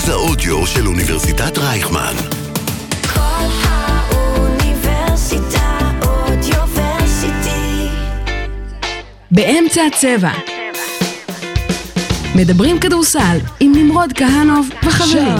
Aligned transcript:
מרכז 0.00 0.08
האודיו 0.08 0.66
של 0.66 0.86
אוניברסיטת 0.86 1.58
רייכמן. 1.58 2.14
כל 3.14 3.46
האוניברסיטה 3.62 4.98
אודיוורסיטי. 6.02 7.88
באמצע 9.30 9.82
הצבע. 9.86 10.30
מדברים 12.36 12.78
כדורסל 12.78 13.38
עם 13.60 13.72
נמרוד 13.74 14.12
כהנוב 14.12 14.68
וחברים. 14.86 15.36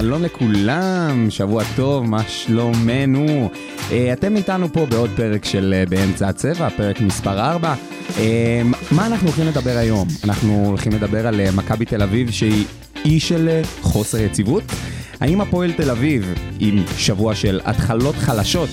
שלום 0.00 0.22
לכולם, 0.22 1.26
שבוע 1.30 1.62
טוב, 1.76 2.04
מה 2.04 2.22
שלומנו? 2.28 3.50
אה, 3.90 4.12
אתם 4.12 4.36
איתנו 4.36 4.72
פה 4.72 4.86
בעוד 4.86 5.10
פרק 5.16 5.44
של 5.44 5.74
אה, 5.76 5.84
באמצע 5.86 6.28
הצבע, 6.28 6.68
פרק 6.70 7.00
מספר 7.00 7.40
4. 7.40 7.74
מה 8.90 9.06
אנחנו 9.06 9.26
הולכים 9.26 9.46
לדבר 9.46 9.76
היום? 9.76 10.08
אנחנו 10.24 10.64
הולכים 10.66 10.92
לדבר 10.92 11.26
על 11.26 11.40
אה, 11.40 11.50
מכבי 11.54 11.84
תל 11.84 12.02
אביב 12.02 12.30
שהיא 12.30 12.64
אי 13.04 13.20
של 13.20 13.48
אה, 13.48 13.62
חוסר 13.80 14.18
יציבות. 14.18 14.62
האם 15.20 15.40
הפועל 15.40 15.72
תל 15.72 15.90
אביב 15.90 16.34
עם 16.58 16.82
שבוע 16.98 17.34
של 17.34 17.60
התחלות 17.64 18.14
חלשות, 18.14 18.68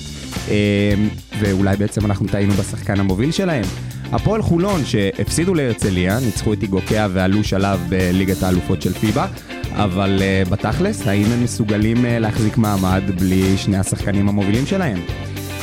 אה, 0.50 0.94
ואולי 1.40 1.78
בעצם 1.78 2.06
אנחנו 2.06 2.28
טעינו 2.28 2.54
בשחקן 2.54 3.00
המוביל 3.00 3.32
שלהם? 3.32 3.64
הפועל 4.12 4.42
חולון 4.42 4.86
שהפסידו 4.86 5.54
להרצליה, 5.54 6.20
ניצחו 6.20 6.54
את 6.54 6.64
איגוקיה 6.64 7.08
ועלו 7.14 7.44
שלב 7.44 7.80
בליגת 7.90 8.44
האלופות 8.44 8.82
של 8.82 8.94
פיבה, 8.94 9.28
אבל 9.72 10.20
uh, 10.20 10.50
בתכלס, 10.50 11.08
האם 11.08 11.26
הם 11.32 11.44
מסוגלים 11.44 11.98
uh, 11.98 12.08
להחזיק 12.20 12.58
מעמד 12.58 13.04
בלי 13.20 13.58
שני 13.58 13.78
השחקנים 13.78 14.30
המובילים 14.30 14.66
שלהם? 14.66 14.98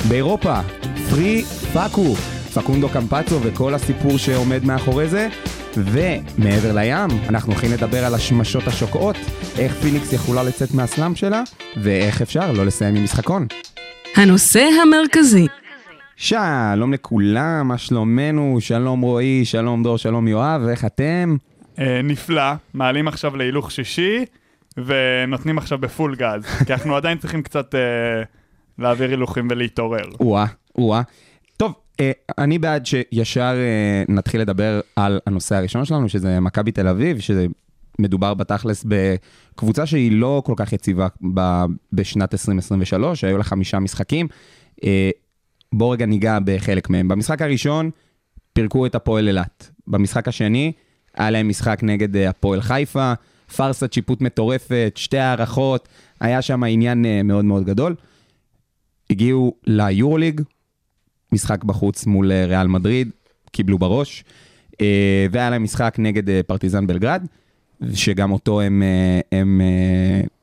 באירופה, 0.09 0.61
פרי 1.11 1.43
פאקו, 1.73 2.15
פקונדו 2.55 2.89
קמפצו 2.89 3.39
וכל 3.43 3.75
הסיפור 3.75 4.19
שעומד 4.19 4.65
מאחורי 4.65 5.09
זה, 5.09 5.29
ומעבר 5.77 6.73
לים, 6.75 7.19
אנחנו 7.29 7.53
הולכים 7.53 7.71
לדבר 7.73 8.05
על 8.05 8.15
השמשות 8.15 8.67
השוקעות, 8.67 9.17
איך 9.59 9.73
פיניקס 9.73 10.13
יכולה 10.13 10.43
לצאת 10.43 10.75
מהסלאם 10.75 11.15
שלה, 11.15 11.43
ואיך 11.77 12.23
אפשר 12.23 12.53
לא 12.53 12.67
לסיים 12.67 12.95
עם 12.95 13.05
משחקון. 13.05 13.47
הנושא 14.17 14.69
המרכזי, 14.83 15.47
שלום 16.17 16.93
לכולם, 16.93 17.69
מה 17.69 17.79
שלומנו? 17.79 18.57
שלום 18.61 19.01
רועי, 19.01 19.45
שלום 19.45 19.83
דור, 19.83 19.99
שלום 19.99 20.29
יואב, 20.29 20.63
איך 20.71 20.85
אתם? 20.85 21.37
אה, 21.79 22.01
נפלא, 22.05 22.53
מעלים 22.75 23.09
עכשיו 23.09 23.37
להילוך 23.37 23.71
שישי, 23.71 24.25
ונותנים 24.77 25.59
עכשיו 25.59 25.79
בפול 25.79 26.15
גז, 26.17 26.45
כי 26.67 26.73
אנחנו 26.73 26.97
עדיין 26.97 27.19
צריכים 27.19 27.43
קצת 27.43 27.75
אה, 27.75 27.81
להעביר 28.79 29.11
הילוכים 29.11 29.49
ולהתעורר. 29.51 30.05
או-אה, 30.21 30.47
או-אה. 30.79 31.03
אה, 32.03 32.13
אני 32.39 32.59
בעד 32.59 32.87
שישר 32.87 33.55
אה, 33.57 34.15
נתחיל 34.15 34.41
לדבר 34.41 34.81
על 34.97 35.21
הנושא 35.27 35.57
הראשון 35.57 35.85
שלנו, 35.85 36.09
שזה 36.09 36.41
מכבי 36.41 36.73
תל 36.73 36.89
אביב, 36.89 37.21
שזה 37.21 37.47
מדובר 37.99 38.35
בתכלס 38.35 38.87
בקבוצה 38.89 39.87
שהיא 39.87 40.13
לא 40.13 40.43
כל 40.47 40.55
כך 40.57 40.73
יציבה 40.73 41.07
בשנת 41.93 42.35
2023, 42.35 43.25
היו 43.25 43.39
לה 43.39 43.45
חמישה 43.45 43.79
משחקים. 43.79 44.29
אה, 44.85 45.11
בואו 45.73 45.91
רגע 45.91 46.07
ניגע 46.07 46.39
בחלק 46.45 46.91
מהם. 46.91 47.09
במשחק 47.09 47.43
הראשון 47.43 47.91
פירקו 48.53 48.87
את 48.87 48.95
הפועל 48.95 49.29
אילת. 49.29 49.71
במשחק 49.87 50.29
השני 50.29 50.73
היה 51.15 51.31
להם 51.31 51.49
משחק 51.49 51.81
נגד 51.83 52.17
הפועל 52.17 52.61
חיפה, 52.61 53.13
פארסת 53.57 53.93
שיפוט 53.93 54.21
מטורפת, 54.21 54.93
שתי 54.97 55.19
הערכות, 55.19 55.89
היה 56.21 56.43
שם 56.43 56.65
עניין 56.65 57.05
מאוד 57.25 57.45
מאוד 57.45 57.65
גדול. 57.65 57.95
הגיעו 59.11 59.55
ליורוליג, 59.67 60.41
משחק 61.33 61.65
בחוץ 61.65 62.07
מול 62.07 62.33
אה, 62.33 62.47
ריאל 62.47 62.67
מדריד, 62.67 63.11
קיבלו 63.53 63.79
בראש, 63.79 64.25
אה, 64.81 65.27
והיה 65.31 65.51
להם 65.51 65.63
משחק 65.63 65.95
נגד 65.99 66.31
אה, 66.31 66.41
פרטיזן 66.47 66.87
בלגרד, 66.87 67.27
שגם 67.95 68.33
אותו 68.33 68.61
הם, 68.61 68.83
הם 69.33 69.61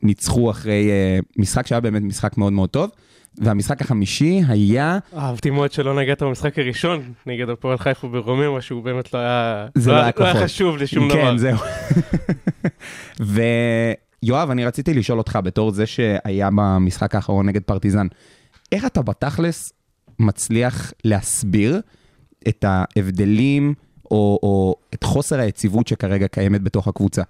ניצחו 0.02 0.50
אחרי 0.50 0.90
משחק 1.36 1.66
שהיה 1.66 1.80
באמת 1.80 2.02
משחק 2.02 2.38
מאוד 2.38 2.52
מאוד 2.52 2.70
טוב. 2.70 2.90
והמשחק 3.38 3.80
החמישי 3.80 4.40
היה, 4.48 4.98
אהבתי 5.16 5.50
מאוד 5.50 5.72
שלא 5.72 5.94
נגעת 5.94 6.22
במשחק 6.22 6.58
הראשון 6.58 7.12
נגד 7.26 7.48
הפועל 7.48 7.78
חיפה 7.78 8.08
ברוממה, 8.08 8.60
שהוא 8.60 8.82
באמת 8.82 9.14
לא 9.14 9.18
היה, 9.18 9.66
זה 9.74 9.90
לא 9.90 9.96
היה 9.96 10.02
לא 10.16 10.24
היה 10.24 10.32
כוחות. 10.32 10.44
חשוב 10.44 10.76
לשום 10.76 11.08
דבר. 11.08 11.18
כן, 11.18 11.38
זהו. 11.38 11.58
ויואב, 14.22 14.50
אני 14.50 14.64
רציתי 14.64 14.94
לשאול 14.94 15.18
אותך, 15.18 15.38
בתור 15.44 15.70
זה 15.70 15.86
שהיה 15.86 16.48
במשחק 16.56 17.14
האחרון 17.14 17.46
נגד 17.46 17.62
פרטיזן, 17.62 18.06
איך 18.72 18.86
אתה 18.86 19.02
בתכלס 19.02 19.72
מצליח 20.20 20.92
להסביר 21.04 21.80
את 22.48 22.64
ההבדלים 22.68 23.74
או, 24.10 24.38
או 24.42 24.74
את 24.94 25.04
חוסר 25.04 25.40
היציבות 25.40 25.88
שכרגע 25.88 26.28
קיימת 26.28 26.62
בתוך 26.62 26.88
הקבוצה? 26.88 27.22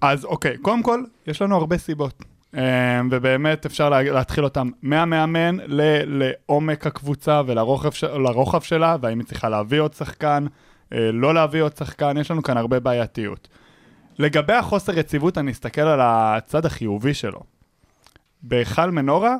אז 0.00 0.24
אוקיי, 0.24 0.58
קודם 0.58 0.82
כל, 0.82 1.04
יש 1.26 1.42
לנו 1.42 1.56
הרבה 1.56 1.78
סיבות. 1.78 2.24
אה, 2.56 3.00
ובאמת 3.10 3.66
אפשר 3.66 3.88
לה, 3.88 4.02
להתחיל 4.02 4.44
אותם 4.44 4.70
מהמאמן 4.82 5.56
ל- 5.66 6.22
לעומק 6.22 6.86
הקבוצה 6.86 7.42
ולרוחב 7.46 8.60
שלה, 8.60 8.96
והאם 9.00 9.18
היא 9.18 9.26
צריכה 9.26 9.48
להביא 9.48 9.80
עוד 9.80 9.94
שחקן, 9.94 10.46
אה, 10.92 11.12
לא 11.12 11.34
להביא 11.34 11.62
עוד 11.62 11.76
שחקן, 11.76 12.16
יש 12.16 12.30
לנו 12.30 12.42
כאן 12.42 12.56
הרבה 12.56 12.80
בעייתיות. 12.80 13.48
לגבי 14.18 14.52
החוסר 14.52 14.98
יציבות, 14.98 15.38
אני 15.38 15.52
אסתכל 15.52 15.80
על 15.80 16.00
הצד 16.02 16.66
החיובי 16.66 17.14
שלו. 17.14 17.40
בהיכל 18.42 18.90
מנורה, 18.90 19.36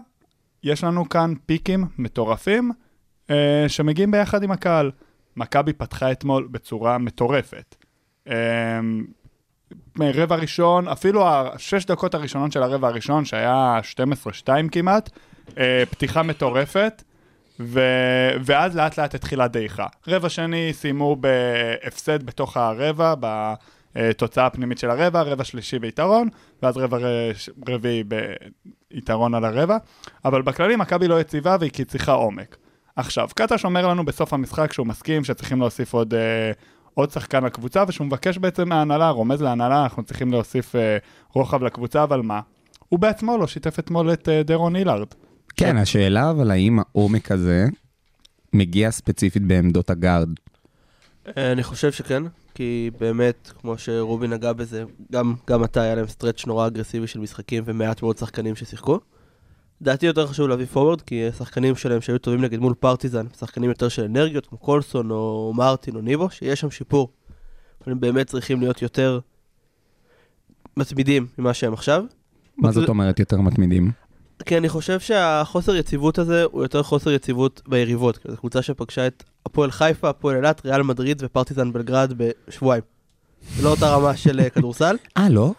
יש 0.65 0.85
לנו 0.85 1.09
כאן 1.09 1.35
פיקים 1.47 1.85
מטורפים 1.99 2.73
אה, 3.31 3.65
שמגיעים 3.69 4.11
ביחד 4.11 4.43
עם 4.43 4.51
הקהל. 4.51 4.91
מכבי 5.37 5.73
פתחה 5.73 6.13
אתמול 6.13 6.49
בצורה 6.51 6.99
מטורפת. 6.99 7.77
אה, 8.29 8.81
רבע 10.01 10.37
ראשון, 10.37 10.89
אפילו 10.89 11.29
השש 11.29 11.85
דקות 11.85 12.15
הראשונות 12.15 12.53
של 12.53 12.63
הרבע 12.63 12.89
הראשון, 12.89 13.25
שהיה 13.25 13.81
12-2 14.47 14.49
כמעט, 14.73 15.11
אה, 15.59 15.83
פתיחה 15.91 16.23
מטורפת, 16.23 17.03
ו... 17.61 17.81
ואז 18.45 18.77
לאט 18.77 18.99
לאט 18.99 19.15
התחילה 19.15 19.49
דעיכה. 19.49 19.87
רבע 20.09 20.29
שני 20.29 20.73
סיימו 20.73 21.17
בהפסד 21.17 22.23
בתוך 22.23 22.57
הרבע, 22.57 23.15
בתוצאה 23.95 24.47
הפנימית 24.47 24.79
של 24.79 24.91
הרבע, 24.91 25.23
רבע 25.23 25.45
שלישי 25.45 25.79
ביתרון, 25.79 26.29
ואז 26.63 26.77
רבע 26.77 26.99
רביעי 27.69 28.05
ביתרון 28.91 29.35
על 29.35 29.45
הרבע, 29.45 29.77
אבל 30.25 30.43
בכללי 30.43 30.77
מכבי 30.77 31.09
לא 31.09 31.21
יציבה 31.21 31.57
והיא 31.61 31.71
כי 31.71 31.85
צריכה 31.85 32.13
עומק. 32.13 32.57
עכשיו, 32.97 33.29
קטש 33.35 33.65
אומר 33.65 33.89
לנו 33.89 34.05
בסוף 34.05 34.33
המשחק 34.33 34.73
שהוא 34.73 34.87
מסכים 34.87 35.25
שצריכים 35.25 35.61
להוסיף 35.61 35.93
עוד, 35.93 36.15
אה, 36.15 36.53
עוד 36.95 37.11
שחקן 37.11 37.45
לקבוצה, 37.45 37.85
ושהוא 37.89 38.07
מבקש 38.07 38.39
בעצם 38.39 38.69
מההנהלה, 38.69 39.11
רומז 39.11 39.43
להנהלה, 39.43 39.83
אנחנו 39.83 40.03
צריכים 40.03 40.33
להוסיף 40.33 40.77
אה, 40.77 40.99
רוחב 41.33 41.63
לקבוצה, 41.63 42.03
אבל 42.03 42.23
מה? 42.23 42.41
הוא 42.89 43.01
בעצמו 43.01 43.39
לא 43.39 43.47
שיתף 43.47 43.79
אתמול 43.79 44.13
את 44.13 44.29
אה, 44.29 44.43
דרון 44.43 44.77
אילארד. 44.77 45.07
כן, 45.57 45.77
השאלה 45.77 46.31
אבל 46.31 46.51
האם 46.51 46.79
העומק 46.79 47.33
הזה 47.33 47.67
מגיע 48.53 48.91
ספציפית 48.91 49.43
בעמדות 49.43 49.91
הגארד? 49.91 50.29
אה, 51.27 51.53
אני 51.53 51.63
חושב 51.63 51.93
שכן, 51.93 52.23
כי 52.55 52.91
באמת, 53.01 53.53
כמו 53.61 53.79
שרובי 53.79 54.29
נגע 54.29 54.53
בזה, 54.53 54.85
גם, 55.13 55.35
גם 55.49 55.65
אתה, 55.65 55.83
היה 55.83 55.95
להם 55.95 56.07
stretch 56.07 56.47
נורא 56.47 56.67
אגרסיבי 56.67 57.07
של 57.07 57.21
משחקים 57.21 57.63
ומעט 57.67 58.03
מאוד 58.03 58.19
שחקנים 58.19 58.57
ששיחקו. 58.57 59.01
לדעתי 59.81 60.07
יותר 60.07 60.27
חשוב 60.27 60.49
להביא 60.49 60.67
פורוורד, 60.67 61.01
כי 61.01 61.29
השחקנים 61.29 61.77
שלהם 61.77 62.01
שהיו 62.01 62.19
טובים 62.19 62.41
נגד 62.41 62.59
מול 62.59 62.75
פרטיזן, 62.75 63.27
שחקנים 63.39 63.71
יותר 63.71 63.89
של 63.89 64.05
אנרגיות, 64.05 64.47
כמו 64.47 64.59
קולסון 64.59 65.11
או 65.11 65.53
מרטין 65.57 65.97
או 65.97 66.01
ניבו, 66.01 66.31
שיש 66.31 66.61
שם 66.61 66.71
שיפור. 66.71 67.09
הם 67.87 68.01
באמת 68.01 68.27
צריכים 68.27 68.61
להיות 68.61 68.83
יותר 68.83 69.21
מתמידים 70.77 71.27
ממה 71.39 71.55
שהם 71.55 71.73
עכשיו. 71.73 72.05
מה 72.57 72.73
זאת 72.73 72.89
אומרת 72.89 73.21
יותר 73.21 73.41
מתמידים? 73.41 73.91
כי 74.47 74.57
אני 74.57 74.69
חושב 74.69 75.01
שהחוסר 75.01 75.77
יציבות 75.77 76.19
הזה 76.19 76.45
הוא 76.45 76.63
יותר 76.63 76.83
חוסר 76.83 77.11
יציבות 77.11 77.63
ביריבות. 77.69 78.19
זו 78.29 78.37
קבוצה 78.37 78.63
שפגשה 78.63 79.07
את 79.07 79.25
הפועל 79.47 79.71
חיפה, 79.71 80.09
הפועל 80.09 80.37
אילת, 80.37 80.67
ריאל 80.67 80.83
מדריד 80.83 81.23
ופרטיזן 81.25 81.73
בלגרד 81.73 82.13
בשבועיים. 82.17 82.83
זה 83.57 83.63
לא 83.65 83.69
אותה 83.71 83.95
רמה 83.95 84.17
של 84.17 84.41
אה, 84.41 84.51
כדורסל. 84.51 84.97
אה, 85.19 85.29
לא? 85.29 85.53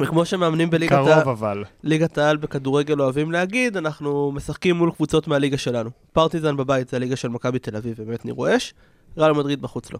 וכמו 0.00 0.24
שמאמנים 0.24 0.70
בליגת 0.70 0.92
קרוב 0.92 1.08
ה- 1.08 1.22
אבל. 1.22 1.64
ליגת 1.82 2.18
העל 2.18 2.36
בכדורגל 2.36 3.00
אוהבים 3.00 3.32
להגיד, 3.32 3.76
אנחנו 3.76 4.32
משחקים 4.34 4.76
מול 4.76 4.90
קבוצות 4.90 5.28
מהליגה 5.28 5.58
שלנו. 5.58 5.90
פרטיזן 6.12 6.56
בבית 6.56 6.88
זה 6.88 6.96
הליגה 6.96 7.16
של 7.16 7.28
מכבי 7.28 7.58
תל 7.58 7.76
אביב 7.76 7.94
ובאמת 7.98 8.24
נראו 8.24 8.56
אש, 8.56 8.74
ריאל 9.18 9.32
מדריד 9.32 9.62
בחוץ 9.62 9.92
לא. 9.92 9.98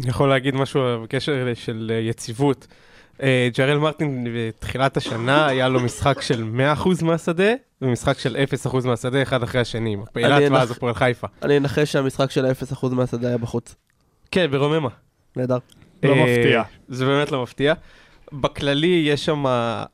אני 0.00 0.08
יכול 0.08 0.28
להגיד 0.28 0.54
משהו 0.54 0.80
בקשר 1.02 1.32
של 1.54 1.92
אה, 1.94 2.00
יציבות. 2.00 2.66
אה, 3.22 3.48
ג'רל 3.56 3.78
מרטין 3.78 4.26
בתחילת 4.36 4.96
השנה 4.96 5.46
היה 5.46 5.68
לו 5.68 5.80
משחק 5.80 6.20
של 6.20 6.44
100% 6.76 7.04
מהשדה, 7.04 7.52
ומשחק 7.82 8.18
של 8.18 8.36
0% 8.64 8.86
מהשדה, 8.86 9.22
אחד 9.22 9.42
אחרי 9.42 9.60
השני. 9.60 9.96
אילת 10.16 10.52
ואז 10.52 10.70
הפועל 10.70 10.94
חיפה. 10.94 11.26
אני 11.42 11.56
אנחש 11.56 11.92
שהמשחק 11.92 12.30
של 12.30 12.46
ה-0% 12.46 12.88
מהשדה 12.88 13.28
היה 13.28 13.38
בחוץ. 13.38 13.74
כן, 14.30 14.50
ברוממה. 14.50 14.88
נהדר. 15.36 15.58
לא 16.02 16.12
אה, 16.12 16.24
מפתיע. 16.24 16.62
זה 16.88 17.06
באמת 17.06 17.32
לא 17.32 17.42
מפתיע. 17.42 17.74
בכללי 18.32 19.04
יש 19.06 19.24
שם 19.24 19.44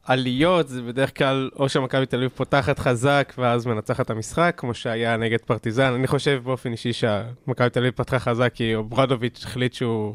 עליות, 0.05 0.69
זה 0.69 0.82
בדרך 0.82 1.19
כלל 1.19 1.50
או 1.56 1.69
שמכבי 1.69 2.06
תל 2.06 2.16
אביב 2.16 2.31
פותחת 2.34 2.78
חזק 2.78 3.32
ואז 3.38 3.66
מנצחת 3.66 4.05
את 4.05 4.11
המשחק, 4.11 4.55
כמו 4.56 4.75
שהיה 4.75 5.16
נגד 5.16 5.38
פרטיזן. 5.38 5.93
אני 5.93 6.06
חושב 6.06 6.40
באופן 6.44 6.73
אישי 6.73 6.93
שמכבי 6.93 7.70
תל 7.70 7.81
אביב 7.81 7.93
פתחה 7.94 8.19
חזק 8.19 8.52
כי 8.55 8.75
אוברדוביץ' 8.75 9.44
החליט 9.44 9.73
שהוא... 9.73 10.14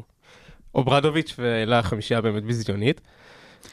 אוברדוביץ' 0.76 1.34
והעלה 1.38 1.82
חמישייה 1.82 2.20
באמת 2.20 2.44
ביזיונית. 2.44 3.00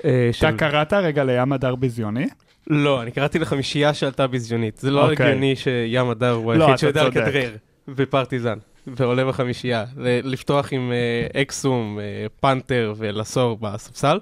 אה, 0.05 0.29
אתה 0.37 0.51
קראת 0.51 0.93
רגע 0.93 1.23
לים 1.23 1.53
הדר 1.53 1.75
ביזיוני? 1.75 2.27
לא, 2.67 3.01
אני 3.01 3.11
קראתי 3.11 3.39
לחמישייה 3.39 3.93
שעלתה 3.93 4.27
בזיונית. 4.27 4.77
זה 4.77 4.91
לא 4.91 5.11
אוקיי. 5.11 5.25
הגיוני 5.27 5.55
שים 5.55 6.09
הדר 6.09 6.31
הוא 6.31 6.53
לא, 6.53 6.63
היחיד 6.63 6.77
שיודע. 6.77 7.03
לכדרר 7.07 7.55
בפרטיזן, 7.87 8.57
ועולה 8.87 9.25
בחמישייה. 9.25 9.85
לפתוח 10.23 10.73
עם 10.73 10.91
אה, 10.91 11.41
אקסום, 11.41 11.99
אה, 11.99 12.25
פנתר 12.39 12.93
ולסור 12.97 13.57
בספסל, 13.61 14.19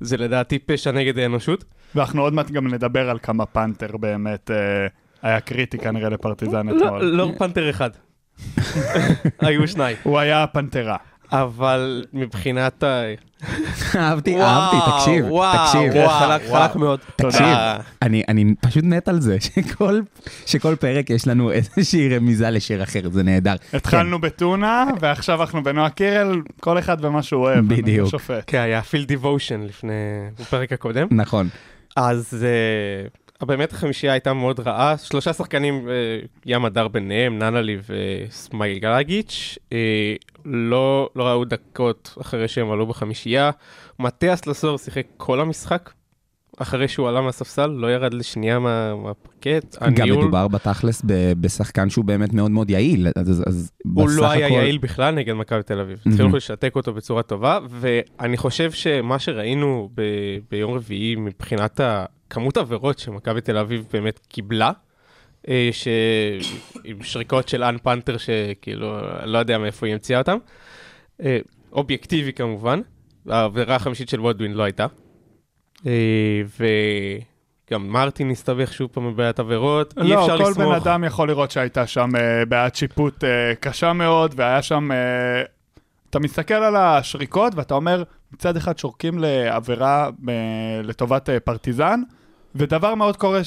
זה 0.00 0.16
לדעתי 0.16 0.58
פשע 0.58 0.92
נגד 0.92 1.18
האנושות. 1.18 1.64
ואנחנו 1.94 2.22
עוד 2.22 2.32
מעט 2.32 2.50
גם 2.50 2.74
נדבר 2.74 3.10
על 3.10 3.18
כמה 3.22 3.46
פנתר 3.46 3.96
באמת 3.96 4.50
היה 5.22 5.40
קריטי 5.40 5.78
כנראה 5.78 6.08
לפרטיזן 6.08 6.68
לא, 6.68 6.76
אתמול. 6.76 7.04
לא 7.04 7.32
פנתר 7.38 7.70
אחד. 7.70 7.90
היו 9.40 9.68
שניים. 9.68 9.96
הוא 10.02 10.18
היה 10.18 10.42
הפנתרה. 10.42 10.96
אבל 11.42 12.04
מבחינת 12.12 12.82
ה... 12.82 13.02
אהבתי, 13.96 14.40
אהבתי, 14.40 14.76
תקשיב, 14.90 15.24
תקשיב. 15.64 15.94
וואו, 15.94 16.08
חלק. 16.08 16.42
חלק 16.50 16.76
מאוד. 16.76 17.00
תקשיב. 17.16 17.46
אני, 18.02 18.22
אני 18.28 18.54
פשוט 18.60 18.84
מת 18.84 19.08
על 19.08 19.20
זה, 19.20 19.36
שכל, 20.46 20.74
פרק 20.80 21.10
יש 21.10 21.26
לנו 21.26 21.50
איזושהי 21.52 22.16
רמיזה 22.16 22.50
לשיר 22.50 22.82
אחר, 22.82 23.00
זה 23.10 23.22
נהדר. 23.22 23.54
התחלנו 23.72 24.18
בטונה, 24.18 24.84
ועכשיו 25.00 25.40
אנחנו 25.40 25.62
בנועה 25.62 25.90
קירל, 25.90 26.42
כל 26.60 26.78
אחד 26.78 27.04
ומה 27.04 27.22
שהוא 27.22 27.42
אוהב. 27.42 27.68
בדיוק. 27.68 28.14
כן, 28.46 28.58
היה 28.58 28.82
פיל 28.82 29.04
דיבושן 29.04 29.60
לפני, 29.60 29.92
בפרק 30.40 30.72
הקודם. 30.72 31.06
נכון. 31.10 31.48
אז 31.96 32.36
uh, 32.40 33.23
באמת 33.42 33.72
החמישייה 33.72 34.12
הייתה 34.12 34.32
מאוד 34.32 34.60
רעה, 34.60 34.98
שלושה 34.98 35.32
שחקנים, 35.32 35.88
uh, 35.88 36.28
ים 36.46 36.64
הדר 36.64 36.88
ביניהם, 36.88 37.38
ננלי 37.38 37.76
וסמייגלגיץ', 37.88 39.58
uh, 39.70 39.72
לא, 40.44 41.08
לא 41.16 41.24
ראו 41.24 41.44
דקות 41.44 42.14
אחרי 42.20 42.48
שהם 42.48 42.70
עלו 42.70 42.86
בחמישייה. 42.86 43.50
מתיאס 43.98 44.46
לסור 44.46 44.78
שיחק 44.78 45.06
כל 45.16 45.40
המשחק, 45.40 45.90
אחרי 46.58 46.88
שהוא 46.88 47.08
עלה 47.08 47.20
מהספסל, 47.20 47.66
לא 47.66 47.92
ירד 47.92 48.14
לשנייה 48.14 48.58
מה, 48.58 48.94
מהפרקט. 48.96 49.76
גם 49.82 49.88
הניהול- 49.88 50.18
מדובר 50.22 50.48
בתכלס 50.48 51.02
ב- 51.06 51.32
בשחקן 51.40 51.90
שהוא 51.90 52.04
באמת 52.04 52.32
מאוד 52.32 52.50
מאוד 52.50 52.70
יעיל, 52.70 53.06
אז, 53.16 53.42
אז 53.46 53.72
הוא 53.94 54.06
בסך 54.06 54.18
לא 54.18 54.30
היה 54.30 54.46
הכל- 54.46 54.54
יעיל 54.54 54.78
בכלל 54.78 55.14
נגד 55.14 55.32
מכבי 55.34 55.62
תל 55.62 55.80
אביב. 55.80 56.02
התחילו 56.06 56.36
לשתק 56.36 56.72
אותו 56.76 56.92
בצורה 56.94 57.22
טובה, 57.22 57.58
ואני 57.70 58.36
חושב 58.36 58.72
שמה 58.72 59.18
שראינו 59.18 59.88
ב- 59.94 60.02
ביום 60.50 60.72
רביעי 60.74 61.16
מבחינת 61.16 61.80
כמות 62.30 62.56
עבירות 62.56 62.98
שמכבי 62.98 63.40
תל 63.40 63.56
אביב 63.58 63.84
באמת 63.92 64.20
קיבלה, 64.28 64.70
אה, 65.48 65.68
ש... 65.72 65.88
עם 66.84 67.02
שריקות 67.02 67.48
של 67.48 67.64
אן 67.64 67.76
פנתר 67.82 68.16
שכאילו, 68.16 68.96
לא 69.24 69.38
יודע 69.38 69.58
מאיפה 69.58 69.86
היא 69.86 69.92
המציאה 69.94 70.18
אותם. 70.18 70.36
אה, 71.22 71.38
אובייקטיבי 71.72 72.32
כמובן, 72.32 72.80
העבירה 73.28 73.76
החמישית 73.76 74.08
של 74.08 74.20
וודווין 74.20 74.52
לא 74.54 74.62
הייתה. 74.62 74.86
אה, 75.86 76.42
וגם 77.70 77.88
מרטין 77.88 78.30
הסתבך 78.30 78.72
שוב 78.72 78.90
פעם 78.92 79.12
בבעיית 79.12 79.38
עבירות, 79.40 79.94
אי 79.98 80.08
לא, 80.08 80.20
אפשר 80.22 80.38
כל 80.44 80.50
לסמוך. 80.50 80.66
בן 80.68 80.74
אדם 80.74 81.04
יכול 81.04 81.28
לראות 81.28 81.50
שהייתה 81.50 81.86
שם 81.86 82.16
אה, 82.16 82.44
בעיית 82.44 82.74
שיפוט 82.74 83.24
אה, 83.24 83.54
קשה 83.60 83.92
מאוד, 83.92 84.34
והיה 84.36 84.62
שם... 84.62 84.88
אתה 86.10 86.18
מסתכל 86.22 86.54
על 86.54 86.76
השריקות 86.76 87.54
ואתה 87.54 87.74
אומר, 87.74 88.02
מצד 88.32 88.56
אחד 88.56 88.78
שורקים 88.78 89.18
לעבירה 89.18 90.10
לטובת 90.82 91.28
פרטיזן, 91.44 92.00
ודבר 92.54 92.94
מאוד, 92.94 93.16
קורה, 93.16 93.40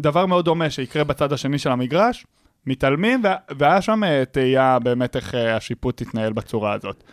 דבר 0.00 0.26
מאוד 0.26 0.44
דומה 0.44 0.70
שיקרה 0.70 1.04
בצד 1.04 1.32
השני 1.32 1.58
של 1.58 1.70
המגרש, 1.70 2.26
מתעלמים, 2.66 3.20
וה- 3.24 3.36
והיה 3.58 3.82
שם 3.82 4.00
תהייה 4.32 4.78
באמת 4.78 5.16
איך 5.16 5.34
השיפוט 5.34 6.00
התנהל 6.00 6.32
בצורה 6.32 6.72
הזאת. 6.72 7.04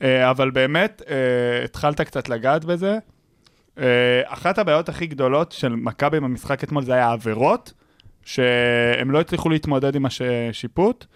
אבל 0.00 0.50
באמת, 0.50 1.02
התחלת 1.64 2.00
קצת 2.00 2.28
לגעת 2.28 2.64
בזה. 2.64 2.98
אה, 3.78 4.22
אחת 4.24 4.58
הבעיות 4.58 4.88
הכי 4.88 5.06
גדולות 5.06 5.52
של 5.52 5.74
מכבי 5.76 6.20
במשחק 6.20 6.64
אתמול 6.64 6.82
זה 6.82 6.94
היה 6.94 7.08
העבירות, 7.08 7.72
שהם 8.24 9.10
לא 9.10 9.20
הצליחו 9.20 9.48
להתמודד 9.48 9.96
עם 9.96 10.06
השיפוט, 10.06 11.06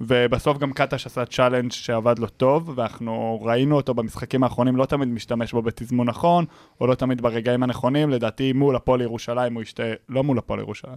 ובסוף 0.00 0.58
גם 0.58 0.72
קטש 0.72 1.06
עשה 1.06 1.24
challenge 1.24 1.72
שעבד 1.72 2.18
לו 2.18 2.26
טוב, 2.26 2.72
ואנחנו 2.76 3.40
ראינו 3.42 3.76
אותו 3.76 3.94
במשחקים 3.94 4.44
האחרונים, 4.44 4.76
לא 4.76 4.84
תמיד 4.84 5.08
משתמש 5.08 5.52
בו 5.52 5.62
בתזמון 5.62 6.08
נכון, 6.08 6.44
או 6.80 6.86
לא 6.86 6.94
תמיד 6.94 7.20
ברגעים 7.20 7.62
הנכונים, 7.62 8.10
לדעתי 8.10 8.52
מול 8.52 8.76
הפועל 8.76 9.00
ירושלים 9.00 9.54
הוא 9.54 9.62
ישתה, 9.62 9.82
לא 10.08 10.24
מול 10.24 10.38
הפועל 10.38 10.60
ירושלים. 10.60 10.96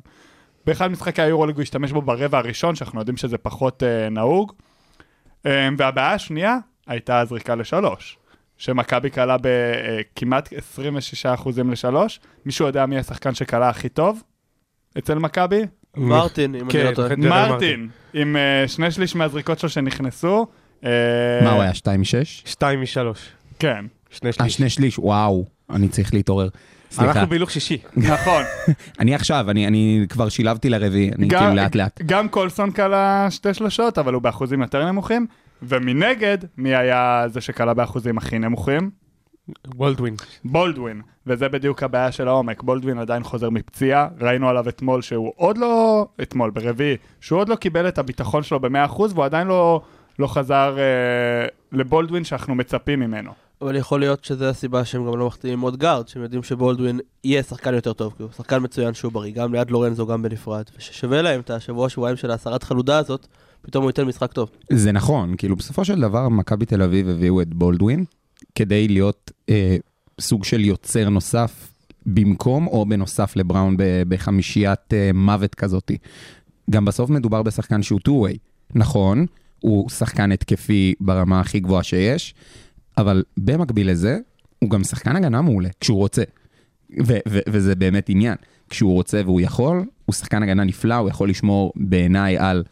באחד 0.65 0.87
משחקי 0.87 1.21
היורוליג 1.21 1.55
הוא 1.55 1.61
השתמש 1.61 1.91
בו 1.91 2.01
ברבע 2.01 2.37
הראשון, 2.37 2.75
שאנחנו 2.75 2.99
יודעים 2.99 3.17
שזה 3.17 3.37
פחות 3.37 3.83
אה, 3.83 4.09
נהוג. 4.09 4.53
אה, 5.45 5.69
והבעיה 5.77 6.13
השנייה 6.13 6.57
הייתה 6.87 7.19
הזריקה 7.19 7.55
לשלוש, 7.55 8.17
שמכבי 8.59 9.09
קלה 9.09 9.35
בכמעט 9.41 10.53
26% 11.45 11.49
לשלוש. 11.71 12.19
מישהו 12.45 12.67
יודע 12.67 12.85
מי 12.85 12.97
השחקן 12.97 13.33
שקלה 13.33 13.69
הכי 13.69 13.89
טוב 13.89 14.23
אצל 14.97 15.15
מכבי? 15.19 15.61
מרטין, 15.97 16.55
אם 16.55 16.61
אני 16.61 16.69
כן, 16.73 16.85
לא 16.85 16.91
טועה. 16.95 17.15
מרטין, 17.17 17.87
עם 18.13 18.35
אה, 18.35 18.67
שני 18.67 18.91
שליש 18.91 19.15
מהזריקות 19.15 19.59
שלו 19.59 19.69
שנכנסו. 19.69 20.47
אה, 20.85 20.89
מה 21.43 21.51
הוא 21.51 21.61
היה, 21.61 21.71
2-6? 21.71 21.75
שתיים 22.45 22.81
משלוש, 22.81 23.19
כן, 23.59 23.85
שני 24.09 24.27
אה, 24.27 24.33
שליש. 24.33 24.53
שני 24.53 24.69
שליש, 24.69 24.99
וואו, 24.99 25.45
אני 25.69 25.87
צריך 25.89 26.13
להתעורר. 26.13 26.47
סליחה, 26.91 27.11
אנחנו 27.11 27.29
בהילוך 27.29 27.51
שישי. 27.51 27.77
נכון. 27.97 28.43
אני 28.99 29.15
עכשיו, 29.15 29.49
אני, 29.51 29.67
אני 29.67 30.05
כבר 30.09 30.29
שילבתי 30.29 30.69
לרביעי, 30.69 31.11
אני 31.17 31.27
גם- 31.27 31.39
כאילו 31.39 31.55
לאט 31.55 31.75
לאט. 31.75 32.01
גם 32.05 32.29
קולסון 32.29 32.71
קלה 32.71 33.27
שתי 33.29 33.53
שלשות, 33.53 33.97
אבל 33.97 34.13
הוא 34.13 34.21
באחוזים 34.21 34.61
יותר 34.61 34.85
נמוכים. 34.91 35.27
ומנגד, 35.61 36.37
מי 36.57 36.75
היה 36.75 37.25
זה 37.27 37.41
שקלה 37.41 37.73
באחוזים 37.73 38.17
הכי 38.17 38.39
נמוכים? 38.39 38.89
וולדווין. 39.75 40.15
בולדווין, 40.43 41.01
וזה 41.27 41.49
בדיוק 41.49 41.83
הבעיה 41.83 42.11
של 42.11 42.27
העומק. 42.27 42.63
בולדווין 42.63 42.97
עדיין 42.97 43.23
חוזר 43.23 43.49
מפציעה, 43.49 44.07
ראינו 44.21 44.49
עליו 44.49 44.69
אתמול 44.69 45.01
שהוא 45.01 45.33
עוד 45.35 45.57
לא, 45.57 46.07
אתמול, 46.21 46.49
ברביעי, 46.49 46.97
שהוא 47.21 47.39
עוד 47.39 47.49
לא 47.49 47.55
קיבל 47.55 47.87
את 47.87 47.97
הביטחון 47.97 48.43
שלו 48.43 48.59
ב-100% 48.59 48.99
והוא 48.99 49.25
עדיין 49.25 49.47
לא, 49.47 49.81
לא 50.19 50.27
חזר 50.27 50.77
אה, 50.77 51.47
לבולדווין 51.71 52.23
שאנחנו 52.23 52.55
מצפים 52.55 52.99
ממנו. 52.99 53.31
אבל 53.61 53.75
יכול 53.75 53.99
להיות 53.99 54.25
שזה 54.25 54.49
הסיבה 54.49 54.85
שהם 54.85 55.05
גם 55.05 55.19
לא 55.19 55.27
מחתימים 55.27 55.61
עוד 55.61 55.77
גארד, 55.77 56.07
שהם 56.07 56.23
יודעים 56.23 56.43
שבולדווין 56.43 56.99
יהיה 57.23 57.43
שחקן 57.43 57.73
יותר 57.73 57.93
טוב, 57.93 58.13
כי 58.17 58.23
הוא 58.23 58.31
שחקן 58.31 58.63
מצוין 58.63 58.93
שהוא 58.93 59.11
בריא, 59.11 59.33
גם 59.33 59.53
ליד 59.53 59.71
לורנזו, 59.71 60.07
גם 60.07 60.21
בנפרד, 60.21 60.63
וששווה 60.77 61.21
להם 61.21 61.39
את 61.39 61.49
השבוע 61.49 61.89
שבועיים 61.89 62.17
של 62.17 62.31
ההסרת 62.31 62.63
חלודה 62.63 62.97
הזאת, 62.97 63.27
פתאום 63.69 63.83
הוא 63.83 63.89
ייתן 63.89 64.03
משחק 64.03 64.33
טוב. 64.33 64.49
זה 64.71 64.91
נכון, 64.91 65.35
כאילו 65.37 65.55
בסופו 65.55 65.85
של 65.85 66.01
דבר 66.01 66.29
מכבי 66.29 66.65
תל 66.65 66.81
אביב 66.81 67.09
הביאו 67.09 67.41
את 67.41 67.53
בולדווין 67.53 68.05
כדי 68.55 68.87
להיות 68.87 69.31
אה, 69.49 69.77
סוג 70.21 70.43
של 70.43 70.65
יוצר 70.65 71.09
נוסף 71.09 71.71
במקום 72.05 72.67
או 72.67 72.85
בנוסף 72.85 73.35
לבראון 73.35 73.75
בחמישיית 74.07 74.93
אה, 74.93 75.11
מוות 75.13 75.55
כזאתי. 75.55 75.97
גם 76.69 76.85
בסוף 76.85 77.09
מדובר 77.09 77.43
בשחקן 77.43 77.83
שהוא 77.83 77.99
two-way. 78.07 78.37
נכון, 78.75 79.25
הוא 79.59 79.89
שחקן 79.89 80.31
התקפי 80.31 80.93
ברמה 80.99 81.39
הכי 81.39 81.59
גבוהה 81.59 81.83
שיש, 81.83 82.33
אבל 82.97 83.23
במקביל 83.37 83.91
לזה, 83.91 84.17
הוא 84.59 84.69
גם 84.69 84.83
שחקן 84.83 85.15
הגנה 85.15 85.41
מעולה, 85.41 85.69
כשהוא 85.79 85.97
רוצה. 85.97 86.23
ו- 87.05 87.19
ו- 87.29 87.39
וזה 87.49 87.75
באמת 87.75 88.09
עניין. 88.09 88.35
כשהוא 88.69 88.93
רוצה 88.93 89.21
והוא 89.25 89.41
יכול, 89.41 89.85
הוא 90.05 90.13
שחקן 90.13 90.43
הגנה 90.43 90.63
נפלא, 90.63 90.95
הוא 90.95 91.09
יכול 91.09 91.29
לשמור 91.29 91.73
בעיניי 91.75 92.37
על 92.37 92.63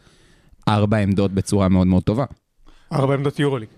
ארבע 0.68 0.96
עמדות 0.96 1.32
בצורה 1.32 1.68
מאוד 1.68 1.86
מאוד 1.86 2.02
טובה. 2.02 2.24
ארבע 2.92 3.14
עמדות 3.14 3.38
יורוליג. 3.38 3.68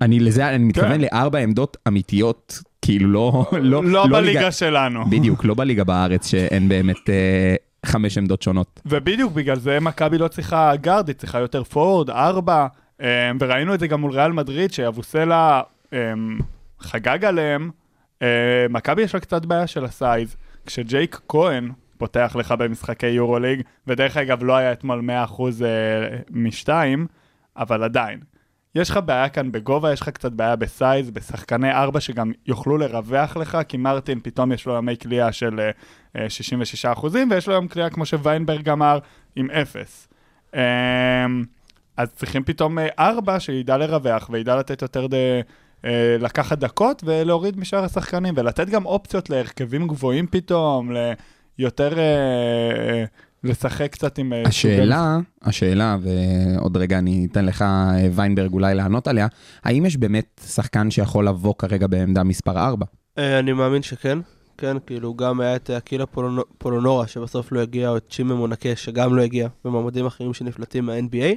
אני 0.00 0.20
לזה, 0.20 0.48
אני 0.48 0.64
מתכוון 0.64 0.92
כן. 0.92 1.00
לארבע 1.00 1.38
עמדות 1.38 1.76
אמיתיות, 1.88 2.58
כאילו 2.82 3.08
לא... 3.08 3.44
לא, 3.52 3.84
לא 3.84 4.04
ליגה- 4.04 4.16
בליגה 4.16 4.52
שלנו. 4.52 5.04
בדיוק, 5.10 5.44
לא 5.44 5.54
בליגה 5.54 5.84
בארץ 5.84 6.26
שאין 6.26 6.68
באמת 6.68 7.10
אה, 7.10 7.54
חמש 7.86 8.18
עמדות 8.18 8.42
שונות. 8.42 8.80
ובדיוק 8.86 9.32
בגלל 9.32 9.58
זה 9.58 9.80
מכבי 9.80 10.18
לא 10.18 10.28
צריכה 10.28 10.72
גארד, 10.76 11.08
היא 11.08 11.16
צריכה 11.16 11.38
יותר 11.38 11.64
פורוורד, 11.64 12.10
ארבע, 12.10 12.66
אמ, 13.00 13.06
וראינו 13.40 13.74
את 13.74 13.80
זה 13.80 13.86
גם 13.86 14.00
מול 14.00 14.12
ריאל 14.12 14.32
מדריד, 14.32 14.72
שיבוסלה 14.72 15.62
אמ, 15.92 15.98
חגג 16.80 17.24
עליהם. 17.24 17.70
אמ, 18.22 18.26
מכבי 18.70 19.02
יש 19.02 19.14
לה 19.14 19.20
קצת 19.20 19.44
בעיה 19.46 19.66
של 19.66 19.84
ה 19.84 19.93
size. 19.93 20.36
כשג'ייק 20.66 21.20
כהן 21.28 21.70
פותח 21.98 22.36
לך 22.38 22.52
במשחקי 22.52 23.06
יורוליג, 23.06 23.62
ודרך 23.86 24.16
אגב 24.16 24.44
לא 24.44 24.56
היה 24.56 24.72
אתמול 24.72 25.10
100% 25.28 25.42
אה, 25.64 26.18
משתיים, 26.30 27.06
אבל 27.56 27.82
עדיין. 27.82 28.20
יש 28.74 28.90
לך 28.90 29.00
בעיה 29.04 29.28
כאן 29.28 29.52
בגובה, 29.52 29.92
יש 29.92 30.00
לך 30.00 30.08
קצת 30.08 30.32
בעיה 30.32 30.56
ב 30.56 30.65
size, 30.65 31.10
בשחקני 31.10 31.72
ארבע 31.72 32.00
שגם 32.00 32.32
יוכלו 32.46 32.76
לרווח 32.78 33.36
לך, 33.36 33.58
כי 33.68 33.76
מרטין 33.76 34.20
פתאום 34.22 34.52
יש 34.52 34.66
לו 34.66 34.76
ימי 34.76 34.96
קליעה 34.96 35.32
של 35.32 35.60
אה, 35.60 35.70
אה, 36.22 36.30
66 36.30 36.84
אחוזים, 36.84 37.30
ויש 37.30 37.48
לו 37.48 37.54
יום 37.54 37.68
קליעה 37.68 37.90
כמו 37.90 38.06
שוויינברג 38.06 38.68
אמר, 38.68 38.98
עם 39.36 39.50
אפס. 39.50 40.08
אמ, 40.54 40.60
אז 41.96 42.12
צריכים 42.12 42.44
פתאום 42.44 42.78
אה, 42.78 42.88
ארבע 42.98 43.40
שידע 43.40 43.76
לרווח 43.76 44.30
וידע 44.32 44.56
לתת 44.56 44.82
יותר 44.82 45.06
ד... 45.06 45.14
אה, 45.84 46.16
לקחת 46.20 46.58
דקות 46.58 47.02
ולהוריד 47.06 47.58
משאר 47.58 47.84
השחקנים, 47.84 48.34
ולתת 48.36 48.68
גם 48.68 48.86
אופציות 48.86 49.30
להרכבים 49.30 49.86
גבוהים 49.86 50.26
פתאום, 50.26 50.92
ליותר... 51.58 51.98
אה, 51.98 53.04
לשחק 53.44 53.92
קצת 53.92 54.18
עם... 54.18 54.32
אה, 54.32 54.42
השאלה, 54.46 55.18
השאלה, 55.42 55.96
ועוד 56.00 56.76
רגע 56.76 56.98
אני 56.98 57.26
אתן 57.32 57.44
לך, 57.44 57.62
אה, 57.62 58.08
ויינברג, 58.12 58.52
אולי 58.52 58.74
לענות 58.74 59.08
עליה, 59.08 59.26
האם 59.64 59.86
יש 59.86 59.96
באמת 59.96 60.40
שחקן 60.46 60.90
שיכול 60.90 61.28
לבוא 61.28 61.54
כרגע 61.58 61.86
בעמדה 61.86 62.22
מספר 62.24 62.58
4? 62.58 62.86
אה, 63.18 63.38
אני 63.38 63.52
מאמין 63.52 63.82
שכן. 63.82 64.18
כן, 64.58 64.76
כאילו 64.86 65.14
גם 65.14 65.40
היה 65.40 65.56
את 65.56 65.70
אקילה 65.70 66.04
פולונו- 66.06 66.44
פולונורה 66.58 67.06
שבסוף 67.06 67.52
לא 67.52 67.60
הגיע, 67.60 67.88
או 67.90 67.96
את 67.96 68.04
צ'ימה 68.10 68.34
מונקה 68.34 68.68
שגם 68.76 69.16
לא 69.16 69.22
הגיע, 69.22 69.48
ומועמדים 69.64 70.06
אחרים 70.06 70.34
שנפלטים 70.34 70.86
מה-NBA. 70.86 71.34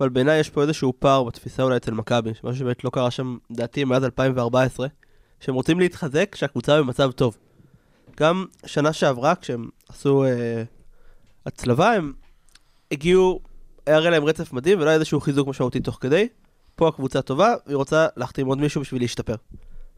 אבל 0.00 0.08
בעיניי 0.08 0.40
יש 0.40 0.50
פה 0.50 0.62
איזשהו 0.62 0.92
פער 0.98 1.24
בתפיסה 1.24 1.62
אולי 1.62 1.76
אצל 1.76 1.90
מכבי, 1.94 2.30
משהו 2.30 2.54
שבאמת 2.56 2.84
לא 2.84 2.90
קרה 2.90 3.10
שם, 3.10 3.36
לדעתי, 3.50 3.84
מאז 3.84 4.04
2014, 4.04 4.86
שהם 5.40 5.54
רוצים 5.54 5.80
להתחזק 5.80 6.28
כשהקבוצה 6.32 6.78
במצב 6.78 7.10
טוב. 7.12 7.36
גם 8.16 8.44
שנה 8.66 8.92
שעברה, 8.92 9.34
כשהם 9.34 9.68
עשו 9.88 10.24
אה, 10.24 10.62
הצלבה, 11.46 11.92
הם 11.92 12.12
הגיעו, 12.92 13.40
היה 13.86 13.96
הרי 13.96 14.10
להם 14.10 14.24
רצף 14.24 14.52
מדהים 14.52 14.78
ולא 14.78 14.88
היה 14.88 14.94
איזשהו 14.94 15.20
חיזוק 15.20 15.48
משמעותי 15.48 15.80
תוך 15.80 15.98
כדי. 16.00 16.28
פה 16.76 16.88
הקבוצה 16.88 17.22
טובה, 17.22 17.54
והיא 17.66 17.76
רוצה 17.76 18.06
להחתים 18.16 18.46
עוד 18.46 18.58
מישהו 18.58 18.80
בשביל 18.80 19.02
להשתפר. 19.02 19.34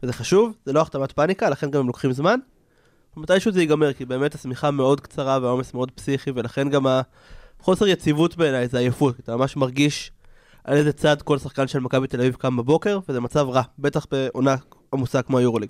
וזה 0.03 0.13
חשוב, 0.13 0.53
זה 0.65 0.73
לא 0.73 0.81
החתמת 0.81 1.11
פאניקה, 1.11 1.49
לכן 1.49 1.71
גם 1.71 1.79
הם 1.79 1.87
לוקחים 1.87 2.11
זמן. 2.11 2.39
ומתישהו 3.17 3.51
זה 3.51 3.61
ייגמר, 3.61 3.93
כי 3.93 4.05
באמת 4.05 4.35
השמיכה 4.35 4.71
מאוד 4.71 5.01
קצרה 5.01 5.39
והעומס 5.41 5.73
מאוד 5.73 5.91
פסיכי, 5.91 6.31
ולכן 6.35 6.69
גם 6.69 6.85
החוסר 7.59 7.87
יציבות 7.87 8.37
בעיניי 8.37 8.67
זה 8.67 8.79
עייפות. 8.79 9.19
אתה 9.19 9.35
ממש 9.35 9.57
מרגיש 9.57 10.11
על 10.63 10.77
איזה 10.77 10.93
צד 10.93 11.21
כל 11.21 11.37
שחקן 11.37 11.67
של 11.67 11.79
מכבי 11.79 12.07
תל 12.07 12.19
אביב 12.19 12.35
קם 12.35 12.57
בבוקר, 12.57 12.99
וזה 13.09 13.19
מצב 13.19 13.49
רע, 13.49 13.61
בטח 13.79 14.05
בעונה 14.11 14.55
עמוסה 14.93 15.21
כמו 15.21 15.37
היורוליג. 15.37 15.69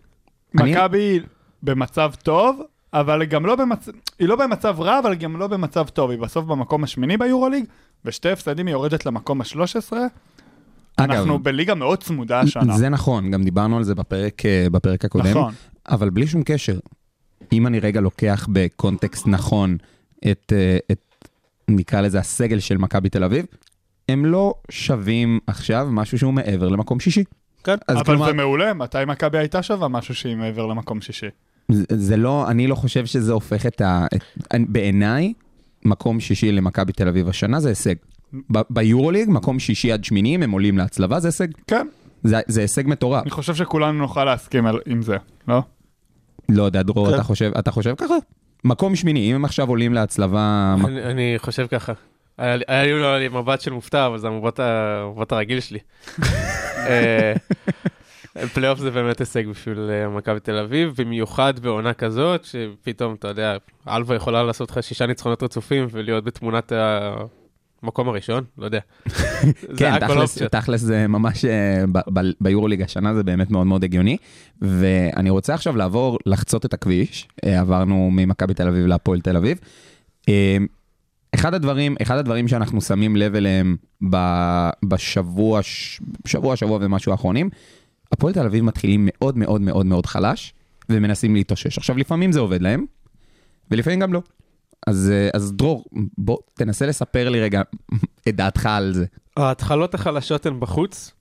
מכבי 0.53 1.20
במצב 1.63 2.11
טוב, 2.23 2.61
אבל 2.93 3.25
גם 3.25 3.45
לא 3.45 3.55
במצב, 3.55 3.91
היא 4.19 4.27
לא 4.27 4.35
במצב 4.35 4.79
רע, 4.79 4.99
אבל 4.99 5.15
גם 5.15 5.37
לא 5.37 5.47
במצב 5.47 5.87
טוב. 5.87 6.11
היא 6.11 6.19
בסוף 6.19 6.45
במקום 6.45 6.83
השמיני 6.83 7.17
ביורוליג, 7.17 7.65
ושתי 8.05 8.29
הפסדים 8.29 8.67
היא 8.67 8.73
יורדת 8.73 9.05
למקום 9.05 9.41
ה-13. 9.41 9.93
אגב, 10.95 11.11
אנחנו 11.11 11.39
בליגה 11.39 11.75
מאוד 11.75 12.03
צמודה 12.03 12.39
השנה. 12.39 12.77
זה 12.77 12.89
נכון, 12.89 13.31
גם 13.31 13.43
דיברנו 13.43 13.77
על 13.77 13.83
זה 13.83 13.95
בפרק, 13.95 14.45
אה, 14.45 14.67
בפרק 14.71 15.05
הקודם. 15.05 15.29
נכון. 15.29 15.53
אבל 15.89 16.09
בלי 16.09 16.27
שום 16.27 16.43
קשר, 16.43 16.79
אם 17.53 17.67
אני 17.67 17.79
רגע 17.79 18.01
לוקח 18.01 18.47
בקונטקסט 18.51 19.27
נכון 19.27 19.77
את, 20.31 20.53
אה, 20.55 20.77
את 20.91 21.27
נקרא 21.67 22.01
לזה 22.01 22.19
הסגל 22.19 22.59
של 22.59 22.77
מכבי 22.77 23.09
תל 23.09 23.23
אביב, 23.23 23.45
הם 24.09 24.25
לא 24.25 24.53
שווים 24.71 25.39
עכשיו 25.47 25.87
משהו 25.91 26.19
שהוא 26.19 26.33
מעבר 26.33 26.69
למקום 26.69 26.99
שישי. 26.99 27.23
כן. 27.63 27.75
אבל 27.89 28.03
כלומר, 28.03 28.25
זה 28.25 28.33
מעולה, 28.33 28.73
מתי 28.73 28.97
מכבי 29.07 29.37
הייתה 29.37 29.63
שווה 29.63 29.87
משהו 29.87 30.15
שהיא 30.15 30.35
מעבר 30.35 30.65
למקום 30.65 31.01
שישי? 31.01 31.27
זה, 31.71 32.17
לא, 32.17 32.47
אני 32.49 32.67
לא 32.67 32.75
חושב 32.75 33.05
שזה 33.05 33.33
הופך 33.33 33.65
את 33.65 33.81
ה... 33.81 34.05
בעיניי, 34.59 35.33
מקום 35.85 36.19
שישי 36.19 36.51
למכבי 36.51 36.93
תל 36.93 37.07
אביב 37.07 37.29
השנה 37.29 37.59
זה 37.59 37.69
הישג. 37.69 37.95
ביורוליג, 38.69 39.29
מקום 39.29 39.59
שישי 39.59 39.91
עד 39.91 40.03
שמיני, 40.03 40.35
אם 40.35 40.43
הם 40.43 40.51
עולים 40.51 40.77
להצלבה, 40.77 41.19
זה 41.19 41.27
הישג. 41.27 41.47
כן, 41.67 41.88
זה, 42.23 42.39
זה 42.47 42.61
הישג 42.61 42.83
מטורף. 42.88 43.21
אני 43.23 43.31
חושב 43.31 43.55
שכולנו 43.55 43.97
נוכל 43.97 44.25
להסכים 44.25 44.65
על- 44.65 44.79
עם 44.85 45.01
זה, 45.01 45.15
לא? 45.47 45.61
לא 46.49 46.63
יודע, 46.63 46.81
דרור, 46.83 47.07
כן. 47.09 47.13
אתה 47.15 47.23
חושב, 47.23 47.51
אתה 47.59 47.71
חושב 47.71 47.93
ככה? 47.97 48.13
מקום 48.63 48.95
שמיני, 48.95 49.29
אם 49.31 49.35
הם 49.35 49.45
עכשיו 49.45 49.69
עולים 49.69 49.93
להצלבה... 49.93 50.75
אני, 50.88 51.03
אני 51.03 51.33
חושב 51.38 51.67
ככה. 51.67 51.93
היה 52.38 52.55
לי- 52.55 52.63
היה 52.67 53.17
לי 53.17 53.27
מבט 53.27 53.61
של 53.61 53.71
מופתע, 53.73 54.07
אבל 54.07 54.17
זה 54.17 54.27
המבט, 54.27 54.59
הרגיל 55.31 55.59
שלי. 55.59 55.79
פלייאוף 58.48 58.79
זה 58.79 58.91
באמת 58.91 59.19
הישג 59.19 59.48
בשביל 59.48 59.89
אה, 59.89 60.10
מכבי 60.10 60.39
תל 60.39 60.58
אביב, 60.58 60.93
במיוחד 60.98 61.60
בעונה 61.60 61.93
כזאת, 61.93 62.46
שפתאום, 62.46 63.13
אתה 63.13 63.27
יודע, 63.27 63.58
אלווה 63.88 64.15
יכולה 64.15 64.43
לעשות 64.43 64.72
לך 64.72 64.84
שישה 64.84 65.05
ניצחונות 65.05 65.43
רצופים 65.43 65.88
ולהיות 65.91 66.24
בתמונת 66.24 66.72
המקום 67.84 68.10
הראשון, 68.10 68.43
לא 68.58 68.65
יודע. 68.65 68.79
כן, 69.77 70.00
תכלס. 70.00 70.38
תכלס 70.38 70.81
זה 70.81 71.08
ממש, 71.08 71.46
אה, 71.46 71.84
ביורוליג 72.41 72.81
השנה 72.81 73.13
זה 73.13 73.24
באמת 73.24 73.51
מאוד 73.51 73.67
מאוד 73.67 73.84
הגיוני. 73.84 74.17
ואני 74.62 75.29
רוצה 75.29 75.53
עכשיו 75.53 75.75
לעבור, 75.75 76.17
לחצות 76.25 76.65
את 76.65 76.74
הכביש, 76.74 77.27
אה, 77.46 77.60
עברנו 77.60 78.10
ממכבי 78.12 78.53
תל 78.53 78.67
אביב 78.67 78.86
להפועל 78.86 79.22
תל 79.22 79.38
אביב. 79.38 79.60
אחד 81.36 81.53
הדברים, 81.53 81.96
אחד 82.01 82.17
הדברים 82.17 82.48
שאנחנו 82.48 82.81
שמים 82.81 83.15
לב 83.15 83.36
אליהם 83.36 83.75
בשבוע, 84.86 85.60
שבוע, 86.25 86.55
שבוע 86.55 86.77
ומשהו 86.81 87.12
האחרונים, 87.12 87.50
הפועל 88.11 88.33
תל 88.33 88.45
אביב 88.45 88.63
מתחילים 88.63 89.09
מאוד 89.11 89.37
מאוד 89.37 89.61
מאוד 89.61 89.85
מאוד 89.85 90.05
חלש, 90.05 90.53
ומנסים 90.89 91.35
להתאושש. 91.35 91.77
עכשיו, 91.77 91.97
לפעמים 91.97 92.31
זה 92.31 92.39
עובד 92.39 92.61
להם, 92.61 92.85
ולפעמים 93.71 93.99
גם 93.99 94.13
לא. 94.13 94.21
אז, 94.87 95.11
אה, 95.13 95.29
אז 95.33 95.53
דרור, 95.53 95.85
בוא 96.17 96.37
תנסה 96.53 96.85
לספר 96.85 97.29
לי 97.29 97.41
רגע 97.41 97.61
את 98.29 98.35
דעתך 98.35 98.65
על 98.65 98.93
זה. 98.93 99.05
ההתחלות 99.37 99.93
החלשות 99.93 100.45
הן 100.45 100.59
בחוץ. 100.59 101.11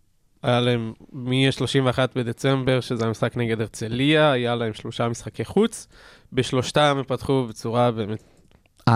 היה 0.42 0.60
להם 0.60 0.92
מ-31 1.12 1.98
בדצמבר, 2.14 2.80
שזה 2.80 3.06
המשחק 3.06 3.36
נגד 3.36 3.60
הרצליה, 3.60 4.32
היה 4.32 4.54
להם 4.54 4.72
שלושה 4.72 5.08
משחקי 5.08 5.44
חוץ. 5.44 5.86
בשלושתם 6.32 6.96
הם 6.98 7.04
פתחו 7.04 7.46
בצורה 7.48 7.90
באמת... 7.90 8.22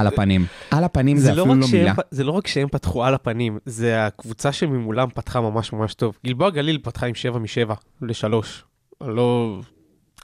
על 0.00 0.06
הפנים. 0.06 0.46
על 0.70 0.84
הפנים 0.84 1.16
זה 1.16 1.34
לא 1.34 1.42
אפילו 1.42 1.54
רק 1.54 1.60
לא 1.60 1.66
שהם 1.66 1.78
מילה. 1.80 1.92
זה 2.10 2.24
לא 2.24 2.32
רק 2.32 2.46
שהם 2.46 2.68
פתחו 2.68 3.04
על 3.04 3.14
הפנים, 3.14 3.58
זה 3.66 4.06
הקבוצה 4.06 4.52
שממולם 4.52 5.08
פתחה 5.14 5.40
ממש 5.40 5.72
ממש 5.72 5.94
טוב. 5.94 6.18
גלבוע 6.26 6.50
גליל 6.50 6.78
פתחה 6.82 7.06
עם 7.06 7.14
7 7.14 7.38
מ-7 7.38 7.74
ל-3. 8.02 8.32
לא... 9.00 9.60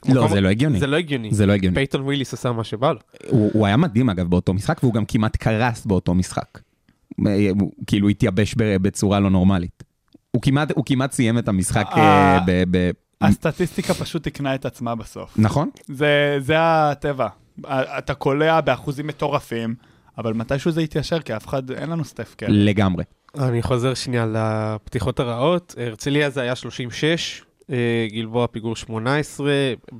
לא, 0.08 0.14
מקום- 0.14 0.28
זה 0.28 0.40
לא 0.40 0.48
הגיוני. 0.48 0.78
זה 0.78 0.86
לא 0.86 0.96
הגיוני. 0.96 1.28
זה 1.34 1.46
לא 1.46 1.52
הגיוני. 1.52 1.74
פייתון 1.74 2.00
וויליס 2.00 2.34
עשה 2.34 2.52
מה 2.52 2.64
שבא 2.64 2.92
לו. 2.92 2.98
הוא 3.28 3.50
הוא 3.54 3.66
היה 3.66 3.76
מדהים 3.76 4.10
אגב 4.10 4.30
באותו 4.30 4.54
משחק, 4.54 4.80
והוא 4.82 4.94
גם 4.94 5.04
כמעט 5.04 5.36
קרס 5.36 5.86
באותו 5.86 6.14
משחק. 6.14 6.58
אה, 7.26 7.48
הוא 7.60 7.72
כאילו 7.86 8.08
התייבש 8.08 8.54
בצורה 8.58 9.20
לא 9.20 9.30
נורמלית. 9.30 9.82
הוא 10.30 10.42
כמעט, 10.42 10.72
הוא 10.76 10.84
כמעט 10.86 11.12
סיים 11.12 11.38
את 11.38 11.48
המשחק 11.48 11.86
אה, 11.92 11.98
אה, 12.36 12.40
ב... 12.46 12.64
ב- 12.70 12.90
הסטטיסטיקה 13.20 13.94
פשוט 13.94 14.22
תקנה 14.28 14.54
את 14.54 14.66
עצמה 14.66 14.94
בסוף. 14.94 15.34
נכון? 15.38 15.70
זה, 15.86 16.36
זה 16.40 16.54
הטבע. 16.58 17.28
אתה 17.98 18.14
קולע 18.14 18.60
באחוזים 18.60 19.06
מטורפים, 19.06 19.74
אבל 20.18 20.32
מתישהו 20.32 20.70
זה 20.70 20.82
יתיישר, 20.82 21.20
כי 21.20 21.36
אף 21.36 21.46
אחד, 21.46 21.70
אין 21.70 21.90
לנו 21.90 22.04
סטף 22.04 22.34
כאלה. 22.38 22.52
לגמרי. 22.54 23.04
אני 23.38 23.62
חוזר 23.62 23.94
שנייה 23.94 24.26
לפתיחות 24.32 25.20
הרעות. 25.20 25.74
הרצליה 25.78 26.30
זה 26.30 26.40
היה 26.40 26.54
36, 26.54 27.42
אה, 27.70 27.76
גלבוע 28.12 28.46
פיגור 28.46 28.76
18. 28.76 29.46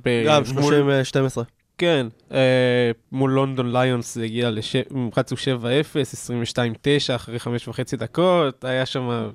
ב- 0.03 0.23
גם 0.27 0.43
מול- 0.53 0.73
30-12. 0.73 1.43
כן, 1.77 2.07
אה, 2.31 2.91
מול 3.11 3.31
לונדון 3.31 3.71
ליונס 3.71 4.15
זה 4.15 4.23
הגיע. 4.23 4.49
הם 4.91 5.09
רצו 5.17 5.35
7-0, 5.37 6.13
22-9 6.13 7.15
אחרי 7.15 7.39
חמש 7.39 7.67
וחצי 7.67 7.97
דקות, 7.97 8.65
היה 8.65 8.85
שם... 8.85 9.29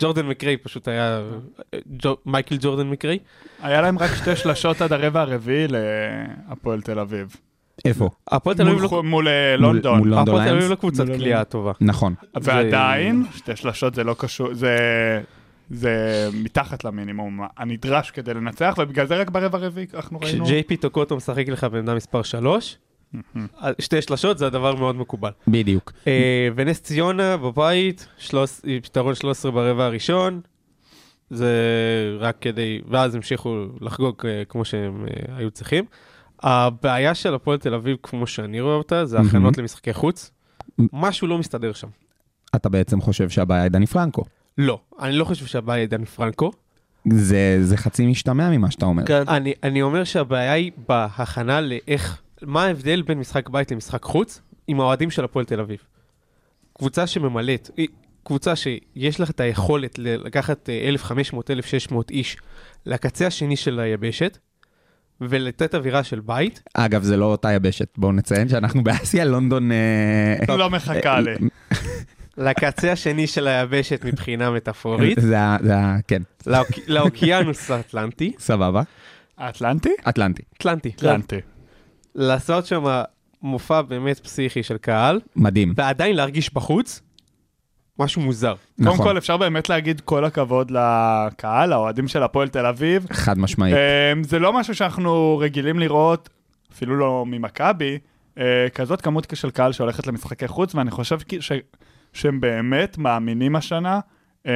ג'ורדן 0.00 0.26
מקריי 0.26 0.56
פשוט 0.56 0.88
היה... 0.88 1.20
אה, 1.74 1.78
ג'ו... 2.02 2.16
מייקל 2.26 2.56
ג'ורדן 2.60 2.86
מקריי. 2.90 3.18
היה 3.62 3.80
להם 3.80 3.98
רק 3.98 4.14
שתי 4.14 4.36
שלשות 4.36 4.80
עד 4.82 4.92
הרבע 4.92 5.20
הרביעי 5.20 5.66
להפועל 5.68 6.80
תל 6.80 6.98
אביב. 6.98 7.36
איפה? 7.84 8.10
הפועל 8.30 8.56
תל 8.56 8.62
אביב 8.62 8.74
מול, 8.74 8.82
לא... 8.82 8.88
חו- 8.88 9.02
מול 9.02 9.28
אה, 9.28 9.56
לונדון. 9.56 9.98
מול 9.98 10.08
לונדון 10.08 10.34
הפועל 10.34 10.48
תל 10.48 10.54
אביב? 10.56 10.70
לא 10.70 10.74
קבוצת 10.74 11.04
כליאה 11.06 11.44
טובה. 11.44 11.72
נכון. 11.80 12.14
ועדיין, 12.42 13.24
שתי 13.36 13.56
שלשות 13.56 13.94
זה 13.94 14.04
לא 14.04 14.14
קשור, 14.18 14.54
זה, 14.54 14.76
זה 15.70 16.28
מתחת 16.32 16.84
למינימום 16.84 17.40
הנדרש 17.56 18.10
כדי 18.10 18.34
לנצח, 18.34 18.74
ובגלל 18.78 19.06
זה 19.06 19.16
רק 19.16 19.30
ברבע 19.30 19.58
הרביעי 19.58 19.86
אנחנו 19.94 20.20
ראינו. 20.20 20.44
כשג'יי 20.44 20.62
פי 20.62 20.76
טוקוטו 20.76 21.16
משחק 21.16 21.48
לך 21.48 21.64
בעמדה 21.72 21.94
מספר 21.94 22.22
3, 22.22 22.76
שתי 23.78 24.02
שלשות 24.02 24.38
זה 24.38 24.46
הדבר 24.46 24.74
מאוד 24.74 24.96
מקובל. 24.96 25.30
בדיוק. 25.48 25.92
אה, 26.06 26.48
ונס 26.56 26.80
ציונה 26.82 27.36
בבית, 27.36 28.08
יתרון 28.64 29.14
13 29.14 29.52
ברבע 29.52 29.84
הראשון, 29.84 30.40
זה 31.30 31.52
רק 32.18 32.36
כדי, 32.40 32.80
ואז 32.88 33.14
המשיכו 33.14 33.64
לחגוג 33.80 34.26
אה, 34.26 34.42
כמו 34.48 34.64
שהם 34.64 35.04
אה, 35.10 35.36
היו 35.36 35.50
צריכים. 35.50 35.84
הבעיה 36.42 37.14
של 37.14 37.34
הפועל 37.34 37.58
תל 37.58 37.74
אביב, 37.74 37.96
כמו 38.02 38.26
שאני 38.26 38.60
רואה 38.60 38.74
אותה, 38.74 39.06
זה. 39.06 39.20
הכנות 39.20 39.58
למשחקי 39.58 39.92
חוץ. 39.92 40.30
משהו 40.92 41.26
לא 41.26 41.38
מסתדר 41.38 41.72
שם. 41.72 41.88
אתה 42.56 42.68
בעצם 42.68 43.00
חושב 43.00 43.28
שהבעיה 43.28 43.62
היא 43.62 43.70
דני 43.70 43.86
פרנקו. 43.86 44.24
לא, 44.58 44.80
אני 45.00 45.12
לא 45.12 45.24
חושב 45.24 45.46
שהבעיה 45.46 45.80
היא 45.80 45.88
דני 45.88 46.06
פרנקו. 46.06 46.50
זה, 47.12 47.58
זה 47.62 47.76
חצי 47.76 48.06
משתמע 48.06 48.50
ממה 48.50 48.70
שאתה 48.70 48.86
אומר. 48.86 49.06
כן. 49.06 49.22
אני, 49.28 49.52
אני 49.62 49.82
אומר 49.82 50.04
שהבעיה 50.04 50.52
היא 50.52 50.72
בהכנה 50.88 51.60
לאיך, 51.60 52.22
מה 52.42 52.64
ההבדל 52.64 53.02
בין 53.02 53.18
משחק 53.18 53.48
בית 53.48 53.72
למשחק 53.72 54.02
חוץ 54.02 54.40
עם 54.68 54.80
האוהדים 54.80 55.10
של 55.10 55.24
הפועל 55.24 55.44
תל 55.44 55.60
אביב. 55.60 55.78
קבוצה 56.78 57.06
שממלאת, 57.06 57.70
קבוצה 58.22 58.56
שיש 58.56 59.20
לך 59.20 59.30
את 59.30 59.40
היכולת 59.40 59.98
לקחת 59.98 60.68
אה, 60.68 60.90
1,500-1,600 61.90 61.94
איש 62.10 62.36
לקצה 62.86 63.26
השני 63.26 63.56
של 63.56 63.80
היבשת, 63.80 64.38
ולתת 65.20 65.74
אווירה 65.74 66.04
של 66.04 66.20
בית, 66.20 66.62
אגב, 66.74 67.02
זה 67.02 67.16
לא 67.16 67.24
אותה 67.24 67.52
יבשת. 67.52 67.88
בואו 67.98 68.12
נציין 68.12 68.48
שאנחנו 68.48 68.84
באסיה, 68.84 69.24
לונדון... 69.24 69.72
אה, 69.72 70.56
לא 70.56 70.70
מחכה 70.70 71.20
לי. 71.20 71.34
לקצה 72.36 72.92
השני 72.92 73.26
של 73.26 73.46
היבשת 73.48 74.04
מבחינה 74.04 74.50
מטאפורית, 74.50 75.18
זה 75.20 75.38
ה... 75.40 75.56
כן, 76.08 76.22
לאוק- 76.46 76.78
לאוקיינוס 76.88 77.70
האטלנטי, 77.70 78.32
סבבה. 78.38 78.82
האטלנטי? 79.38 79.92
אטלנטי. 80.08 80.42
אטלנטי, 80.56 80.88
אטלנטי. 80.88 81.36
לעשות 82.14 82.66
שם 82.66 82.84
מופע 83.42 83.82
באמת 83.82 84.18
פסיכי 84.20 84.62
של 84.62 84.76
קהל, 84.78 85.20
מדהים. 85.36 85.72
ועדיין 85.76 86.16
להרגיש 86.16 86.54
בחוץ, 86.54 87.00
משהו 87.98 88.22
מוזר. 88.22 88.54
קודם 88.76 88.88
נכון. 88.88 89.06
כל, 89.06 89.18
אפשר 89.18 89.36
באמת 89.36 89.68
להגיד 89.68 90.00
כל 90.00 90.24
הכבוד 90.24 90.70
לקהל, 90.70 91.72
האוהדים 91.72 92.08
של 92.08 92.22
הפועל 92.22 92.48
תל 92.48 92.66
אביב. 92.66 93.06
חד 93.12 93.38
משמעית. 93.38 93.74
אמ, 94.14 94.24
זה 94.24 94.38
לא 94.38 94.52
משהו 94.52 94.74
שאנחנו 94.74 95.38
רגילים 95.38 95.78
לראות, 95.78 96.28
אפילו 96.72 96.96
לא 96.96 97.24
ממכבי, 97.26 97.98
אה, 98.38 98.66
כזאת 98.74 99.00
כמות 99.00 99.26
של 99.34 99.50
קהל 99.50 99.72
שהולכת 99.72 100.06
למשחקי 100.06 100.48
חוץ, 100.48 100.74
ואני 100.74 100.90
חושב 100.90 101.18
ש- 101.40 101.52
שהם 102.12 102.40
באמת 102.40 102.98
מאמינים 102.98 103.56
השנה 103.56 104.00
אמ, 104.46 104.50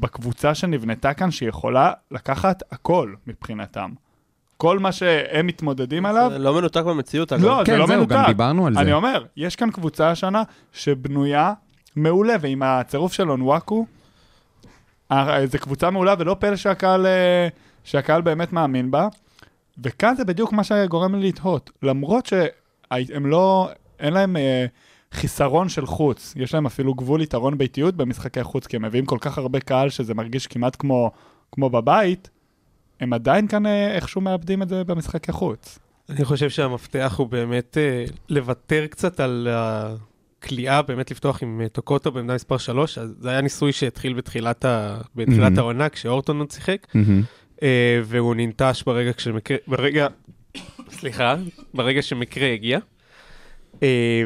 בקבוצה 0.00 0.54
שנבנתה 0.54 1.14
כאן, 1.14 1.30
שהיא 1.30 1.48
יכולה 1.48 1.92
לקחת 2.10 2.62
הכל 2.72 3.14
מבחינתם. 3.26 3.90
כל 4.56 4.78
מה 4.78 4.92
שהם 4.92 5.46
מתמודדים 5.46 6.06
עליו, 6.06 6.28
זה 6.32 6.38
לא 6.38 6.54
מנותק 6.54 6.82
במציאות, 6.86 7.32
אגב. 7.32 7.44
לא, 7.44 7.58
זה 7.58 7.72
כן, 7.72 7.78
לא 7.78 7.86
זהו, 7.86 7.96
מנותק. 7.96 8.14
גם 8.14 8.24
דיברנו 8.26 8.66
על 8.66 8.74
זה. 8.74 8.80
אני 8.80 8.92
אומר, 8.92 9.24
יש 9.36 9.56
כאן 9.56 9.70
קבוצה 9.70 10.10
השנה 10.10 10.42
שבנויה 10.72 11.52
מעולה, 11.96 12.34
ועם 12.40 12.62
הצירוף 12.62 13.12
של 13.12 13.30
אונוואקו, 13.30 13.86
אה, 15.12 15.46
זו 15.46 15.58
קבוצה 15.58 15.90
מעולה, 15.90 16.14
ולא 16.18 16.36
פלא 16.38 16.56
שהקהל, 16.56 17.06
אה, 17.06 17.48
שהקהל 17.84 18.22
באמת 18.22 18.52
מאמין 18.52 18.90
בה. 18.90 19.08
וכאן 19.78 20.14
זה 20.16 20.24
בדיוק 20.24 20.52
מה 20.52 20.64
שגורם 20.64 21.14
לי 21.14 21.28
לתהות. 21.28 21.70
למרות 21.82 22.26
שהם 22.26 23.26
לא, 23.26 23.68
אין 24.00 24.12
להם 24.12 24.36
אה, 24.36 24.66
חיסרון 25.12 25.68
של 25.68 25.86
חוץ, 25.86 26.34
יש 26.36 26.54
להם 26.54 26.66
אפילו 26.66 26.94
גבול 26.94 27.22
יתרון 27.22 27.58
ביתיות 27.58 27.94
במשחקי 27.94 28.42
חוץ, 28.42 28.66
כי 28.66 28.76
הם 28.76 28.82
מביאים 28.84 29.06
כל 29.06 29.18
כך 29.20 29.38
הרבה 29.38 29.60
קהל 29.60 29.90
שזה 29.90 30.14
מרגיש 30.14 30.46
כמעט 30.46 30.76
כמו, 30.78 31.10
כמו 31.52 31.70
בבית, 31.70 32.30
הם 33.00 33.12
עדיין 33.12 33.48
כאן 33.48 33.66
אה, 33.66 33.94
איכשהו 33.94 34.20
מאבדים 34.20 34.62
את 34.62 34.68
זה 34.68 34.84
במשחקי 34.84 35.32
חוץ. 35.32 35.78
אני 36.08 36.24
חושב 36.24 36.50
שהמפתח 36.50 37.14
הוא 37.18 37.26
באמת 37.26 37.78
אה, 37.78 38.04
לוותר 38.28 38.86
קצת 38.86 39.20
על 39.20 39.48
הכליאה, 40.44 40.82
באמת 40.82 41.10
לפתוח 41.10 41.42
עם 41.42 41.60
אה, 41.60 41.68
טוקוטו 41.68 42.12
בעמדה 42.12 42.34
מספר 42.34 42.58
3, 42.58 42.98
אז 42.98 43.14
זה 43.20 43.30
היה 43.30 43.40
ניסוי 43.40 43.72
שהתחיל 43.72 44.12
בתחילת, 44.14 44.64
ה... 44.64 45.00
בתחילת 45.14 45.52
Mhm. 45.52 45.58
העונה, 45.60 45.88
כשאורטון 45.88 46.38
עוד 46.38 46.50
שיחק, 46.50 46.86
מהמם. 46.94 47.22
אה, 47.62 48.00
והוא 48.04 48.34
ננטש 48.34 48.82
ברגע 48.86 49.12
כשמקרה, 49.12 49.56
ברגע, 49.66 50.06
סליחה, 50.98 51.34
ברגע 51.74 52.02
שמקרה 52.02 52.52
הגיע. 52.52 52.78
אה, 53.82 54.22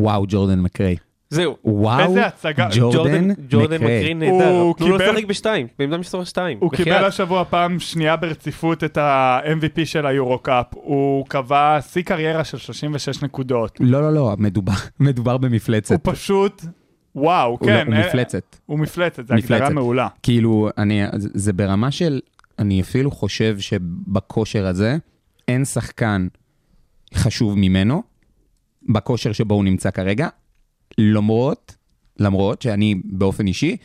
וואו, 0.00 0.24
ג'ורדן 0.28 0.60
מקריי. 0.60 0.96
וזהו, 1.32 1.56
וואו, 1.64 2.00
איזה 2.08 2.26
הצגה. 2.26 2.68
ג'ורדן 2.76 3.28
ג'ורדן 3.48 3.74
מקריי. 3.76 3.98
מקרין 4.00 4.18
נהדר, 4.18 4.48
הוא 4.48 4.74
תנו 4.76 4.88
לו 4.88 4.98
קיבל- 4.98 5.10
לשחק 5.12 5.24
בשתיים, 5.24 5.66
בעמדה 5.78 5.98
מספר 5.98 6.24
2, 6.24 6.58
הוא 6.60 6.70
קיבל 6.70 7.04
השבוע 7.04 7.44
פעם 7.44 7.80
שנייה 7.80 8.16
ברציפות 8.16 8.84
את 8.84 8.96
ה-MVP 8.98 9.84
של 9.84 10.06
היורו-קאפ. 10.06 10.66
הוא 10.72 11.26
קבע 11.26 11.78
שיא 11.80 12.02
קריירה 12.02 12.44
של 12.44 12.58
36 12.58 13.22
נקודות. 13.22 13.78
לא, 13.80 14.00
לא, 14.02 14.12
לא, 14.14 14.34
מדובר- 14.38 14.72
מדובר 15.00 15.36
במפלצת. 15.36 15.90
הוא 16.06 16.14
פשוט, 16.14 16.62
וואו, 17.14 17.50
הוא 17.50 17.58
כן. 17.58 17.66
לא- 17.90 17.94
אה, 17.96 18.00
הוא 18.00 18.06
מפלצת. 18.08 18.56
הוא 18.66 18.78
מפלצת, 18.78 19.28
זו 19.28 19.34
הגדרה. 19.34 19.70
מעולה. 19.70 20.08
כאילו, 20.22 20.68
אני, 20.78 21.02
זה 21.16 21.28
זה 21.34 21.52
ברמה 21.52 21.90
של, 21.90 22.20
אני 22.58 22.80
אפילו 22.80 23.10
חושב 23.10 23.56
שבכושר 23.58 24.66
הזה, 24.66 24.96
אין 25.48 25.64
שחקן 25.64 26.26
חשוב 27.14 27.58
ממנו, 27.58 28.02
בכושר 28.88 29.32
שבו 29.32 29.54
הוא 29.54 29.64
נמצא 29.64 29.90
כרגע, 29.90 30.28
למרות, 30.98 31.74
למרות 32.18 32.62
שאני 32.62 32.94
באופן 33.04 33.46
אישי, 33.46 33.76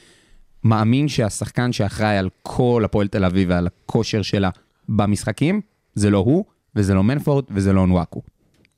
מאמין 0.63 1.07
שהשחקן 1.07 1.71
שאחראי 1.71 2.17
על 2.17 2.29
כל 2.41 2.81
הפועל 2.85 3.07
תל 3.07 3.25
אביב 3.25 3.49
ועל 3.49 3.67
הכושר 3.67 4.21
שלה 4.21 4.49
במשחקים, 4.89 5.61
זה 5.95 6.09
לא 6.09 6.17
הוא, 6.17 6.45
וזה 6.75 6.93
לא 6.93 7.03
מנפורד, 7.03 7.43
וזה 7.49 7.73
לא 7.73 7.87
אונוואקו. 7.87 8.21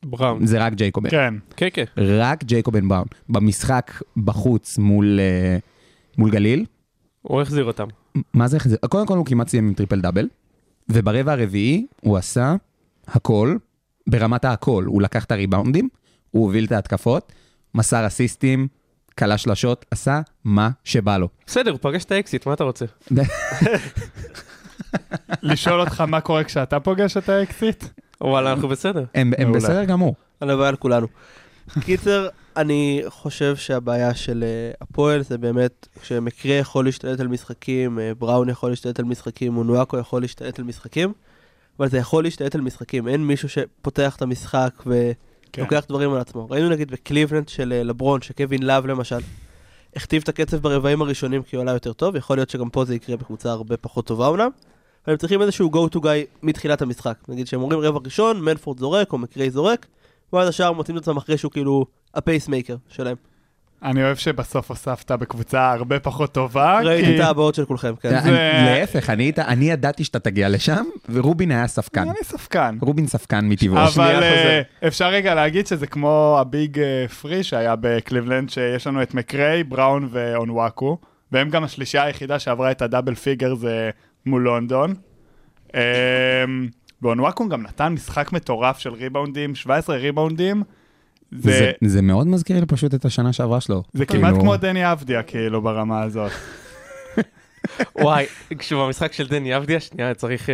בראון. 0.04 0.46
זה 0.46 0.66
רק 0.66 0.74
ג'ייקובן. 0.74 1.10
כן. 1.10 1.34
כן, 1.58 1.68
כן. 1.74 1.84
רק 1.98 2.44
ג'ייקובן 2.44 2.88
בראון. 2.88 3.08
במשחק 3.30 4.02
בחוץ 4.18 4.78
מול, 4.78 5.20
אה, 5.20 5.58
מול 6.18 6.32
גליל, 6.32 6.66
הוא 7.22 7.42
החזיר 7.42 7.64
אותם. 7.64 7.88
מה 8.34 8.48
זה 8.48 8.58
החזיר? 8.58 8.78
קודם 8.90 9.08
כל 9.08 9.18
הוא 9.18 9.26
כמעט 9.26 9.48
סיים 9.48 9.68
עם 9.68 9.74
טריפל 9.74 10.02
דאבל, 10.02 10.28
וברבע 10.90 11.32
הרביעי 11.32 11.88
הוא 12.02 12.18
עשה 12.18 12.56
הכל, 13.08 13.56
ברמת 14.08 14.46
ההכל. 14.46 14.84
הוא 14.88 15.02
לקח 15.02 15.26
את 15.26 15.32
הריבאונדים, 15.32 15.90
הוא 16.32 16.44
הוביל 16.44 16.66
את 16.66 16.72
ההתקפות, 16.72 17.34
מסר 17.76 18.08
אסיסטים, 18.08 18.68
קלע 19.20 19.38
שלשות, 19.38 19.86
עשה 19.92 20.22
מה 20.44 20.70
שבא 20.84 21.18
לו. 21.18 21.30
בסדר, 21.48 21.72
הוא 21.72 21.80
פגש 21.82 22.04
את 22.04 22.12
האקסית, 22.12 22.46
מה 22.46 22.54
אתה 22.54 22.64
רוצה? 22.64 22.86
לשאול 25.42 25.80
אותך 25.80 26.02
מה 26.02 26.22
קורה 26.22 26.44
כשאתה 26.44 26.80
פוגש 26.80 27.18
את 27.18 27.30
האקסית? 27.30 27.84
וואלה, 28.22 28.52
אנחנו 28.52 28.68
בסדר. 28.68 29.04
הם, 29.16 29.32
הם. 29.38 29.52
בסדר 29.52 29.84
גמור. 29.84 30.16
הלוואי 30.42 30.68
על 30.68 30.76
כולנו. 30.76 31.08
קיצר, 31.80 32.28
אני 32.58 33.04
חושב 33.08 33.56
שהבעיה 33.56 34.14
של 34.14 34.44
אה, 34.44 34.72
הפועל 34.82 35.22
זה 35.22 35.38
באמת 35.38 35.88
שמקריי 36.04 36.56
יכול 36.56 36.86
להשתלט 36.86 37.20
על 37.20 37.28
משחקים, 37.28 38.00
אה, 38.00 38.12
בראון 38.20 38.50
יכול 38.50 38.70
להשתלט 38.70 39.00
על 39.00 39.06
משחקים, 39.06 39.58
אונואקו 39.58 39.98
יכול 39.98 40.22
להשתלט 40.22 40.60
על 40.60 40.66
משחקים, 40.66 41.14
אבל 41.80 41.90
זה 41.90 41.98
יכול 41.98 42.24
להשתלט 42.24 42.56
על 42.56 42.62
משחקים. 42.62 43.08
אין 43.08 43.28
מישהו 43.28 43.50
שפותח 43.50 44.16
את 44.16 44.22
המשחק 44.22 44.84
כן. 45.52 45.62
ולוקח 45.62 45.86
דברים 45.90 46.14
על 46.14 46.20
עצמו. 46.20 46.48
ראינו 46.50 46.70
נגיד 46.70 46.92
בקליבלנד 46.92 47.50
של 47.50 47.74
אה, 47.74 47.84
לברון, 47.84 48.22
שקווין 48.22 48.64
לאב 48.64 48.86
למשל, 48.86 49.20
הכתיב 49.96 50.22
את 50.24 50.30
הקצב 50.30 50.58
ברבעים 50.58 51.02
הראשונים 51.02 51.44
כי 51.44 51.56
הוא 51.56 51.62
עלה 51.62 51.72
יותר 51.72 51.94
טוב, 51.94 52.16
יכול 52.16 52.38
להיות 52.38 52.50
שגם 52.50 52.70
פה 52.70 52.86
זה 52.86 52.96
יקרה 52.96 53.18
בקבוצה 53.18 53.52
הרבה 53.52 53.78
פחות 53.78 54.06
טובה 54.08 54.28
אומנם. 54.28 54.50
אבל 55.06 55.14
הם 55.14 55.18
צריכים 55.18 55.42
איזשהו 55.42 55.72
go 55.74 55.96
to 55.96 56.00
guy 56.00 56.44
מתחילת 56.44 56.82
המשחק. 56.82 57.18
נגיד 57.28 57.48
שהם 57.48 57.62
אומרים 57.62 57.80
רבע 57.80 58.00
ראשון, 58.06 58.42
מנפורד 58.42 58.80
זורק 58.80 59.14
או 59.14 59.18
מקריי 59.18 59.52
זורק, 59.52 59.86
ואז 60.34 60.50
השאר 60.50 60.72
מוצאים 60.72 60.98
את 60.98 61.02
עצמם 61.02 61.18
אחרי 61.18 61.38
שהוא 61.38 61.52
כאילו 61.52 61.86
ה 62.14 62.20
pacemaker 62.20 62.76
שלהם. 62.90 63.16
אני 63.84 64.04
אוהב 64.04 64.18
שבסוף 64.18 64.70
הוספת 64.70 65.12
בקבוצה 65.12 65.72
הרבה 65.72 66.00
פחות 66.00 66.34
טובה. 66.34 66.80
ראיתי 66.84 67.16
את 67.16 67.26
הבעות 67.26 67.56
של 67.56 67.66
כולכם, 67.66 67.94
כן. 68.02 68.34
להפך, 68.66 69.10
אני, 69.10 69.72
ידעתי 69.72 70.04
שאתה 70.04 70.20
תגיע 70.20 70.50
לשם, 70.50 70.84
ורובין 71.10 71.52
היה 71.52 71.68
ספקן. 71.68 72.02
אני 72.02 72.24
ספקן. 72.24 72.78
רובין 72.82 73.08
ספקן 73.08 73.50
מטבעו. 73.50 73.78
אבל 73.78 74.24
אה. 74.24 74.62
אפשר 74.88 75.08
רגע 75.08 75.36
להגיד 75.36 75.68
שזה 75.68 75.88
כמו 75.88 76.38
ה 76.40 76.50
Big 76.50 76.80
Three 77.22 77.44
שהיה 77.44 77.76
בקליבלנד, 77.80 78.50
שיש 78.50 78.88
לנו 78.88 79.02
את 79.02 79.14
מקריי, 79.14 79.64
בראון 79.64 80.08
ואונוואקו, 80.12 80.98
והם 81.32 81.50
גם 81.50 81.64
השלישייה 81.64 82.04
היחידה 82.04 82.40
שעברה 82.40 82.72
את 82.72 82.82
ה 82.82 82.87
double 82.87 83.16
figure 83.16 83.56
זה 83.56 83.90
מול 84.26 84.42
לונדון. 84.42 84.94
אמ, 85.76 85.80
ואונוואקו 87.02 87.50
גם 87.50 87.62
נתן 87.62 87.94
משחק 87.94 88.34
מטורף 88.34 88.80
של 88.80 88.94
ריבאונדים, 88.94 89.56
17 89.56 89.96
ריבאונדים. 89.96 90.64
זה, 91.32 91.52
זה, 91.52 91.72
זה 91.86 92.02
מאוד 92.02 92.28
מזכיר 92.28 92.60
לי 92.60 92.66
פשוט 92.66 92.94
את 92.94 93.06
השנה 93.06 93.34
שעברה 93.34 93.62
שלו. 93.62 93.84
זה 93.94 94.06
כאילו- 94.06 94.24
כמעט 94.24 94.40
כמו 94.42 94.58
דני 94.58 94.92
אבדיה, 94.92 95.24
כאילו, 95.24 95.62
ברמה 95.62 96.02
הזאת. 96.02 96.32
וואי, 98.02 98.26
כשבמשחק 98.60 99.14
של 99.14 99.28
דני 99.28 99.58
אבדיה, 99.58 99.80
שנייה, 99.80 100.14
צריך 100.14 100.50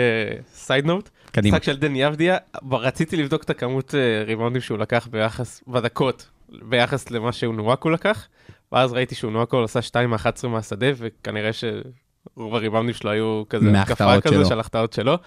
side 0.54 0.86
note. 0.86 1.10
קדימה. 1.32 1.58
משחק 1.58 1.64
של 1.64 1.78
דני 1.78 2.08
אבדיה, 2.08 2.38
רציתי 2.72 3.18
לבדוק 3.18 3.44
את 3.44 3.50
הכמות 3.50 3.96
אה, 3.96 4.24
ריבאונדים 4.24 4.62
שהוא 4.62 4.78
לקח 4.78 5.08
ביחס, 5.12 5.64
בדקות, 5.68 6.30
ביחס 6.50 7.12
למה 7.12 7.32
שאונואקו 7.32 7.90
לקח, 7.90 8.28
ואז 8.72 8.94
ראיתי 8.94 9.16
שאונואקו 9.16 9.64
עשה 9.64 9.82
2 9.82 10.10
מ-11 10.10 10.48
מהשדה, 10.48 10.88
וכנראה 10.98 11.50
שרוב 11.54 12.56
הריבאונדים 12.56 12.94
שלו 12.94 13.12
היו 13.12 13.44
כזה 13.50 13.82
התקפה 13.82 14.22
כזה. 14.22 14.46
של 14.46 14.60
החטאות 14.60 14.94
שלו, 14.94 15.18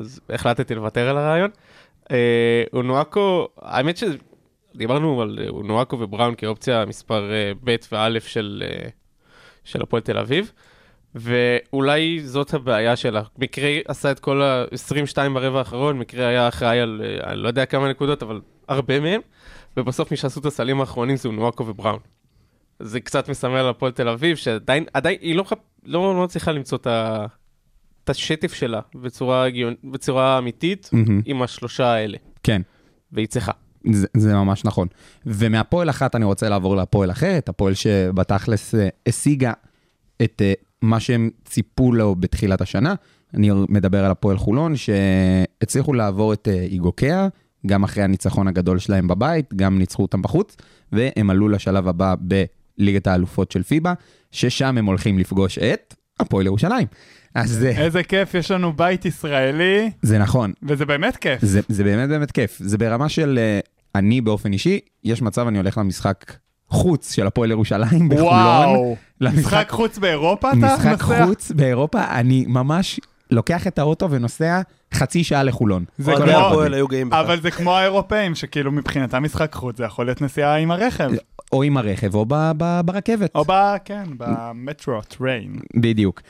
אז 0.00 0.20
החלטתי 0.30 0.74
לוותר 0.74 1.08
על 1.08 1.18
הרעיון. 1.18 1.50
אה, 2.10 2.64
אונואקו, 2.72 3.48
האמת 3.62 3.96
שדיברנו 4.74 5.22
על 5.22 5.38
אה, 5.42 5.48
אונואקו 5.48 5.98
ובראון 6.00 6.34
כאופציה 6.34 6.84
מספר 6.84 7.32
אה, 7.32 7.52
ב' 7.64 7.76
וא' 7.92 8.20
של, 8.20 8.62
אה, 8.66 8.88
של 9.64 9.82
הפועל 9.82 10.02
תל 10.02 10.18
אביב. 10.18 10.52
ואולי 11.14 12.20
זאת 12.24 12.54
הבעיה 12.54 12.96
שלה. 12.96 13.22
מקרה 13.38 13.68
עשה 13.88 14.10
את 14.10 14.20
כל 14.20 14.42
ה-22 14.42 15.28
ברבע 15.34 15.58
האחרון, 15.58 15.98
מקרה 15.98 16.26
היה 16.26 16.48
אחראי 16.48 16.80
על, 16.80 17.02
אני 17.24 17.38
לא 17.38 17.48
יודע 17.48 17.66
כמה 17.66 17.88
נקודות, 17.90 18.22
אבל 18.22 18.40
הרבה 18.68 19.00
מהם, 19.00 19.20
ובסוף 19.76 20.10
מי 20.10 20.16
שעשו 20.16 20.40
את 20.40 20.46
הסלים 20.46 20.80
האחרונים 20.80 21.16
זה 21.16 21.28
נואקו 21.28 21.66
ובראון. 21.66 21.98
זה 22.80 23.00
קצת 23.00 23.28
מסמל 23.28 23.56
על 23.56 23.68
הפועל 23.68 23.92
תל 23.92 24.08
אביב, 24.08 24.36
שעדיין, 24.36 24.84
עדיין, 24.94 25.18
היא 25.20 25.34
לא, 25.36 25.42
חפ- 25.48 25.54
לא, 25.84 26.14
לא 26.14 26.24
מצליחה 26.24 26.52
למצוא 26.52 26.78
את, 26.78 26.86
ה, 26.86 27.26
את 28.04 28.10
השטף 28.10 28.54
שלה 28.54 28.80
בצורה, 28.94 29.44
הגיון, 29.44 29.74
בצורה 29.84 30.38
אמיתית 30.38 30.90
מהמם. 30.92 31.22
עם 31.24 31.42
השלושה 31.42 31.86
האלה, 31.86 32.18
כן. 32.42 32.62
והיא 33.12 33.28
צריכה. 33.28 33.52
זה, 33.92 34.06
זה 34.16 34.34
ממש 34.34 34.64
נכון. 34.64 34.88
ומהפועל 35.26 35.90
אחת 35.90 36.14
אני 36.14 36.24
רוצה 36.24 36.48
לעבור 36.48 36.76
להפועל 36.76 37.10
אחרת, 37.10 37.48
הפועל 37.48 37.74
שבתכלס 37.74 38.74
אה, 38.74 38.88
השיגה 39.06 39.52
את 40.22 40.42
אה, 40.44 40.52
מה 40.82 41.00
שהם 41.00 41.30
ציפו 41.44 41.92
לו 41.92 42.14
בתחילת 42.14 42.60
השנה. 42.60 42.94
אני 43.34 43.50
מדבר 43.68 44.04
על 44.04 44.10
הפועל 44.10 44.38
חולון, 44.38 44.74
שהצליחו 44.76 45.92
לעבור 45.92 46.32
את 46.32 46.48
אה, 46.48 46.66
איגוקea, 46.70 47.30
גם 47.66 47.84
אחרי 47.84 48.02
הניצחון 48.02 48.48
הגדול 48.48 48.78
שלהם 48.78 49.08
בבית, 49.08 49.54
גם 49.54 49.78
ניצחו 49.78 50.02
אותם 50.02 50.22
בחוץ, 50.22 50.56
והם 50.92 51.30
עלו 51.30 51.48
לשלב 51.48 51.88
הבא 51.88 52.14
בליגת 52.20 53.06
האלופות 53.06 53.52
של 53.52 53.62
פיבה, 53.62 53.92
ששם 54.32 54.78
הם 54.78 54.86
הולכים 54.86 55.18
לפגוש 55.18 55.58
את 55.58 55.94
הפועל 56.20 56.46
ירושלים. 56.46 56.86
אז 57.34 57.50
זה, 57.50 57.68
איזה 57.68 58.02
כיף, 58.02 58.34
יש 58.34 58.50
לנו 58.50 58.72
בית 58.72 59.04
ישראלי, 59.04 59.90
זה 60.02 60.18
נכון, 60.18 60.52
וזה 60.62 60.86
באמת 60.86 61.16
כיף. 61.16 61.44
זה, 61.44 61.60
זה 61.68 61.84
באמת 61.84 62.08
באמת 62.08 62.30
כיף. 62.30 62.58
זה 62.60 62.78
ברמה 62.78 63.08
של, 63.08 63.38
אני 63.94 64.20
באופן 64.20 64.52
אישי, 64.52 64.78
יש 65.04 65.22
מצב 65.22 65.46
אני 65.46 65.58
הולך 65.58 65.78
למשחק 65.78 66.32
חוץ 66.68 67.12
של 67.14 67.26
הפועל 67.26 67.50
ירושלים 67.50 68.08
בחולון. 68.08 68.26
וואו, 68.32 68.96
למשחק- 69.20 69.38
משחק 69.38 69.70
חוץ 69.70 69.98
באירופה 69.98 70.48
אתה 70.52 70.56
משחק 70.56 71.02
נוסע? 71.02 71.26
חוץ 71.26 71.50
באירופה, 71.52 72.04
אני 72.04 72.44
ממש 72.48 73.00
לוקח 73.30 73.66
את 73.66 73.78
האוטו 73.78 74.10
ונוסע 74.10 74.60
חצי 74.94 75.24
שעה 75.24 75.42
לחולון. 75.42 75.84
זה 75.98 76.12
כמו- 76.16 76.24
הפועל 76.30 76.74
היו 76.74 76.88
גאים 76.88 77.10
בך. 77.10 77.16
אבל 77.16 77.40
זה 77.40 77.50
כמו 77.50 77.76
האירופאים, 77.76 78.34
שכאילו 78.34 78.72
מבחינתם 78.72 79.22
משחק 79.22 79.54
חוץ, 79.54 79.76
זה 79.78 79.84
יכול 79.84 80.06
להיות 80.06 80.22
נסיעה 80.22 80.56
עם 80.56 80.70
הרכב. 80.70 81.10
או 81.52 81.62
עם 81.62 81.76
הרכב 81.76 82.14
או 82.14 82.24
ב- 82.28 82.52
ב- 82.56 82.80
ברכבת. 82.84 83.30
או 83.34 83.44
ב... 83.44 83.52
כן, 83.84 84.04
במטרו, 84.18 85.00
טריין. 85.02 85.56
בדיוק. 85.76 86.22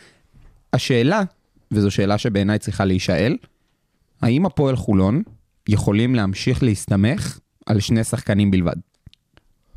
השאלה, 0.73 1.23
וזו 1.73 1.91
שאלה 1.91 2.19
שבעיניי 2.19 2.59
צריכה 2.59 2.85
להישאל, 2.85 3.37
האם 4.23 4.47
הפועל 4.47 4.77
חולון 4.77 5.23
יכולים 5.69 6.15
להמשיך 6.15 6.63
להסתמך 6.63 7.39
על 7.69 7.81
שני 7.81 8.05
שחקנים 8.05 8.51
בלבד? 8.51 8.77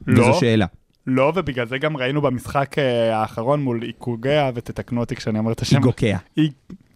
לא, 0.07 0.21
וזו 0.23 0.39
שאלה. 0.39 0.65
לא, 1.07 1.31
ובגלל 1.35 1.67
זה 1.67 1.77
גם 1.77 1.97
ראינו 1.97 2.21
במשחק 2.21 2.77
אה, 2.79 3.17
האחרון 3.17 3.61
מול 3.61 3.83
איקוגיה, 3.83 4.51
ותתקנו 4.55 4.99
אותי 4.99 5.15
כשאני 5.15 5.39
אומר 5.39 5.51
את 5.51 5.61
השם. 5.61 5.75
איגוקיה. 5.77 6.17
אי- 6.37 6.49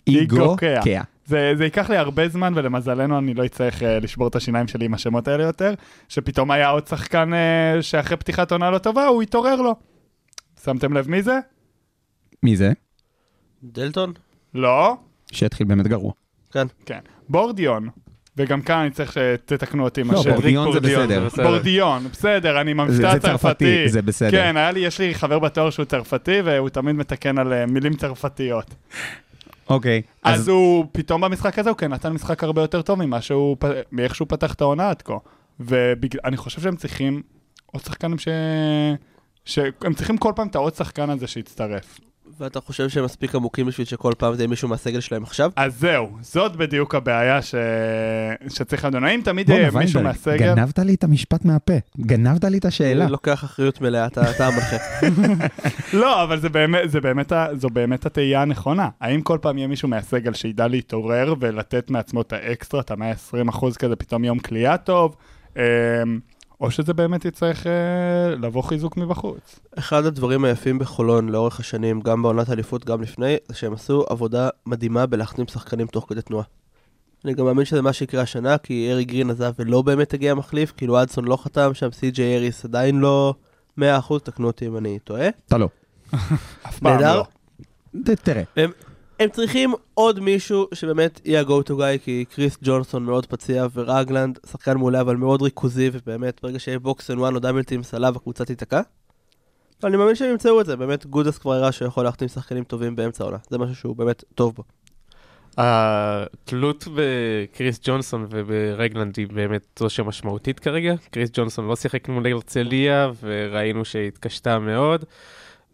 איגוקיה. 0.08 0.74
איגוקיה. 0.74 1.04
זה, 1.26 1.54
זה 1.58 1.64
ייקח 1.64 1.90
לי 1.90 1.98
הרבה 1.98 2.30
זמן, 2.30 2.54
ולמזלנו 2.56 3.18
אני 3.18 3.34
לא 3.34 3.46
אצטרך 3.46 3.82
uh, 3.82 3.86
לשבור 3.86 4.28
את 4.28 4.36
השיניים 4.36 4.68
שלי 4.68 4.86
עם 4.86 4.94
השמות 4.94 5.28
האלה 5.28 5.44
יותר, 5.44 5.74
שפתאום 6.10 6.52
היה 6.52 6.70
עוד 6.70 6.88
שחקן 6.88 7.32
uh, 7.34 7.82
שאחרי 7.82 8.18
פתיחת 8.18 8.52
עונה 8.52 8.70
לא 8.72 8.78
טובה, 8.78 9.06
הוא 9.06 9.22
התעורר 9.22 9.62
לו. 9.62 9.76
שמתם 10.64 10.94
לב 10.94 11.10
מי 11.10 11.22
זה? 11.24 11.40
מי 12.44 12.56
זה? 12.56 12.72
דלטון? 13.64 14.14
לא. 14.54 14.96
שהתחיל 15.32 15.68
באמת 15.68 15.88
גרוע. 15.88 16.12
כן. 16.52 16.68
כן. 16.86 17.00
בורדיון. 17.30 17.90
וגם 18.38 18.62
כאן 18.62 18.78
אני 18.78 18.90
צריך 18.90 19.14
שתתקנו 19.14 19.84
אותי 19.84 20.02
עם 20.02 20.12
לא. 20.12 20.24
בורדיון 20.24 20.74
זה 20.74 20.80
בסדר. 20.80 21.28
בורדיון, 21.36 22.08
בסדר, 22.12 22.62
אני 22.62 22.74
ממבטא 22.74 23.14
זה 23.14 23.20
צרפתי. 23.20 23.90
זה 23.90 24.02
בסדר. 24.02 24.32
כן, 24.32 24.58
היה 24.58 24.72
לי, 24.72 24.80
יש 24.80 25.00
לי 25.00 25.16
חבר 25.16 25.40
בתואר 25.40 25.70
שהוא 25.70 25.86
צרפתי, 25.86 26.42
והוא 26.44 26.70
תמיד 26.70 26.96
מתקן 26.96 27.38
על 27.38 27.54
אה, 27.54 27.66
מילים 27.66 27.94
צרפתיות. 27.94 28.76
אוקיי. 29.70 30.02
אז, 30.24 30.40
אז 30.40 30.48
הוא, 30.48 30.86
פתאום 30.92 31.22
במשחק 31.22 31.60
הזה 31.60 31.70
הוא 31.70 31.78
כן 31.78 31.94
נתן 31.94 32.14
משחק 32.14 32.44
הרבה 32.44 32.62
יותר 32.62 32.82
טוב 32.82 33.06
ממה 33.06 33.22
שהוא, 33.22 33.58
מאיך 33.92 34.16
שהוא 34.16 34.28
פתח 34.28 34.54
את 34.54 34.62
העונה 34.62 34.90
עד 34.90 35.02
כה. 35.02 35.18
ואני 35.60 36.38
חושב 36.38 36.62
שהם 36.62 36.76
צריכים 36.76 37.22
עוד 37.66 37.84
שחקנים 37.84 38.18
ש... 38.18 38.28
שהם 39.46 39.94
צריכים 39.94 40.18
כל 40.18 40.34
פעם 40.36 40.48
את 40.48 40.56
העוד 40.56 40.76
שחקן 40.76 41.10
הזה 41.10 41.28
שיצטרף. 41.28 42.00
ואתה 42.40 42.62
חושב 42.62 42.90
שהם 42.90 43.06
מספיק 43.06 43.36
עמוקים 43.36 43.66
בשביל 43.66 43.88
שכל 43.88 44.14
פעם 44.18 44.36
זה 44.36 44.42
יהיה 44.42 44.48
מישהו 44.48 44.68
מהסגל 44.70 45.00
שלהם 45.00 45.24
עכשיו? 45.24 45.52
אז 45.56 45.80
זהו, 45.80 46.18
זאת 46.22 46.56
בדיוק 46.56 46.96
הבעיה 46.96 47.42
ש... 47.42 47.56
שצריך 48.50 48.86
לדון. 48.86 49.04
האם 49.04 49.22
תמיד 49.24 49.50
יהיה 49.50 49.72
מישהו 49.72 50.04
מהסגל? 50.04 50.56
גנבת 50.56 50.80
לי 50.80 50.94
את 50.94 51.04
המשפט 51.04 51.46
מהפה. 51.46 51.74
גנבת 52.00 52.44
לי 52.44 52.58
את 52.58 52.66
השאלה. 52.66 53.04
אני 53.04 53.12
לוקח 53.12 53.44
אחריות 53.44 53.82
מלאה, 53.82 54.06
אתה 54.06 54.32
אתה 54.32 54.48
המנחה. 54.48 54.78
לא, 56.02 56.24
אבל 56.24 56.40
זה 56.40 56.50
באמת, 56.50 56.92
זה 56.92 57.02
באמת, 57.02 57.32
זו 57.54 57.70
באמת 57.70 58.06
התהייה 58.06 58.42
הנכונה. 58.42 58.90
האם 59.02 59.22
כל 59.22 59.38
פעם 59.42 59.58
יהיה 59.58 59.68
מישהו 59.68 59.90
מהסגל 59.90 60.34
שידע 60.34 60.68
להתעורר 60.68 61.36
ולתת 61.40 61.90
מעצמו 61.90 62.22
את 62.22 62.34
האקסטרה, 62.34 62.82
את 62.82 62.92
ה-120 62.92 63.50
אחוז 63.50 63.78
כזה, 63.78 63.96
פתאום 63.96 64.24
יום 64.24 64.40
כליאה 64.40 64.78
טוב, 64.78 65.16
אמ, 65.58 65.62
או 66.62 66.72
שזה 66.72 66.94
באמת 66.94 67.26
יצטרך 67.26 67.68
אה, 67.68 67.72
לבוא 68.36 68.62
חיזוק 68.64 68.98
מבחוץ. 68.98 69.60
אחד 69.80 70.06
הדברים 70.06 70.46
היפים 70.46 70.80
בחולון 70.80 71.30
לאורך 71.30 71.60
השנים, 71.60 72.02
גם 72.02 72.22
בעונת 72.22 72.50
האליפות, 72.50 72.86
גם 72.86 73.02
לפני, 73.02 73.36
זה 73.48 73.56
שהם 73.56 73.74
עשו 73.74 74.04
עבודה 74.10 74.50
מדהימה 74.66 75.06
בלהחתים 75.06 75.48
שחקנים 75.48 75.88
תוך 75.88 76.06
כדי 76.10 76.22
תנועה. 76.22 76.44
אני 77.26 77.34
גם 77.34 77.46
מאמין 77.46 77.66
שזה 77.66 77.82
מה 77.82 77.94
שיקרה 77.94 78.22
השנה, 78.22 78.58
כי 78.58 78.88
ארי 78.92 79.06
גרין 79.06 79.30
עזב 79.30 79.52
ולא 79.60 79.82
באמת 79.82 80.14
הגיע 80.14 80.34
מחליף, 80.34 80.74
כאילו 80.78 81.02
אדסון 81.02 81.26
לא 81.26 81.38
חתם 81.38 81.74
שם, 81.74 81.92
סי.ג'יי 81.92 82.36
אריס 82.38 82.66
עדיין 82.66 83.00
לא 83.00 83.34
100%, 83.80 83.84
תקנו 84.24 84.48
אותי 84.48 84.68
אם 84.68 84.78
אני 84.78 85.00
טועה. 85.00 85.28
אתה 85.48 85.58
לא. 85.58 85.68
אף 86.66 86.80
פעם 86.80 86.94
נהדר. 86.94 87.16
לא. 87.16 87.26
ת- 88.06 88.10
תראה. 88.10 88.44
הם 89.20 89.30
צריכים 89.30 89.74
עוד 89.94 90.20
מישהו 90.20 90.68
שבאמת 90.74 91.22
יהיה 91.26 91.42
ה-go 91.42 91.70
to 91.70 91.72
guy, 91.72 92.04
כי 92.04 92.26
קריס 92.30 92.58
ג'ונסון 92.62 93.04
מאוד 93.04 93.26
פציע, 93.26 93.68
ורגלנד, 93.74 94.40
שחקן 94.52 94.78
מעולה, 94.78 95.02
אבל 95.02 95.16
מאוד 95.16 95.42
ריכוזי, 95.42 95.90
ובאמת, 95.94 96.40
ברגע 96.44 96.60
שיהיה 96.60 96.80
box 96.80 97.12
and 97.12 97.20
one 97.20 97.36
או 97.36 97.40
double 97.40 97.64
team 97.64 97.82
עליו, 97.94 98.16
הקבוצה 98.16 98.46
תיתקע. 98.46 98.82
אני 99.84 99.98
מאמין 99.98 100.16
שהם 100.16 100.32
ימצאו 100.32 100.62
את 100.62 100.66
זה, 100.66 100.76
באמת, 100.76 101.06
גודס 101.06 101.38
כבר 101.38 101.54
הראה 101.54 101.72
שהוא 101.72 101.88
יכול 101.88 102.04
להחתים 102.04 102.28
שחקנים 102.28 102.64
טובים 102.64 102.96
באמצע 102.96 103.24
העונה. 103.24 103.38
זה 103.50 103.58
משהו 103.58 103.76
שהוא 103.76 103.96
באמת 103.96 104.24
טוב 104.36 104.56
בו. 104.56 104.64
התלות 105.58 106.88
בקריס 106.96 107.80
ג'ונסון 107.84 108.28
וברגלנד 108.30 109.14
היא 109.18 109.28
באמת 109.28 109.66
זו 109.80 109.90
שמשמעותית 109.90 110.60
כרגע. 110.60 110.96
קריס 111.12 111.30
ג'ונסון 111.34 111.68
לא 111.68 111.76
שיחק 111.76 112.10
מול 112.10 112.28
הרצליה 112.28 113.12
וראינו 113.22 113.86
שהתקשתה 113.86 114.60
מאוד. 114.60 115.06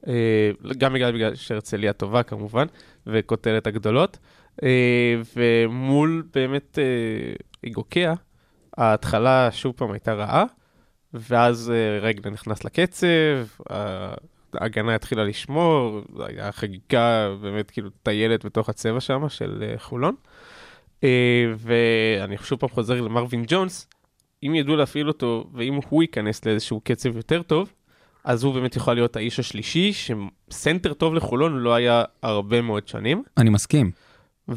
אה, 0.08 0.52
גם 0.78 0.94
בגלל, 0.94 1.12
בגלל 1.12 1.36
שהרצליה 1.36 1.94
טובה 1.94 2.24
כמובן, 2.24 2.66
וכותרת 3.08 3.68
הגדולות. 3.68 4.18
אה, 4.64 5.22
ומול 5.36 6.24
באמת 6.34 6.80
אה, 6.80 7.34
איגוקיה, 7.64 8.14
ההתחלה 8.78 9.50
שוב 9.52 9.74
פעם 9.76 9.92
הייתה 9.92 10.14
רעה, 10.14 10.46
ואז 11.14 11.72
אה, 11.72 12.00
רגלנד 12.00 12.34
נכנס 12.34 12.64
לקצב, 12.64 13.08
ההגנה 14.54 14.96
התחילה 14.96 15.24
לשמור, 15.24 16.02
הייתה 16.20 16.52
חגיגה 16.52 17.36
באמת 17.42 17.72
כאילו 17.72 17.90
טיילת 18.04 18.46
בתוך 18.46 18.70
הצבע 18.70 19.00
שם 19.00 19.30
של 19.30 19.64
אה, 19.64 19.80
חולון. 19.80 20.16
אה, 21.04 21.54
ואני 21.58 22.38
שוב 22.38 22.60
פעם 22.60 22.70
חוזר 22.70 23.02
למרווין 23.02 23.44
ג'ונס, 23.48 23.88
אם 24.44 24.56
ידעו 24.56 24.76
להפעיל 24.76 25.08
אותו, 25.08 25.50
ואם 25.54 25.80
הוא 25.90 26.04
ייכנס 26.04 26.46
לאיזשהו 26.46 26.82
קצב 26.84 27.16
יותר 27.16 27.42
טוב, 27.42 27.74
אז 28.24 28.44
הוא 28.44 28.54
באמת 28.54 28.76
יכול 28.76 28.94
להיות 28.94 29.16
האיש 29.16 29.40
השלישי, 29.40 29.92
שסנטר 29.94 30.94
טוב 30.94 31.14
לחולון 31.14 31.58
לא 31.58 31.74
היה 31.74 32.04
הרבה 32.24 32.62
מאוד 32.62 32.88
שנים. 32.88 33.24
אני 33.38 33.50
מסכים. 33.50 33.92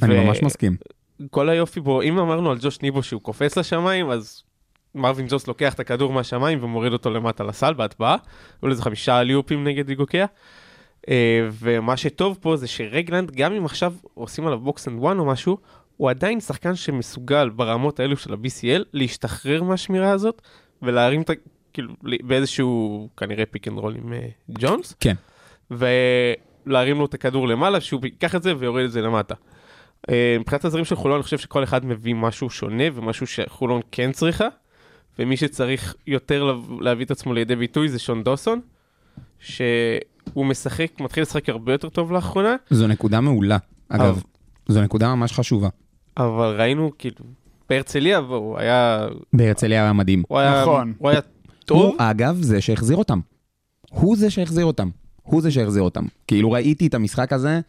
אני 0.03 0.25
ממש 0.25 0.43
מסכים. 0.43 0.77
כל 1.31 1.49
היופי 1.49 1.81
בו, 1.81 2.03
אם 2.03 2.19
אמרנו 2.19 2.51
על 2.51 2.59
ג'וש 2.61 2.83
ניבו 2.83 3.03
שהוא 3.03 3.23
קופץ 3.23 3.59
לשמיים, 3.59 4.11
אז 4.11 4.43
מרווין 4.95 5.27
ג'ונס 5.29 5.47
לוקח 5.47 5.75
את 5.75 5.81
הכדור 5.81 6.13
מהשמיים 6.13 6.65
ומוריד 6.65 6.93
אותו 6.93 7.11
למטה 7.11 7.45
לסל 7.45 7.75
בהטבעה. 7.75 8.17
היו 8.63 8.69
לזה 8.69 8.83
חמישה 8.83 9.23
אלי-הופים 9.23 9.65
נגד 9.65 9.89
איגוקיה. 9.89 10.27
אה, 11.09 11.49
ומה 11.53 11.97
שטוב 11.97 12.39
פה 12.41 12.57
זה 12.57 12.67
שרגלנד, 12.67 13.31
גם 13.31 13.53
אם 13.53 13.65
עכשיו 13.65 13.95
עושים 14.15 14.47
עליו 14.47 14.61
box 14.61 14.89
and 14.89 14.99
one 14.99 15.19
או 15.19 15.25
משהו, 15.25 15.59
הוא 15.97 16.11
עדיין 16.11 16.41
שחקן 16.41 16.75
שמסוגל 16.75 17.49
ברמות 17.49 18.01
האלו 18.01 18.17
של 18.17 18.33
ה-BCL 18.33 18.83
להשתחרר 18.93 19.63
מהשמירה 19.63 20.11
הזאת 20.11 20.43
ולהרים 20.83 21.23
את 21.23 21.31
ה... 21.31 21.33
כאילו 21.75 21.95
באיזשהו 22.23 23.09
כנראה 23.17 23.47
pick 23.47 23.69
and 23.69 23.79
roll 23.79 23.97
עם 23.97 24.13
אה, 24.13 24.27
ג'ונס. 24.51 24.95
כן. 25.01 25.15
ולהרים 25.71 26.99
לו 26.99 27.05
את 27.05 27.15
הכדור 27.15 27.49
למעלה, 27.49 27.81
שהוא 27.81 28.01
ייקח 28.05 28.35
את 28.35 28.43
זה 28.43 28.53
ויוריד 28.59 28.85
את 28.85 28.93
זה 28.93 29.01
למטה. 29.03 29.35
אה, 30.11 30.37
מבחינת 30.41 30.65
הזרים 30.65 30.85
של 30.85 30.97
חולון, 30.97 31.17
אני 31.17 31.23
חושב 31.23 31.39
שכל 31.39 31.65
אחד 31.65 31.87
מביא 31.87 32.15
משהו 32.15 32.51
שונה 32.51 32.85
ומשהו 32.95 33.27
שחולון 33.27 33.81
כן 33.93 34.13
צריכה, 34.13 34.49
ומי 35.19 35.37
שצריך 35.37 35.95
יותר 36.07 36.57
להביא 36.81 37.05
את 37.05 37.11
עצמו 37.11 37.33
לידי 37.33 37.57
ביטוי 37.57 37.89
זה 37.89 37.99
שון 37.99 38.23
דוסון, 38.23 38.61
שהוא 39.39 40.47
משחק, 40.47 41.01
מתחיל 41.01 41.23
לשחק 41.23 41.49
הרבה 41.49 41.73
יותר 41.73 41.89
טוב 41.89 42.13
לאחרונה, 42.13 42.57
זו 42.71 42.87
נקודה 42.87 43.21
מעולה. 43.21 43.59
אגב, 43.89 44.05
אבל- 44.05 44.21
זו 44.69 44.83
נקודה 44.83 45.15
ממש 45.15 45.33
חשובה. 45.33 45.69
אבל 46.17 46.55
ראינו 46.61 46.91
כאילו, 46.99 47.17
בהרצליה 47.71 48.19
הוא 48.19 48.59
היה, 48.59 49.07
בהרצליה 49.33 49.83
היה 49.83 49.93
מדהים. 49.93 50.23
הוא 50.29 50.39
היה, 50.39 50.63
נכון. 50.63 50.93
הוא 50.99 51.11
היה 51.11 51.21
טוב, 51.65 51.83
הוא, 51.83 51.95
אגב, 51.99 52.39
זה 52.43 52.61
שהחזיר 52.61 52.97
אותם. 52.97 53.21
הוא 53.91 54.17
זה 54.17 54.31
שהחזיר 54.31 54.65
אותם. 54.65 54.89
הוא 55.23 55.43
זה 55.43 55.51
שהחזיר 55.51 55.83
אותם. 55.83 56.05
כאילו 56.27 56.51
ראיתי 56.51 56.87
את 56.87 56.95
המשחק 56.95 57.33
הזה 57.33 57.61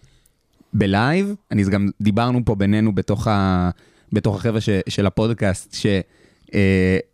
בלייב, 0.73 1.35
אני 1.51 1.63
גם 1.63 1.89
דיברנו 2.01 2.39
פה 2.45 2.55
בינינו 2.55 2.95
בתוך, 2.95 3.27
ה, 3.27 3.69
בתוך 4.13 4.35
החבר'ה 4.35 4.61
ש, 4.61 4.69
של 4.89 5.05
הפודקאסט, 5.05 5.73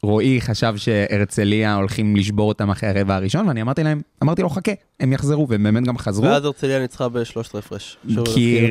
שרועי 0.03 0.41
חשב 0.41 0.73
שהרצליה 0.77 1.75
הולכים 1.75 2.15
לשבור 2.15 2.47
אותם 2.47 2.69
אחרי 2.69 2.89
הרבע 2.89 3.15
הראשון, 3.15 3.47
ואני 3.47 3.61
אמרתי 3.61 3.83
להם, 3.83 4.01
אמרתי 4.23 4.41
לו 4.41 4.49
חכה, 4.49 4.71
הם 4.99 5.13
יחזרו, 5.13 5.47
והם 5.49 5.63
באמת 5.63 5.83
גם 5.83 5.97
חזרו. 5.97 6.23
ואז 6.25 6.45
הרצליה 6.45 6.79
ניצחה 6.79 7.09
בשלושת 7.09 7.55
הפרש. 7.55 7.97
שהוא 8.09 8.25
כי-. 8.35 8.69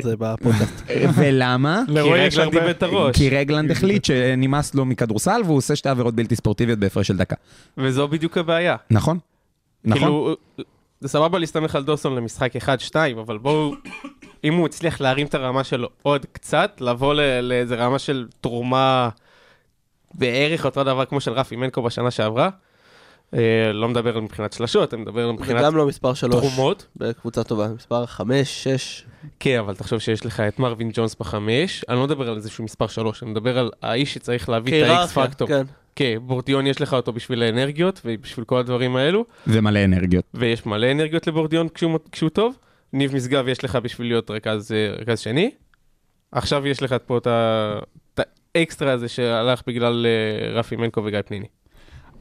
ולמה? 1.15 1.81
לרועי 1.87 2.25
יש 2.27 2.37
הרבה- 2.37 2.71
את 2.71 2.83
הראש, 2.83 3.15
כי 3.17 3.29
רגלנד 3.29 3.71
החליט 3.71 4.05
שנמאס 4.05 4.75
לו 4.75 4.85
מכדורסל 4.85 5.41
והוא 5.45 5.57
עושה 5.57 5.75
שתי 5.75 5.89
עבירות 5.89 6.15
בלתי 6.15 6.35
ספורטיביות 6.35 6.79
בהפרש 6.79 7.07
של 7.07 7.17
דקה. 7.17 7.35
וזו 7.77 8.07
בדיוק 8.07 8.37
הבעיה. 8.37 8.75
נכון? 8.91 9.17
נכון? 9.85 10.01
כאילו, 10.01 10.35
זה 10.99 11.07
סבבה 11.07 11.39
להסתמך 11.39 11.75
על 11.75 11.83
דוסון 11.83 12.15
למשחק 12.15 12.51
1-2, 12.55 12.95
אבל 13.21 13.37
בואו, 13.37 13.73
אם 14.43 14.53
הוא 14.53 14.65
הצליח 14.65 15.01
להרים 15.01 15.27
את 15.27 15.35
הרמה 15.35 15.63
שלו 15.63 15.89
עוד 16.03 16.25
קצת, 16.31 16.77
לבוא 16.81 17.13
לאיזה 17.41 17.75
רמה 17.75 17.99
של 17.99 18.27
תרומה 18.41 19.09
בערך 20.13 20.65
אותו 20.65 20.83
דבר 20.83 21.05
כמו 21.05 21.21
של 21.21 21.31
רפי 21.31 21.55
מנקו 21.55 21.81
בשנה 21.81 22.11
שעברה, 22.11 22.49
אה, 23.33 23.39
לא 23.73 23.89
מדבר 23.89 24.15
על 24.15 24.21
מבחינת 24.21 24.53
שלשות, 24.53 24.93
אני 24.93 25.01
מדבר 25.01 25.21
על 25.21 25.27
זה 25.27 25.33
מבחינת 25.33 25.63
גם 25.63 25.75
לא 25.75 25.85
מספר 25.87 26.13
שלוש 26.13 26.35
תרומות. 26.35 26.87
בקבוצה 26.95 27.43
טובה, 27.43 27.67
מספר 27.67 28.05
חמש, 28.05 28.63
שש. 28.63 29.05
כן, 29.39 29.59
אבל 29.59 29.75
תחשוב 29.75 29.99
שיש 29.99 30.25
לך 30.25 30.39
את 30.39 30.59
מרווין 30.59 30.89
ג'ונס 30.93 31.15
בחמש, 31.19 31.85
אני 31.89 31.97
לא 31.97 32.03
מדבר 32.03 32.29
על 32.29 32.35
איזשהו 32.35 32.63
מספר 32.63 32.87
שלוש, 32.87 33.23
אני 33.23 33.31
מדבר 33.31 33.57
על 33.59 33.71
האיש 33.81 34.13
שצריך 34.13 34.49
להביא 34.49 34.83
את 34.85 34.89
האקס 34.89 35.11
פקטור. 35.17 35.47
כן. 35.47 35.63
כן, 35.95 36.17
בורדיון 36.21 36.67
יש 36.67 36.81
לך 36.81 36.93
אותו 36.93 37.13
בשביל 37.13 37.43
האנרגיות 37.43 38.01
ובשביל 38.05 38.45
כל 38.45 38.59
הדברים 38.59 38.95
האלו, 38.95 39.25
ומלא 39.47 39.83
אנרגיות. 39.83 40.25
ויש 40.33 40.65
מלא 40.65 40.91
אנרגיות 40.91 41.27
לבורדיון 41.27 41.67
כשהוא, 41.73 41.99
כשהוא 42.11 42.29
טוב. 42.29 42.55
ניב 42.93 43.15
משגב 43.15 43.47
יש 43.47 43.63
לך 43.63 43.75
בשביל 43.75 44.07
להיות 44.07 44.31
רכז, 44.31 44.71
אה, 44.71 44.95
רכז 45.01 45.19
שני. 45.19 45.51
עכשיו 46.31 46.67
יש 46.67 46.83
לך 46.83 46.95
פה 47.05 47.17
את 47.17 47.27
ה- 47.27 47.79
את 47.97 48.00
האקסטרה 48.55 48.91
הזה 48.91 49.09
שהלך 49.09 49.61
בגלל 49.67 50.05
אה, 50.05 50.59
רפי 50.59 50.75
מנקו 50.75 51.03
וגיא 51.05 51.21
פניני. 51.25 51.47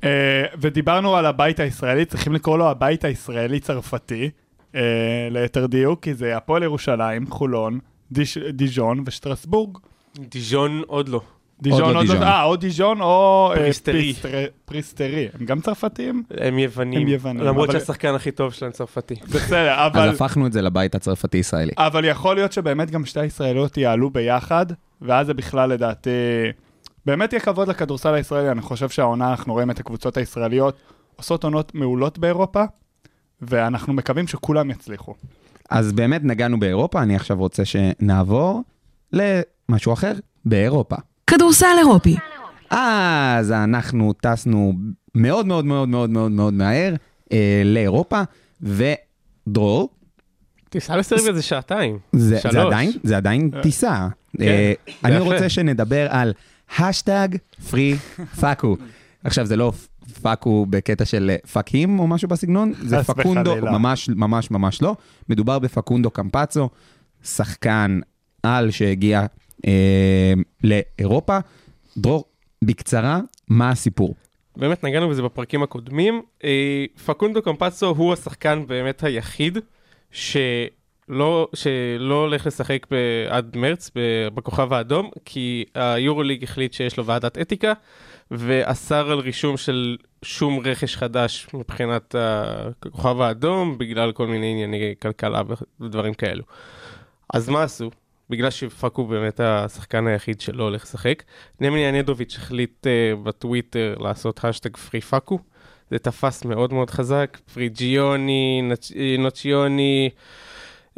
אה, 0.05 0.45
ודיברנו 0.61 1.17
על 1.17 1.27
הבית 1.27 1.61
הישראלי, 1.61 2.05
צריכים 2.05 2.33
לקרוא 2.33 2.59
לו 2.59 2.71
הבית 2.71 3.05
הישראלי-צרפתי, 3.05 4.31
אה, 4.75 5.29
ליתר 5.31 5.67
דיוק, 5.67 6.03
כי 6.03 6.15
זה 6.15 6.37
הפועל 6.37 6.63
ירושלים, 6.63 7.27
חולון, 7.27 7.79
דיש, 8.13 8.39
דיז'ון 8.39 9.03
ושטרסבורג. 9.07 9.79
דיז'ון 10.19 10.83
עוד 10.87 11.09
לא. 11.09 11.21
דיז'ון, 11.63 11.81
לא 11.81 11.87
עוד 11.87 11.95
לא, 11.95 12.01
דיז'ון. 12.03 12.23
אה, 12.23 12.43
או 12.43 12.57
דיז'ון 12.57 13.01
או... 13.01 13.49
אה, 13.53 13.57
פריסטרי. 13.57 14.15
פריסטר- 14.15 14.47
פריסטרי. 14.65 15.29
הם 15.41 15.47
גם 15.47 15.61
צרפתיים? 15.61 16.23
הם 16.37 16.59
יוונים. 16.59 17.03
הם 17.03 17.09
יוונים, 17.09 17.43
למרות 17.43 17.71
אבל- 17.71 17.79
שהשחקן 17.79 18.15
הכי 18.15 18.31
טוב 18.31 18.53
שלהם 18.53 18.73
צרפתי. 18.73 19.15
בסדר, 19.15 19.75
אז 19.79 19.93
אבל... 19.93 20.09
הפכנו 20.09 20.47
את 20.47 20.53
זה 20.53 20.63
לבית 20.63 20.95
הצרפתי-ישראלי. 20.95 21.73
אבל 21.79 22.05
יכול 22.05 22.35
להיות 22.35 22.53
שבאמת 22.53 22.91
גם 22.91 23.05
שתי 23.05 23.21
הישראליות 23.21 23.77
יעלו 23.77 24.11
ביחד, 24.11 24.67
ואז 25.03 25.27
זה 25.27 25.35
בכלל 25.35 25.71
לדעתי... 25.71 26.11
באמת 27.07 27.33
יהיה 27.33 27.41
כבוד 27.41 27.69
לכדורסל 27.69 28.15
הישראלי, 28.15 28.51
אני 28.51 28.61
חושב 28.61 28.89
שהעונה 28.89 29.31
אנחנו 29.31 29.53
רואים 29.53 29.71
את 29.71 29.81
הקבוצות 29.81 30.17
הישראליות 30.17 30.77
עושות 31.17 31.45
עונות 31.45 31.75
מעולות 31.75 32.19
באירופה, 32.19 32.65
ואנחנו 33.43 33.93
מקווים 33.93 34.27
שכולם 34.27 34.71
יצליחו. 34.71 35.15
אז 35.71 35.93
באמת 35.93 36.21
נגענו 36.25 36.61
באירופה, 36.61 37.03
אני 37.03 37.17
עכשיו 37.17 37.39
רוצה 37.39 37.65
שנעבור 37.65 38.63
למשהו 39.13 39.93
אחר, 39.93 40.13
באירופה. 40.45 40.97
כדורסל 41.31 41.77
אירופי. 41.79 42.17
אז 42.71 43.53
אנחנו 43.53 44.13
טסנו 44.13 44.73
מאוד 45.15 45.47
מאוד 45.47 45.65
מאוד 45.65 45.89
מאוד 45.89 46.11
מאוד 46.11 46.31
מאוד 46.31 46.55
מהר 46.55 46.95
אה, 47.33 47.63
לאירופה, 47.65 48.23
ודרור, 48.63 49.91
טיסה 50.69 50.97
לסרביה 50.97 51.33
זה 51.33 51.43
שעתיים. 51.43 51.99
זה, 52.13 52.41
שלוש. 52.41 52.55
זה 52.55 52.63
עדיין, 52.63 52.91
זה 53.03 53.17
עדיין 53.17 53.51
טיסה. 53.63 54.09
אה, 54.41 54.73
אני 55.05 55.15
יפה. 55.15 55.25
רוצה 55.25 55.49
שנדבר 55.49 56.07
על 56.11 56.33
השטג 56.79 57.29
פרי 57.71 57.97
פאקו. 58.41 58.77
עכשיו 59.25 59.47
זה 59.47 59.57
לא 59.57 59.73
פאקו 60.23 60.67
בקטע 60.71 61.05
של 61.05 61.31
פאקים 61.53 61.99
או 61.99 62.07
משהו 62.07 62.29
בסגנון, 62.29 62.73
זה 62.83 63.03
פקונדו. 63.03 63.57
ממש 63.57 64.09
ממש 64.09 64.51
ממש 64.51 64.83
לא. 64.83 64.97
מדובר 65.29 65.59
בפקונדו 65.59 66.11
קמפצו, 66.11 66.69
שחקן 67.25 68.01
על 68.43 68.71
שהגיע 68.71 69.21
אה, 69.21 69.27
לאירופה. 70.65 71.39
דרור, 71.97 72.25
בקצרה, 72.65 73.21
מה 73.49 73.71
הסיפור? 73.71 74.15
באמת 74.57 74.85
נגענו 74.85 75.09
בזה 75.09 75.23
בפרקים 75.23 75.63
הקודמים. 75.63 76.23
אה, 76.45 76.85
פקונדו 77.07 77.43
קמפצו 77.43 77.87
הוא 77.87 78.13
השחקן 78.13 78.67
באמת 78.67 79.05
היחיד 79.05 79.59
שלא, 80.11 81.49
שלא 81.55 82.21
הולך 82.21 82.47
לשחק 82.47 82.87
עד 83.29 83.57
מרץ 83.57 83.91
בכוכב 84.35 84.73
האדום, 84.73 85.11
כי 85.25 85.65
היורוליג 85.75 86.45
החליט 86.45 86.73
שיש 86.73 86.97
לו 86.97 87.07
ועדת 87.07 87.39
אתיקה, 87.39 87.73
ואסר 88.31 89.11
על 89.11 89.19
רישום 89.19 89.57
של 89.57 89.97
שום 90.23 90.61
רכש 90.65 90.97
חדש 90.97 91.47
מבחינת 91.55 92.15
הכוכב 92.19 93.21
האדום, 93.21 93.79
בגלל 93.79 94.13
כל 94.13 94.27
מיני 94.27 94.51
ענייני 94.51 94.95
כלכלה 95.03 95.43
ודברים 95.81 96.15
כאלו. 96.15 96.43
אז 97.35 97.49
מה 97.49 97.63
עשו? 97.63 97.91
בגלל 98.31 98.51
שפאקו 98.51 99.07
באמת 99.07 99.41
השחקן 99.41 100.07
היחיד 100.07 100.41
שלא 100.41 100.65
הולך 100.65 100.83
לשחק. 100.83 101.23
נמניה 101.61 101.93
נדוביץ' 101.93 102.37
החליט 102.37 102.87
אה, 102.87 103.17
בטוויטר 103.23 103.95
לעשות 104.01 104.45
האשטג 104.45 104.77
free 104.77 105.01
פאקו. 105.01 105.39
זה 105.91 105.99
תפס 105.99 106.45
מאוד 106.45 106.73
מאוד 106.73 106.91
חזק. 106.91 107.39
פריג'יוני, 107.55 108.63
נצ... 108.63 108.93
אה, 108.93 109.17
נוצ'יוני, 109.19 110.11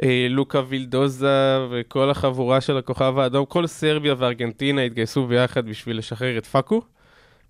אה, 0.02 0.26
לוקה 0.30 0.62
וילדוזה 0.68 1.66
וכל 1.70 2.10
החבורה 2.10 2.60
של 2.60 2.78
הכוכב 2.78 3.18
האדום, 3.18 3.44
כל 3.44 3.66
סרביה 3.66 4.14
וארגנטינה 4.18 4.82
התגייסו 4.82 5.26
ביחד 5.26 5.66
בשביל 5.66 5.98
לשחרר 5.98 6.38
את 6.38 6.46
פאקו. 6.46 6.82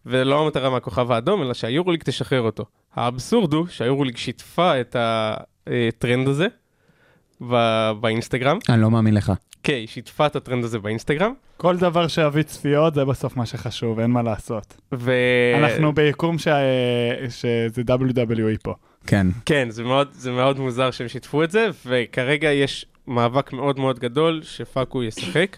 ולא 0.07 0.45
המטרה 0.45 0.71
מהכוכב 0.71 1.13
האדום, 1.13 1.43
אלא 1.43 1.55
שהיורוליג 1.55 2.03
תשחרר 2.03 2.41
אותו. 2.41 2.65
האבסורד 2.95 3.53
הוא 3.53 3.67
שהיורוליג 3.67 4.17
שיתפה 4.17 4.81
את 4.81 4.97
הטרנד 4.99 6.29
הזה 6.29 6.47
ב- 7.51 7.93
באינסטגרם. 8.01 8.59
אני 8.69 8.83
לא 8.83 8.91
מאמין 8.91 9.15
לך. 9.15 9.33
היא 9.67 9.87
שיתפה 9.87 10.27
את 10.27 10.37
הטרנד 10.37 10.65
הזה 10.65 10.79
באינסטגרם, 10.79 11.33
כל 11.57 11.77
דבר 11.77 12.09
שיביא 12.09 12.43
צפיות 12.43 12.95
זה 12.95 13.05
בסוף 13.05 13.37
מה 13.37 13.47
שחשוב, 13.47 13.99
אין 13.99 14.11
מה 14.11 14.23
לעשות. 14.23 14.77
ו... 14.95 15.13
אנחנו 15.59 15.93
ביקום 15.93 16.39
שה- 16.39 16.57
שזה 17.29 17.83
WWE 17.89 18.59
פה. 18.63 18.75
כן. 19.07 19.27
כן, 19.47 19.71
זה 19.71 19.85
מאוד, 19.85 20.09
זה 20.13 20.33
מאוד 20.33 20.59
מוזר 20.61 20.91
שהם 20.91 21.09
שיתפו 21.09 21.43
את 21.45 21.51
זה, 21.51 21.69
וכרגע 21.87 22.53
יש 22.53 22.87
מאבק 23.07 23.53
מאוד 23.53 23.79
מאוד 23.79 23.99
גדול 23.99 24.41
שפאקו 24.43 25.03
ישחק. 25.03 25.57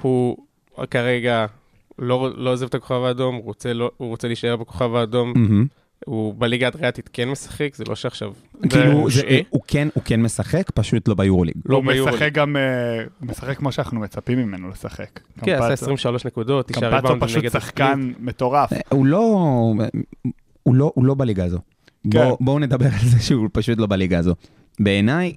הוא 0.00 0.36
כרגע 0.90 1.46
לא, 1.98 2.30
לא 2.36 2.50
עוזב 2.50 2.66
את 2.66 2.74
הכוכב 2.74 3.02
האדום, 3.04 3.34
הוא 3.34 3.44
רוצה, 3.44 3.72
לא, 3.72 3.90
הוא 3.96 4.08
רוצה 4.08 4.26
להישאר 4.28 4.56
בכוכב 4.56 4.94
האדום, 4.94 5.32
מהמם. 5.36 5.66
הוא 6.06 6.34
בליגה 6.38 6.66
הדריאטית 6.66 7.10
כן 7.12 7.28
משחק, 7.28 7.74
זה 7.74 7.84
לא 7.88 7.94
שעכשיו... 7.96 8.32
כאילו, 8.70 9.10
זה- 9.10 9.20
זה- 9.20 9.40
הוא 9.50 9.62
כן- 9.66 9.88
הוא 9.94 10.02
כן 10.04 10.22
משחק, 10.22 10.70
פשוט 10.74 11.08
לא 11.08 11.14
ביורוליג. 11.14 11.54
לא 11.66 11.76
הוא 11.76 11.84
ביורוליג. 11.86 12.16
משחק 12.16 12.32
גם, 12.32 12.56
אה, 12.56 12.62
הוא 13.20 13.28
משחק 13.28 13.56
כמו 13.56 13.72
שאנחנו 13.72 14.00
מצפים 14.00 14.38
ממנו 14.38 14.68
לשחק. 14.70 15.20
כן, 15.42 15.52
עשה 15.54 15.68
קמפצו. 15.68 15.84
23 15.84 16.26
נקודות, 16.26 16.68
תשעה 16.68 16.80
קמפצו 16.80 16.96
ריבאונדים 16.96 17.28
פשוט 17.28 17.38
נגד 17.38 17.50
שחקן 17.52 18.12
מטורף. 18.20 18.72
אה, 18.72 18.78
הוא 18.90 19.06
לא, 19.06 19.18
הוא 20.62 20.74
לא, 20.74 20.92
הוא 20.94 21.04
לא 21.04 21.14
בליגה 21.14 21.44
הזו. 21.44 21.58
בוא, 22.04 22.36
בואו 22.40 22.58
נדבר 22.58 22.86
על 22.86 23.08
זה 23.08 23.20
שהוא 23.20 23.48
פשוט 23.52 23.78
לא 23.78 23.86
בליגה 23.86 24.18
הזו. 24.18 24.34
בעיניי, 24.80 25.34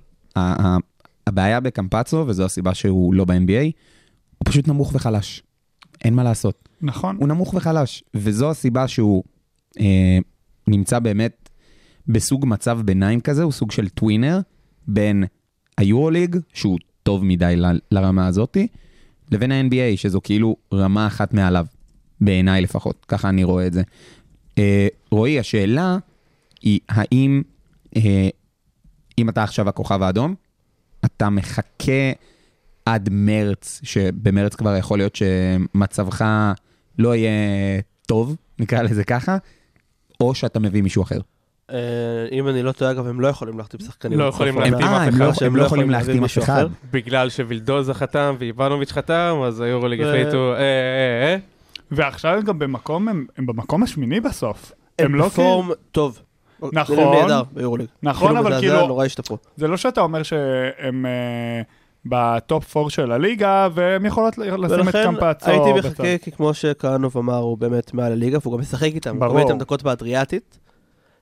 הבעיה 1.28 1.60
בקמפצו, 1.60 2.24
וזו 2.28 2.46
הסיבה 2.46 2.74
שהוא 2.74 3.14
לא 3.14 3.26
ב-NBA, 3.26 3.72
הוא 4.38 4.46
פשוט 4.46 4.68
נמוך 4.68 4.92
וחלש. 4.96 5.44
אין 6.04 6.14
מה 6.14 6.24
לעשות. 6.24 6.70
נכון. 6.82 7.16
הוא 7.20 7.28
נמוך 7.28 7.54
וחלש, 7.54 8.04
וזו 8.14 8.50
הסיבה 8.52 8.88
שהוא 8.88 9.24
אה, 9.80 10.18
נמצא 10.68 11.00
באמת 11.00 11.50
בסוג 12.08 12.46
מצב 12.48 12.80
ביניים 12.86 13.22
כזה, 13.22 13.44
הוא 13.44 13.52
סוג 13.52 13.72
של 13.72 13.90
טווינר 13.90 14.40
בין 14.88 15.24
היורוליג, 15.78 16.38
שהוא 16.54 16.80
טוב 17.04 17.26
מדי 17.26 17.54
ל- 17.56 17.80
לרמה 17.92 18.28
הזאתי, 18.28 18.68
לבין 19.32 19.52
ה-NBA, 19.52 19.98
שזו 19.98 20.22
כאילו 20.24 20.56
רמה 20.74 21.08
אחת 21.08 21.34
מעליו, 21.34 21.66
בעיניי 22.22 22.62
לפחות, 22.62 23.06
ככה 23.08 23.30
אני 23.30 23.44
רואה 23.44 23.68
את 23.68 23.74
זה. 23.74 23.82
אה, 24.58 24.88
רועי, 25.12 25.40
השאלה 25.40 25.98
היא, 26.62 26.80
האם, 26.90 27.42
אה, 27.96 28.30
אם 29.18 29.30
אתה 29.30 29.44
עכשיו 29.44 29.70
הכוכב 29.70 30.02
האדום, 30.02 30.36
אתה 31.06 31.30
מחכה 31.30 32.12
עד 32.86 33.10
מרץ, 33.12 33.80
שבמרץ 33.84 34.56
כבר 34.56 34.76
יכול 34.76 35.00
להיות 35.00 35.16
שמצבך 35.16 36.26
לא 37.00 37.16
יהיה 37.16 37.32
טוב, 38.06 38.36
נקרא 38.60 38.82
לזה 38.82 39.04
ככה, 39.04 39.38
או 40.20 40.36
שאתה 40.36 40.60
מביא 40.60 40.84
מישהו 40.84 41.04
אחר. 41.04 41.20
אה, 41.72 41.78
אם 42.32 42.48
אני 42.48 42.64
לא 42.64 42.72
טועה, 42.72 42.92
אגב, 42.92 43.08
הם 43.08 43.22
לא 43.22 43.28
יכולים 43.28 43.58
להחתים 43.58 43.80
שחקנים. 43.80 44.20
לא 44.20 44.24
יכולים. 44.26 44.58
להחתים 44.60 44.76
אה, 44.88 44.98
אף 45.08 45.08
הם 45.14 45.20
לא- 45.20 45.30
אחד. 45.30 45.46
הם 45.46 45.56
לא 45.56 45.64
יכולים 45.64 45.90
להחתים 45.90 46.24
אף 46.24 46.38
אחד. 46.38 46.66
בגלל 46.92 47.30
שווילדוזה 47.30 47.94
חתם 47.94 48.36
ואיבנוביץ' 48.40 48.92
חתם, 48.92 49.42
אז 49.46 49.62
היורוליג 49.62 50.00
ו- 50.00 50.08
החליטו, 50.08 50.54
אה, 50.54 50.58
אה, 50.60 50.64
אה. 51.34 51.38
ועכשיו 51.92 52.32
הם 52.34 52.42
גם 52.42 52.60
במקום, 52.60 53.08
הם 53.08 53.26
הם 53.38 53.46
במקום 53.46 53.84
השמיני 53.84 54.20
בסוף. 54.20 54.72
הם 55.00 55.06
הם 55.06 55.16
לא 55.16 55.28
בפורם 55.28 55.70
טוב. 55.92 56.20
נכון. 56.74 56.96
נראים 57.00 57.22
נהדר 57.22 57.44
ביורוליג. 57.54 57.88
נכון, 58.04 58.38
אבל 58.38 58.60
כאילו- 58.60 58.88
נורא 58.88 59.06
השתפרו. 59.06 59.38
זה 59.58 59.68
לא 59.68 59.78
שאתה 59.78 60.02
אומר 60.02 60.24
שהם 60.24 61.06
אה, 61.06 61.62
בטופ 62.06 62.78
4 62.78 62.90
של 62.90 63.12
הליגה, 63.12 63.68
והם 63.74 64.06
יכולות 64.06 64.38
לשים 64.38 64.54
את 64.56 64.72
ולכן 64.72 65.04
קמפצו 65.04 65.52
הייתי 65.52 65.74
בצד. 65.78 65.90
מחכה, 65.90 66.18
כי 66.18 66.32
כמו 66.32 66.54
שכהנוב 66.54 67.18
אמר, 67.18 67.38
הוא 67.38 67.58
באמת 67.58 67.94
מעל 67.94 68.12
הליגה, 68.12 68.38
והוא 68.42 68.54
גם 68.54 68.60
משחק 68.60 68.84
איתם, 68.84 69.20
ברור. 69.20 69.40
הוא 69.40 69.40
איתם 69.40 69.58
דקות 69.58 69.84
באדריאטית. 69.84 70.60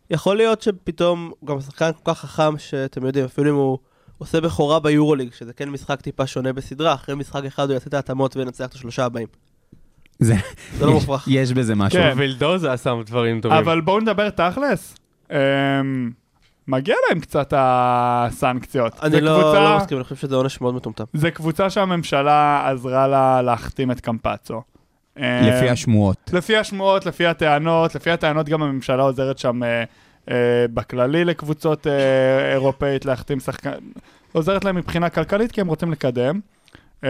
יכול 0.09 0.37
להיות 0.37 0.61
שפתאום, 0.61 1.31
הוא 1.39 1.47
גם 1.47 1.61
שחקן 1.61 1.91
כל 2.03 2.13
כך 2.13 2.19
חכם, 2.19 2.57
שאתם 2.57 3.05
יודעים, 3.05 3.25
אפילו 3.25 3.49
אם 3.49 3.55
הוא 3.55 3.77
עושה 4.17 4.41
בכורה 4.41 4.79
ביורוליג, 4.79 5.33
שזה 5.33 5.53
כן 5.53 5.69
משחק 5.69 6.01
טיפה 6.01 6.27
שונה 6.27 6.53
בסדרה, 6.53 6.93
אחרי 6.93 7.15
משחק 7.15 7.45
אחד 7.45 7.63
הוא 7.63 7.73
יעשה 7.73 7.87
את 7.87 7.93
ההתאמות 7.93 8.37
וינצח 8.37 8.65
את 8.65 8.73
השלושה 8.73 9.05
הבאים. 9.05 9.27
זה, 10.19 10.35
זה 10.77 10.85
לא 10.85 10.93
מופרך. 10.93 11.25
יש 11.27 11.53
בזה 11.53 11.75
משהו. 11.75 11.99
כן. 11.99 12.13
וילדוזה 12.17 12.73
עשה 12.73 12.93
דברים 13.05 13.41
טובים. 13.41 13.57
אבל 13.57 13.81
בואו 13.81 13.99
נדבר 13.99 14.29
תכלס. 14.29 14.95
מגיע 16.67 16.95
להם 17.09 17.19
קצת 17.19 17.53
הסנקציות. 17.57 18.93
אני 19.03 19.21
לא 19.21 19.39
קבוצה- 19.41 19.59
לא 19.59 19.77
מסכים, 19.77 19.97
אני 19.97 20.03
חושב 20.03 20.15
שזה 20.15 20.35
עונש 20.35 20.61
מאוד 20.61 20.75
מטומטם. 20.75 21.03
זה 21.13 21.31
קבוצה 21.31 21.69
שהממשלה 21.69 22.69
עזרה 22.69 23.07
לה 23.07 23.41
להחתים 23.41 23.91
את 23.91 23.99
קמפצו. 23.99 24.61
לפי 25.17 25.69
השמועות. 25.69 26.17
לפי 26.33 26.57
השמועות, 26.57 27.05
לפי 27.05 27.25
הטענות, 27.25 27.95
לפי 27.95 28.11
הטענות 28.11 28.49
גם 28.49 28.63
הממשלה 28.63 29.03
עוזרת 29.03 29.37
שם 29.37 29.63
אה, 29.63 29.83
אה, 30.31 30.35
בכללי 30.73 31.25
לקבוצות 31.25 31.87
אה, 31.87 32.51
אירופאית 32.53 33.05
להחתים 33.05 33.39
שחקן, 33.39 33.71
עוזרת 34.31 34.65
להם 34.65 34.75
מבחינה 34.75 35.09
כלכלית 35.09 35.51
כי 35.51 35.61
הם 35.61 35.67
רוצים 35.67 35.91
לקדם. 35.91 36.39
אה, 37.03 37.09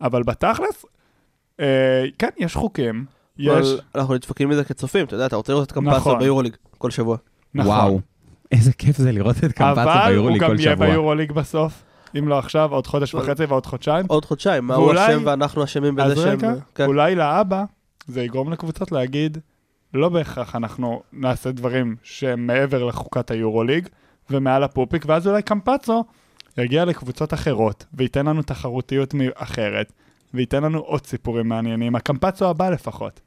אבל 0.00 0.22
בתכלס, 0.22 0.84
אה, 1.60 2.04
כן, 2.18 2.28
יש 2.38 2.54
חוקים, 2.56 3.04
יש, 3.38 3.66
אנחנו 3.94 4.14
נדפקים 4.14 4.48
מזה 4.48 4.64
כצופים, 4.64 5.04
אתה 5.06 5.14
יודע, 5.14 5.26
אתה 5.26 5.36
רוצה 5.36 5.52
לראות 5.52 5.66
את 5.66 5.72
קמפסו 5.72 5.96
נכון. 5.96 6.18
ביורוליג 6.18 6.56
כל 6.78 6.90
שבוע. 6.90 7.16
נכון. 7.54 7.70
וואו, 7.70 8.00
איזה 8.52 8.72
כיף 8.72 8.96
זה 8.96 9.12
לראות 9.12 9.36
את 9.36 9.52
קמפצו 9.52 9.82
אבל 9.82 9.88
הוא 9.88 10.08
ביורוליג 10.08 10.40
גם 10.42 10.48
כל 10.48 10.60
יהיה 10.60 10.72
שבוע. 10.72 10.86
ביורוליג 10.86 11.32
בסוף, 11.32 11.82
אם 12.18 12.28
לא 12.28 12.38
עכשיו, 12.38 12.72
עוד 12.72 12.86
חודש 12.86 13.14
וחצי 13.14 13.44
ועוד 13.44 13.66
חודשיים. 13.66 14.06
עוד 14.08 14.24
חודשיים, 14.24 14.66
מה 14.66 14.74
הוא 14.74 14.92
אשם 14.92 15.22
ואנחנו 15.24 15.64
אשמים 15.64 15.94
בזה 15.94 16.16
שהם... 16.16 16.38
רגע, 16.38 16.52
כן. 16.74 16.86
אולי 16.86 17.14
לאבא 17.14 17.64
זה 18.06 18.22
יגרום 18.22 18.52
לקבוצות 18.52 18.92
להגיד, 18.92 19.38
לא 19.94 20.08
בהכרח 20.08 20.56
אנחנו 20.56 21.02
נעשה 21.12 21.52
דברים 21.52 21.96
שהם 22.02 22.46
מעבר 22.46 22.84
לחוקת 22.84 23.30
היורוליג 23.30 23.88
ומעל 24.30 24.62
הפופיק, 24.62 25.04
ואז 25.06 25.28
אולי 25.28 25.42
קמפצו 25.42 26.04
יגיע 26.58 26.84
לקבוצות 26.84 27.34
אחרות 27.34 27.84
וייתן 27.94 28.26
לנו 28.26 28.42
תחרותיות 28.42 29.14
אחרת, 29.34 29.92
וייתן 30.34 30.62
לנו 30.62 30.78
עוד 30.78 31.06
סיפורים 31.06 31.48
מעניינים, 31.48 31.96
הקמפצו 31.96 32.48
הבא 32.48 32.70
לפחות. 32.70 33.20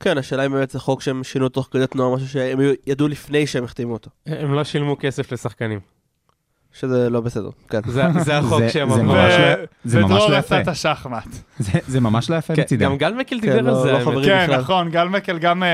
כן, 0.00 0.18
השאלה 0.18 0.46
אם 0.46 0.52
באמת 0.52 0.70
זה 0.70 0.78
חוק 0.80 1.02
שהם 1.02 1.24
שינו 1.24 1.48
תוך 1.48 1.68
כדי 1.70 1.86
תנועה, 1.86 2.14
משהו 2.16 2.28
שהם 2.28 2.58
ידעו 2.86 3.08
לפני 3.08 3.46
שהם 3.46 3.64
החתימו 3.64 3.92
אותו. 3.92 4.10
הם 4.26 4.52
לא 4.54 4.64
שילמו 4.64 4.96
כסף 5.00 5.32
לשחקנים. 5.32 5.80
שזה 6.72 7.10
לא 7.10 7.20
בסדר, 7.20 7.48
כן. 7.68 7.80
זה 7.86 8.02
זה 8.18 8.38
החוק 8.38 8.58
זה- 8.60 8.68
שהם 8.70 8.88
זה 8.94 9.00
אמרו. 9.00 9.14
לא- 9.14 9.22
ממש 9.22 9.34
ודרור 9.86 10.28
לא 10.30 10.36
עשה. 10.36 10.60
את 10.60 10.68
השחמט. 10.68 11.24
זה- 11.88 12.00
ממש 12.00 12.30
לא 12.30 12.36
יפה 12.36 12.54
כן, 12.56 12.62
מצידם. 12.62 12.84
גם 12.90 12.96
גל 12.96 13.14
מקל 13.14 13.36
כן, 13.40 13.46
דיבר 13.46 13.60
לא- 13.60 13.76
על 13.92 14.02
זה. 14.04 14.10
לא. 14.10 14.22
כן. 14.24 14.50
נכון, 14.58 14.90
גל 14.90 15.08
מקל 15.08 15.38
גם, 15.38 15.62
אה, 15.62 15.68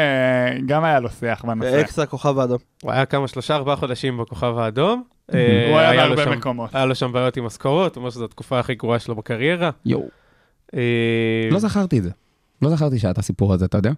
גם 0.67 0.85
היה 0.85 1.01
לו 1.01 1.09
שיח 1.11 1.45
בנושא. 1.45 1.81
אקסטרה 1.81 2.07
כוכב 2.07 2.39
האדום. 2.39 2.59
הוא 2.83 2.93
היה 2.93 3.07
כמה, 3.07 3.29
שלושה, 3.29 3.55
ארבעה 3.55 3.77
חודשים 3.77 4.19
בכוכב 4.19 4.59
האדום. 4.59 5.03
הוא 5.27 5.37
אה, 5.39 5.89
היה 5.91 6.07
לו 6.07 6.17
בהרבה 6.17 6.37
מקומות. 6.37 6.75
היה 6.75 6.85
לו 6.85 6.95
שם 6.95 7.13
בעיות 7.13 7.37
עם 7.37 7.45
משכורות, 7.45 7.97
הוא 7.97 8.01
אומר 8.01 8.11
שזו 8.11 8.25
התקופה 8.25 8.59
הכי 8.59 8.75
גרועה 8.75 8.99
שלו 8.99 9.15
בקריירה. 9.15 9.71
יואו, 9.87 10.09
אה, 10.75 10.81
לא 11.51 11.59
זכרתי 11.59 11.99
את 11.99 12.03
זה. 12.03 12.11
לא 12.63 12.71
זכרתי 12.71 12.99
שהיה 12.99 13.11
את 13.11 13.19
הסיפור 13.19 13.55
הזה, 13.55 13.65
אתה 13.65 13.79
יודע? 13.79 13.93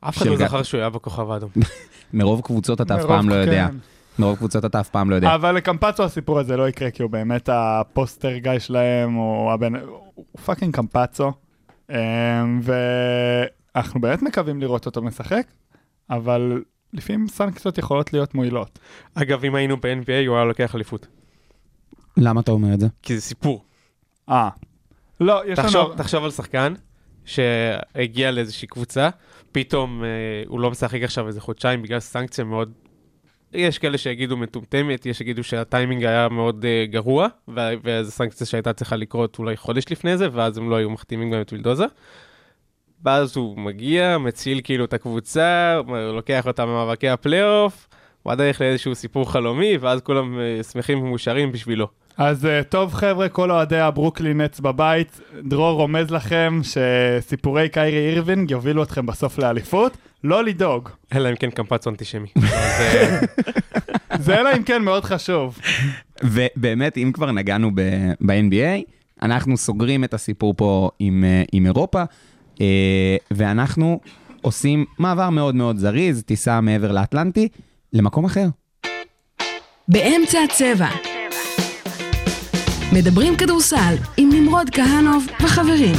אף 0.00 0.16
אחד 0.16 0.26
לא. 0.26 0.36
זכר 0.36 0.62
שהוא 0.62 0.80
היה 0.80 0.90
בכוכב 0.90 1.30
האדום. 1.30 1.50
מרוב 2.12 2.40
קבוצות 2.40 2.80
אתה 2.80 2.96
אף 2.96 3.04
פעם 3.04 3.28
לא 3.28 3.34
יודע. 3.34 3.68
כן. 3.68 3.76
מרוב 4.18 4.38
קבוצות 4.38 4.64
אתה 4.64 4.80
אף 4.80 4.88
פעם 4.88 5.10
לא 5.10 5.14
יודע. 5.14 5.34
אבל 5.34 5.52
לקמפצו 5.54 6.04
הסיפור 6.04 6.38
הזה 6.38 6.56
לא 6.56 6.68
יקרה, 6.68 6.90
כי 6.90 7.02
הוא 7.02 7.10
באמת 7.10 7.48
ה-poster 7.52 8.36
guy 8.36 8.58
שלהם, 8.58 9.14
הוא 9.14 9.52
fucking 10.44 10.74
קמפצו. 10.76 11.32
אמ, 11.90 12.60
ואנחנו 12.62 14.00
באמת 14.00 14.22
מקווים 14.22 14.60
לראות 14.60 14.86
אותו 14.86 15.02
משחק, 15.02 15.46
אבל 16.10 16.62
לפעמים 16.92 17.28
סנקציות 17.28 17.78
יכולות 17.78 18.12
להיות 18.12 18.34
מועילות. 18.34 18.78
אגב, 19.14 19.44
אם 19.44 19.54
היינו 19.54 19.76
ב-NBA, 19.76 20.26
הוא 20.28 20.36
היה 20.36 20.44
לוקח 20.44 20.74
אליפות. 20.74 21.06
למה 22.16 22.40
אתה 22.40 22.52
אומר 22.52 22.74
את 22.74 22.80
זה? 22.80 22.86
כי 23.02 23.14
זה 23.14 23.20
סיפור. 23.20 23.64
אה. 24.28 24.48
לא, 25.20 25.42
יש 25.46 25.58
תחשוב, 25.58 25.86
לנו... 25.86 25.96
תחשוב 25.96 26.24
על 26.24 26.30
שחקן 26.30 26.74
שהגיע 27.24 28.30
לאיזושהי 28.30 28.68
קבוצה, 28.68 29.08
פתאום 29.52 30.04
אה, 30.04 30.08
הוא 30.46 30.60
לא 30.60 30.70
משחק 30.70 31.02
עכשיו 31.02 31.26
איזה 31.26 31.40
חודשיים 31.40 31.82
בגלל 31.82 32.00
סנקציה 32.00 32.44
מאוד... 32.44 32.72
יש 33.52 33.78
כאלה 33.78 33.98
שיגידו 33.98 34.36
מטומטמת, 34.36 35.06
יש 35.06 35.18
שיגידו 35.18 35.44
שהטיימינג 35.44 36.04
היה 36.04 36.28
מאוד 36.28 36.64
uh, 36.64 36.90
גרוע, 36.90 37.28
ו- 37.48 37.72
וזו 37.84 38.10
סנקציה 38.10 38.46
שהייתה 38.46 38.72
צריכה 38.72 38.96
לקרות 38.96 39.38
אולי 39.38 39.56
חודש 39.56 39.84
לפני 39.90 40.16
זה, 40.16 40.28
ואז 40.32 40.58
הם 40.58 40.70
לא 40.70 40.76
היו 40.76 40.90
מחתימים 40.90 41.30
גם 41.30 41.40
את 41.40 41.52
וילדוזה. 41.52 41.84
ואז 43.04 43.36
הוא 43.36 43.58
מגיע, 43.58 44.18
מציל 44.18 44.60
כאילו 44.64 44.84
את 44.84 44.92
הקבוצה, 44.92 45.80
לוקח 46.14 46.46
אותה 46.46 46.66
ממאבקי 46.66 47.08
הפלייאוף, 47.08 47.88
בדרך 48.26 48.60
לאיזשהו 48.60 48.94
סיפור 48.94 49.32
חלומי, 49.32 49.76
ואז 49.76 50.00
כולם 50.00 50.38
אה, 50.38 50.62
שמחים 50.62 51.02
ומאושרים 51.02 51.52
בשבילו. 51.52 51.88
אז 52.16 52.46
אה, 52.46 52.62
טוב 52.62 52.94
חבר'ה, 52.94 53.28
כל 53.28 53.50
אוהדי 53.50 53.78
הברוקלין 53.78 54.40
נטס 54.40 54.60
בבית, 54.60 55.20
דרור 55.42 55.76
רומז 55.76 56.10
לכם 56.10 56.60
שסיפורי 56.62 57.68
קיירי 57.68 58.08
אירווינג 58.10 58.50
יובילו 58.50 58.82
אתכם 58.82 59.06
בסוף 59.06 59.38
לאליפות, 59.38 59.96
לא 60.24 60.44
לדאוג. 60.44 60.88
אלא 61.14 61.28
אם 61.30 61.36
כן 61.36 61.50
קמפצו 61.50 61.90
אנטישמי. 61.90 62.28
אה, 62.42 63.20
זה 64.18 64.40
אלא 64.40 64.50
אם 64.56 64.62
כן 64.62 64.82
מאוד 64.82 65.04
חשוב. 65.04 65.58
ובאמת, 66.24 66.96
אם 66.96 67.10
כבר 67.14 67.32
נגענו 67.32 67.70
ב- 67.74 68.12
ב-NBA, 68.20 68.82
אנחנו 69.22 69.56
סוגרים 69.56 70.04
את 70.04 70.14
הסיפור 70.14 70.54
פה 70.56 70.90
עם, 70.98 71.24
אה, 71.24 71.42
עם 71.52 71.66
אירופה, 71.66 72.02
ואנחנו 73.30 74.00
עושים 74.40 74.84
מעבר 74.98 75.30
מאוד 75.30 75.54
מאוד 75.54 75.78
זריז, 75.78 76.22
טיסה 76.22 76.60
מעבר 76.60 76.92
לאטלנטי, 76.92 77.48
למקום 77.92 78.24
אחר. 78.24 78.46
באמצע 79.88 80.38
הצבע. 80.44 81.09
מדברים 82.94 83.36
כדורסל 83.36 83.94
עם 84.16 84.28
נמרוד 84.32 84.70
כהנוב 84.70 85.26
וחברים. 85.44 85.94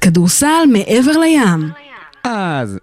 כדורסל 0.00 0.64
מעבר 0.72 1.12
לים. 1.20 1.70
אז 2.24 2.78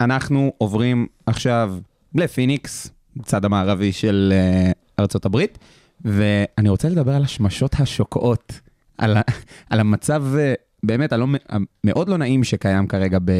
אנחנו 0.00 0.52
עוברים 0.58 1.06
עכשיו 1.26 1.74
לפיניקס, 2.14 2.90
בצד 3.16 3.44
המערבי 3.44 3.92
של 3.92 4.32
uh, 4.32 4.74
ארצות 5.00 5.24
הברית, 5.24 5.58
ואני 6.04 6.68
רוצה 6.68 6.88
לדבר 6.88 7.14
על 7.14 7.22
השמשות 7.24 7.74
השוקעות, 7.78 8.60
על, 8.98 9.16
ה- 9.16 9.20
על 9.70 9.80
המצב 9.80 10.24
אה, 10.34 10.60
באמת 10.82 11.12
הלא, 11.12 11.26
המאוד 11.48 12.08
לא 12.08 12.16
נעים 12.16 12.44
שקיים 12.44 12.86
כרגע 12.86 13.18
ב, 13.24 13.30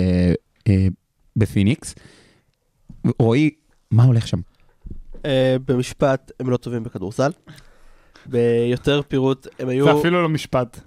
אה, 0.58 0.72
בפיניקס. 1.36 1.94
רועי, 3.18 3.50
מה 3.90 4.04
הולך 4.04 4.26
שם? 4.26 4.38
אה, 5.24 5.56
במשפט, 5.66 6.30
הם 6.40 6.50
לא 6.50 6.56
טובים 6.56 6.82
בכדורסל. 6.84 7.30
ביותר 8.26 9.00
פירוט, 9.08 9.46
הם 9.58 9.68
היו... 9.68 9.84
זה 9.84 9.92
אפילו 10.00 10.22
לא 10.22 10.28
משפט. 10.28 10.80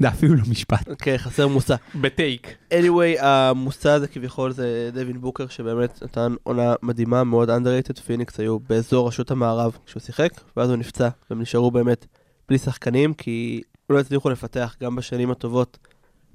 זה 0.00 0.08
אפילו 0.08 0.34
לא 0.34 0.42
משפט. 0.50 0.88
כן, 0.98 1.16
חסר 1.18 1.48
מושא. 1.48 1.74
בטייק. 1.94 2.56
anyway, 2.70 3.20
המושא 3.20 3.90
הזה 3.90 4.08
כביכול 4.08 4.52
זה 4.52 4.90
דווין 4.92 5.20
בוקר, 5.20 5.46
שבאמת 5.46 6.02
נתן 6.02 6.34
עונה 6.42 6.74
מדהימה, 6.82 7.24
מאוד 7.24 7.50
underrated. 7.50 8.00
פיניקס 8.00 8.40
היו 8.40 8.58
באזור 8.58 9.08
ראשות 9.08 9.30
המערב 9.30 9.78
כשהוא 9.86 10.00
שיחק, 10.00 10.30
ואז 10.56 10.70
הוא 10.70 10.76
נפצע, 10.76 11.08
והם 11.30 11.40
נשארו 11.40 11.70
באמת 11.70 12.06
בלי 12.48 12.58
שחקנים, 12.58 13.14
כי 13.14 13.62
לא 13.90 14.00
הצליחו 14.00 14.30
לפתח 14.30 14.76
גם 14.82 14.96
בשנים 14.96 15.30
הטובות 15.30 15.78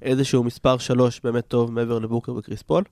איזשהו 0.02 0.44
מספר 0.44 0.78
שלוש 0.78 1.20
באמת 1.24 1.48
טוב 1.48 1.72
מעבר 1.72 1.98
לבוקר 1.98 2.32
וקריס 2.32 2.62
פול. 2.62 2.84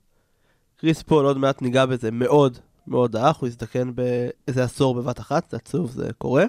קריס 0.76 1.02
פול, 1.02 1.24
עוד 1.24 1.38
מעט 1.38 1.62
ניגע 1.62 1.86
בזה, 1.86 2.10
מאוד 2.10 2.58
מאוד 2.86 3.12
דעך, 3.12 3.36
הוא 3.36 3.46
הזדקן 3.46 3.92
באיזה 3.94 4.64
עשור 4.64 4.94
בבת 4.94 5.20
אחת, 5.20 5.50
זה 5.50 5.56
עצוב, 5.56 5.90
זה 5.90 6.10
קורה. 6.18 6.44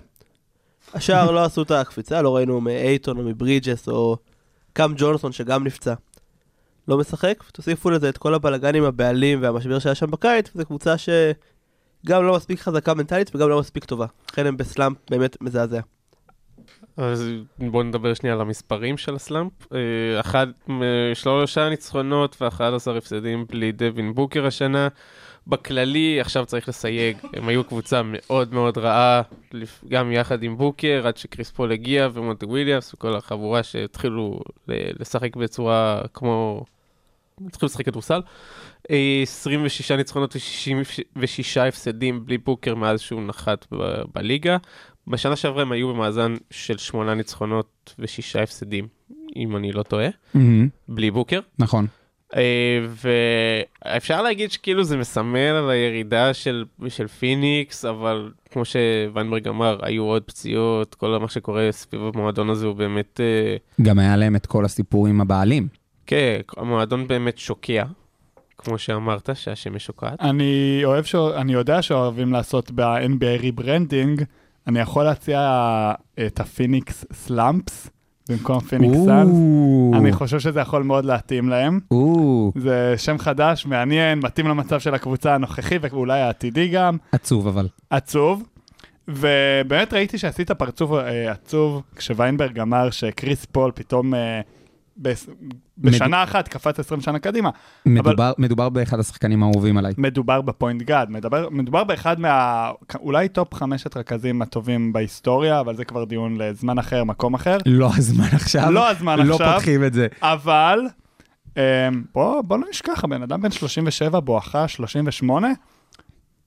השאר 0.93 1.31
לא 1.31 1.43
עשו 1.43 1.61
את 1.61 1.71
הקפיצה, 1.71 2.21
לא 2.21 2.35
ראינו 2.35 2.61
מאייטון 2.61 3.17
או 3.17 3.23
מברידג'ס 3.23 3.87
או 3.87 4.17
קאם 4.73 4.93
ג'ונסון 4.97 5.31
שגם 5.31 5.63
נפצע. 5.63 5.93
לא 6.87 6.97
משחק, 6.97 7.43
ותוסיפו 7.49 7.89
לזה 7.89 8.09
את 8.09 8.17
כל 8.17 8.33
הבלגן 8.33 8.75
עם 8.75 8.83
הבעלים 8.83 9.41
והמשבר 9.41 9.79
שהיה 9.79 9.95
שם 9.95 10.11
בקיץ, 10.11 10.49
וזו 10.55 10.65
קבוצה 10.65 10.95
שגם 10.97 12.23
לא 12.23 12.35
מספיק 12.35 12.59
חזקה 12.59 12.93
מנטלית 12.93 13.35
וגם 13.35 13.49
לא 13.49 13.59
מספיק 13.59 13.85
טובה. 13.85 14.05
לכן 14.31 14.45
הם 14.45 14.57
ב-slump 14.57 14.97
באמת 15.09 15.41
מזעזע. 15.41 15.79
אז 16.97 17.25
בואו 17.59 17.83
נדבר 17.83 18.13
שנייה 18.13 18.35
על 18.35 18.41
המספרים 18.41 18.97
של 18.97 19.15
ה-slump. 19.15 19.51
אה, 19.73 20.19
אחד, 20.19 20.47
אה, 20.69 20.75
שלושה 21.13 21.69
ניצחונות 21.69 22.41
ו-11 22.41 22.97
הפסדים 22.97 23.45
בלי 23.49 23.71
דווין 23.71 24.13
בוקר 24.13 24.45
השנה. 24.45 24.87
בכללי, 25.47 26.21
עכשיו 26.21 26.45
צריך 26.45 26.69
לסייג, 26.69 27.17
הם 27.33 27.47
היו 27.47 27.63
קבוצה 27.63 28.01
מאוד 28.05 28.53
מאוד 28.53 28.77
רעה, 28.77 29.21
גם 29.87 30.11
יחד 30.11 30.43
עם 30.43 30.57
בוקר, 30.57 31.03
עד 31.07 31.17
שקריס 31.17 31.51
פול 31.51 31.71
הגיע 31.71 32.09
ומונטי 32.13 32.45
וויליאמס 32.45 32.93
וכל 32.93 33.15
החבורה 33.15 33.63
שהתחילו 33.63 34.39
לשחק 34.67 35.35
בצורה 35.35 36.01
כמו... 36.13 36.65
התחילו 37.47 37.65
לשחק 37.65 37.85
כדורסל. 37.85 38.21
אה, 38.91 39.19
26 39.23 39.91
ניצחונות 39.91 40.35
ו-66 41.15 41.61
הפסדים 41.67 42.25
בלי 42.25 42.37
בוקר 42.37 42.75
מאז 42.75 43.01
שהוא 43.01 43.21
נחת 43.23 43.67
ב- 43.73 44.01
בליגה. 44.15 44.57
בשנה 45.07 45.35
שעברה 45.35 45.61
הם 45.61 45.71
היו 45.71 45.93
במאזן 45.93 46.33
של 46.51 46.77
8 46.77 47.13
ניצחונות 47.13 47.95
ו-6 47.99 48.39
הפסדים, 48.43 48.87
אם 49.35 49.57
אני 49.57 49.71
לא 49.71 49.83
טועה, 49.83 50.07
בלי 50.87 51.11
בוקר. 51.11 51.39
נכון. 51.59 51.87
אה, 52.35 52.85
ואפשר 53.85 54.21
להגיד 54.21 54.51
שכאילו 54.51 54.83
זה 54.83 54.97
מסמל 54.97 55.39
על 55.39 55.69
הירידה 55.69 56.33
של, 56.33 56.65
של 56.87 57.07
פיניקס, 57.07 57.85
אבל 57.85 58.31
כמו 58.51 58.63
שוויינברג 58.65 59.47
אמר, 59.47 59.77
היו 59.81 60.03
עוד 60.03 60.23
פציעות, 60.23 60.95
כל 60.95 61.17
מה 61.21 61.29
שקורה 61.29 61.67
סביב 61.71 62.01
המועדון 62.13 62.49
הזה 62.49 62.65
הוא 62.65 62.75
באמת, 62.75 63.19
אה, 63.23 63.55
גם 63.81 63.99
היה 63.99 64.15
להם 64.15 64.35
את 64.35 64.45
כל 64.45 64.65
הסיפור 64.65 65.07
עם 65.07 65.21
הבעלים. 65.21 65.67
כן, 66.05 66.39
המועדון 66.57 67.07
באמת 67.07 67.37
שוקע, 67.37 67.83
כמו 68.57 68.77
שאמרת, 68.77 69.29
שהשמש 69.33 69.85
שוקעת. 69.85 70.21
אני 70.21 70.81
אוהב 70.83 71.03
ש... 71.03 71.15
אני 71.15 71.53
יודע 71.53 71.81
שאוהבים 71.81 72.33
לעשות 72.33 72.71
ב-NBA 72.71 73.41
rebranding, 73.41 74.23
אני 74.67 74.79
יכול 74.79 75.03
להציע 75.03 75.41
את 76.25 76.39
הפיניקס 76.39 77.05
Slumps 77.13 77.89
במקום 78.29 78.59
פיניקס 78.59 78.97
סאנס. 79.05 79.37
אני 79.93 80.11
חושב 80.11 80.39
שזה 80.39 80.59
יכול 80.59 80.83
מאוד 80.83 81.05
להתאים 81.05 81.49
להם. 81.49 81.79
זה 82.55 82.93
שם 82.97 83.17
חדש, 83.17 83.65
מעניין, 83.65 84.19
מתאים 84.19 84.47
למצב 84.47 84.79
של 84.79 84.93
הקבוצה 84.93 85.35
הנוכחי 85.35 85.77
ואולי 85.81 86.21
העתידי 86.21 86.67
גם, 86.67 86.97
עצוב 87.11 87.47
אבל. 87.47 87.67
עצוב. 87.89 88.43
ובאמת 89.07 89.93
ראיתי 89.93 90.17
שעשית 90.17 90.51
פרצוף 90.51 90.91
אה, 90.91 91.31
עצוב 91.31 91.81
כשוויינברג 91.95 92.59
אמר 92.59 92.89
שקריס 92.89 93.45
פול 93.45 93.71
פתאום 93.75 94.13
אה, 94.13 94.41
בשנה 95.77 96.23
אחת 96.23 96.47
קפץ 96.47 96.79
20 96.79 97.01
שנה 97.01 97.19
קדימה. 97.19 97.49
מדובר, 97.85 98.33
מדובר 98.37 98.69
באחד 98.69 98.99
השחקנים 98.99 99.43
האהובים 99.43 99.77
עליי. 99.77 99.93
מדובר 99.97 100.41
ב-point 100.41 100.81
god, 100.81 101.09
מדבר, 101.09 101.49
מדובר 101.49 101.83
באחד 101.83 102.19
מה... 102.19 102.71
אולי 102.95 103.29
טופ 103.29 103.53
חמשת 103.53 103.97
רכזים 103.97 104.41
הטובים 104.41 104.93
בהיסטוריה, 104.93 105.59
אבל 105.59 105.75
זה 105.75 105.85
כבר 105.85 106.03
דיון 106.03 106.37
לזמן 106.37 106.79
אחר, 106.79 107.03
מקום 107.03 107.33
אחר. 107.33 107.57
לא 107.65 107.89
הזמן 107.97 108.27
עכשיו. 108.33 108.71
לא 108.71 108.89
הזמן 108.89 109.19
לא 109.19 109.33
עכשיו. 109.33 109.53
פותחים 109.53 109.83
את 109.83 109.93
זה. 109.93 110.07
אבל, 110.21 110.79
אמ, 111.57 111.61
בוא, 112.13 112.41
בוא 112.41 112.57
לא 112.57 112.65
נשכח, 112.69 113.03
הבן 113.03 113.23
אדם 113.23 113.41
בן 113.41 113.51
37 113.51 114.19
בואכה 114.19 114.67
38, 114.67 115.47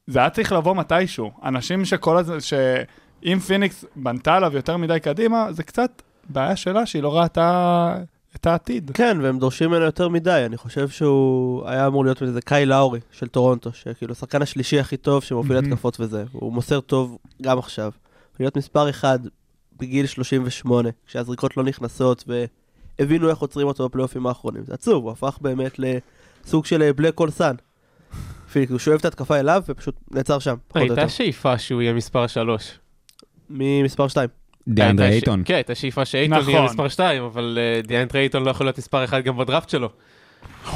זה 0.07 0.19
היה 0.19 0.31
צריך 0.31 0.53
לבוא 0.53 0.77
מתישהו. 0.77 1.31
אנשים 1.45 1.85
שכל 1.85 2.17
הזמן, 2.17 2.41
שאם 2.41 3.39
פיניקס 3.47 3.85
בנתה 3.97 4.35
עליו 4.35 4.57
יותר 4.57 4.77
מדי 4.77 5.01
קדימה, 5.01 5.53
זה 5.53 5.63
קצת 5.63 6.03
בעיה 6.29 6.57
שלה 6.57 6.87
שהיא 6.87 7.03
לא 7.03 7.19
ראתה 7.19 7.95
את 8.41 8.47
העתיד. 8.47 8.91
כן, 8.95 9.19
והם 9.23 9.39
דורשים 9.39 9.71
ממנו 9.71 9.85
יותר 9.85 10.09
מדי, 10.09 10.43
אני 10.47 10.57
חושב 10.57 10.89
שהוא 10.89 11.69
היה 11.69 11.87
אמור 11.87 12.05
להיות 12.05 12.23
איזה 12.23 12.41
קייל 12.41 12.67
לאורי 12.67 13.01
של 13.11 13.29
טורונטו, 13.29 13.73
שכאילו 13.73 14.13
השחקן 14.13 14.43
השלישי 14.43 14.81
הכי 14.81 14.97
טוב 14.97 15.23
שמוביל. 15.23 15.57
התקפות 15.57 16.01
וזה, 16.01 16.25
הוא 16.33 16.53
מוסר 16.53 16.81
טוב 16.81 17.19
גם 17.43 17.59
עכשיו. 17.59 17.93
להיות 18.41 18.57
מספר 18.57 18.91
אחד 18.91 19.19
בגיל 19.79 20.07
38, 20.07 20.89
כשהזריקות 21.07 21.57
לא 21.57 21.65
נכנסות 21.65 22.25
והבינו 22.99 23.29
איך 23.29 23.39
עוצרים 23.39 23.67
אותו 23.67 23.89
בפלייאופים 23.89 24.27
האחרונים, 24.27 24.65
זה 24.65 24.75
עצוב, 24.75 25.05
הוא 25.05 25.13
הפך 25.13 25.39
באמת 25.41 25.79
לסוג 25.79 26.67
של 26.67 26.93
black. 26.93 27.21
פיניקס, 28.53 28.71
הוא 28.71 28.79
שואב 28.79 28.99
את 28.99 29.05
ההתקפה 29.05 29.41
אליו 29.41 29.63
ופשוט 29.69 29.95
נעצר 30.11 30.39
שם, 30.39 30.57
פחות 30.69 30.83
או 30.83 30.87
יותר. 30.87 31.01
הייתה 31.01 31.13
שאיפה 31.13 31.59
שהוא 31.59 31.83
יהיה 31.83 31.93
מספר 31.93 32.27
3. 32.27 32.79
ממספר 33.51 34.09
2. 34.09 34.29
דיאנדרה 34.69 35.09
אייטון. 35.09 35.43
כן, 35.45 35.55
הייתה 35.55 35.75
שאיפה 35.75 36.05
שאייטון 36.05 36.39
יהיה 36.49 36.59
נכון. 36.59 36.65
מספר 36.65 36.89
2, 36.89 37.23
אבל 37.23 37.59
אה, 37.61 37.81
דיאנדרה 37.83 38.21
אייטון 38.21 38.45
לא 38.45 38.51
יכול 38.51 38.67
להיות 38.67 38.79
מספר 38.79 39.05
1 39.05 39.25
גם 39.25 39.37
בדראפט 39.37 39.69
שלו. 39.69 39.89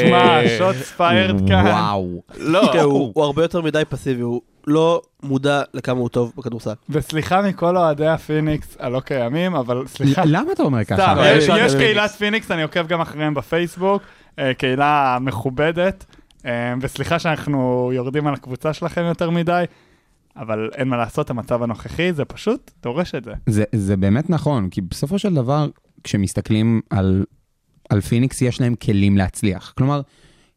שמע, 0.00 0.42
אה, 0.42 0.58
shots 0.58 0.92
fired 0.96 1.48
כאן. 1.48 1.66
וואו. 1.66 2.22
לא, 2.36 2.82
הוא 2.82 3.12
הוא 3.14 3.24
הרבה 3.24 3.42
יותר 3.42 3.60
מדי 3.60 3.82
פסיבי, 3.88 4.20
הוא 4.22 4.40
לא 4.66 5.02
מודע 5.22 5.62
לכמה 5.74 6.00
הוא 6.00 6.08
טוב 6.08 6.32
בכדורסל. 6.36 6.72
וסליחה 6.90 7.42
מכל 7.42 7.76
אוהדי 7.76 8.06
הפיניקס 8.06 8.76
הלא 8.80 9.00
קיימים, 9.00 9.54
אבל 9.54 9.82
סליחה. 9.86 10.22
למה 10.24 10.52
אתה 10.52 10.62
אומר 10.62 10.84
ככה? 10.84 11.30
יש. 11.36 11.74
קהילת 11.74 12.10
פיניקס, 12.10 12.50
אני 12.50 12.62
עוקב 12.62 12.86
גם 12.86 13.00
אחריהם 13.00 13.34
בפייסבוק, 13.34 14.02
אה, 14.38 14.54
קהילה 14.54 15.18
מכובדת, 15.20 16.04
אה, 16.46 16.74
וסליחה 16.80 17.18
שאנחנו 17.18 17.90
יורדים 17.94 18.26
על 18.26 18.34
הקבוצה 18.34 18.72
שלכם 18.72 19.04
יותר 19.04 19.30
מדי, 19.30 19.64
אבל 20.36 20.70
אין 20.74 20.88
מה 20.88 20.96
לעשות, 20.96 21.30
המצב 21.30 21.62
הנוכחי 21.62 22.12
זה 22.12 22.24
פשוט 22.24 22.70
דורש 22.82 23.14
את 23.14 23.24
זה. 23.24 23.32
זה, 23.46 23.64
זה 23.74 23.96
באמת 23.96 24.30
נכון, 24.30 24.70
כי 24.70 24.80
בסופו 24.80 25.18
של 25.18 25.34
דבר, 25.34 25.68
כשמסתכלים 26.04 26.80
על, 26.90 27.24
על 27.90 28.00
פיניקס, 28.00 28.42
יש 28.42 28.60
להם 28.60 28.74
כלים 28.74 29.16
להצליח. 29.16 29.72
כלומר, 29.78 30.00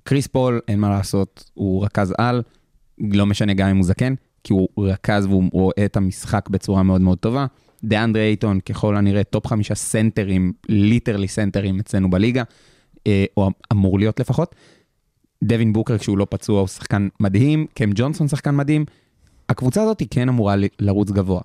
קריס 0.04 0.28
פול, 0.28 0.62
אין 0.68 0.80
מה 0.80 0.90
לעשות, 0.90 1.52
הוא 1.54 1.86
רכז 1.86 2.14
על, 2.18 2.42
לא 3.00 3.26
משנה 3.26 3.54
גם 3.54 3.68
אם 3.68 3.78
הוא 3.78 3.86
זקן, 3.86 4.14
כי 4.44 4.54
הוא 4.54 4.68
רכז 4.78 5.26
והוא 5.26 5.44
רואה 5.54 5.86
את 5.86 5.98
המשחק 5.98 6.50
בצורה 6.50 6.84
מאוד 6.84 7.02
מאוד 7.02 7.18
טובה. 7.18 7.46
דיאנדרה 7.84 8.24
אייטון, 8.24 8.60
ככל 8.60 8.96
הנראה, 8.96 9.24
top 9.24 9.48
חמישה 9.48 9.76
סנטרים, 9.76 10.54
literally 10.70 11.28
סנטרים 11.28 11.80
אצלנו 11.80 12.10
בליגה, 12.10 12.44
אה, 13.08 13.26
או 13.38 13.50
אמור 13.72 14.00
להיות 14.00 14.20
לפחות. 14.20 14.56
דווין 15.44 15.74
בוקר, 15.74 15.98
כשהוא 15.98 16.18
לא 16.18 16.28
פצוע, 16.30 16.60
הוא 16.60 16.68
שחקן 16.68 17.08
מדהים, 17.20 17.66
קם 17.74 17.90
ג'ונסון 17.96 18.28
שחקן 18.28 18.56
מדהים. 18.56 18.86
הקבוצה 19.50 19.84
הזאת 19.84 20.00
היא 20.00 20.08
כן 20.12 20.30
אמורה 20.30 20.56
לרוץ 20.80 21.12
גבוה. 21.12 21.42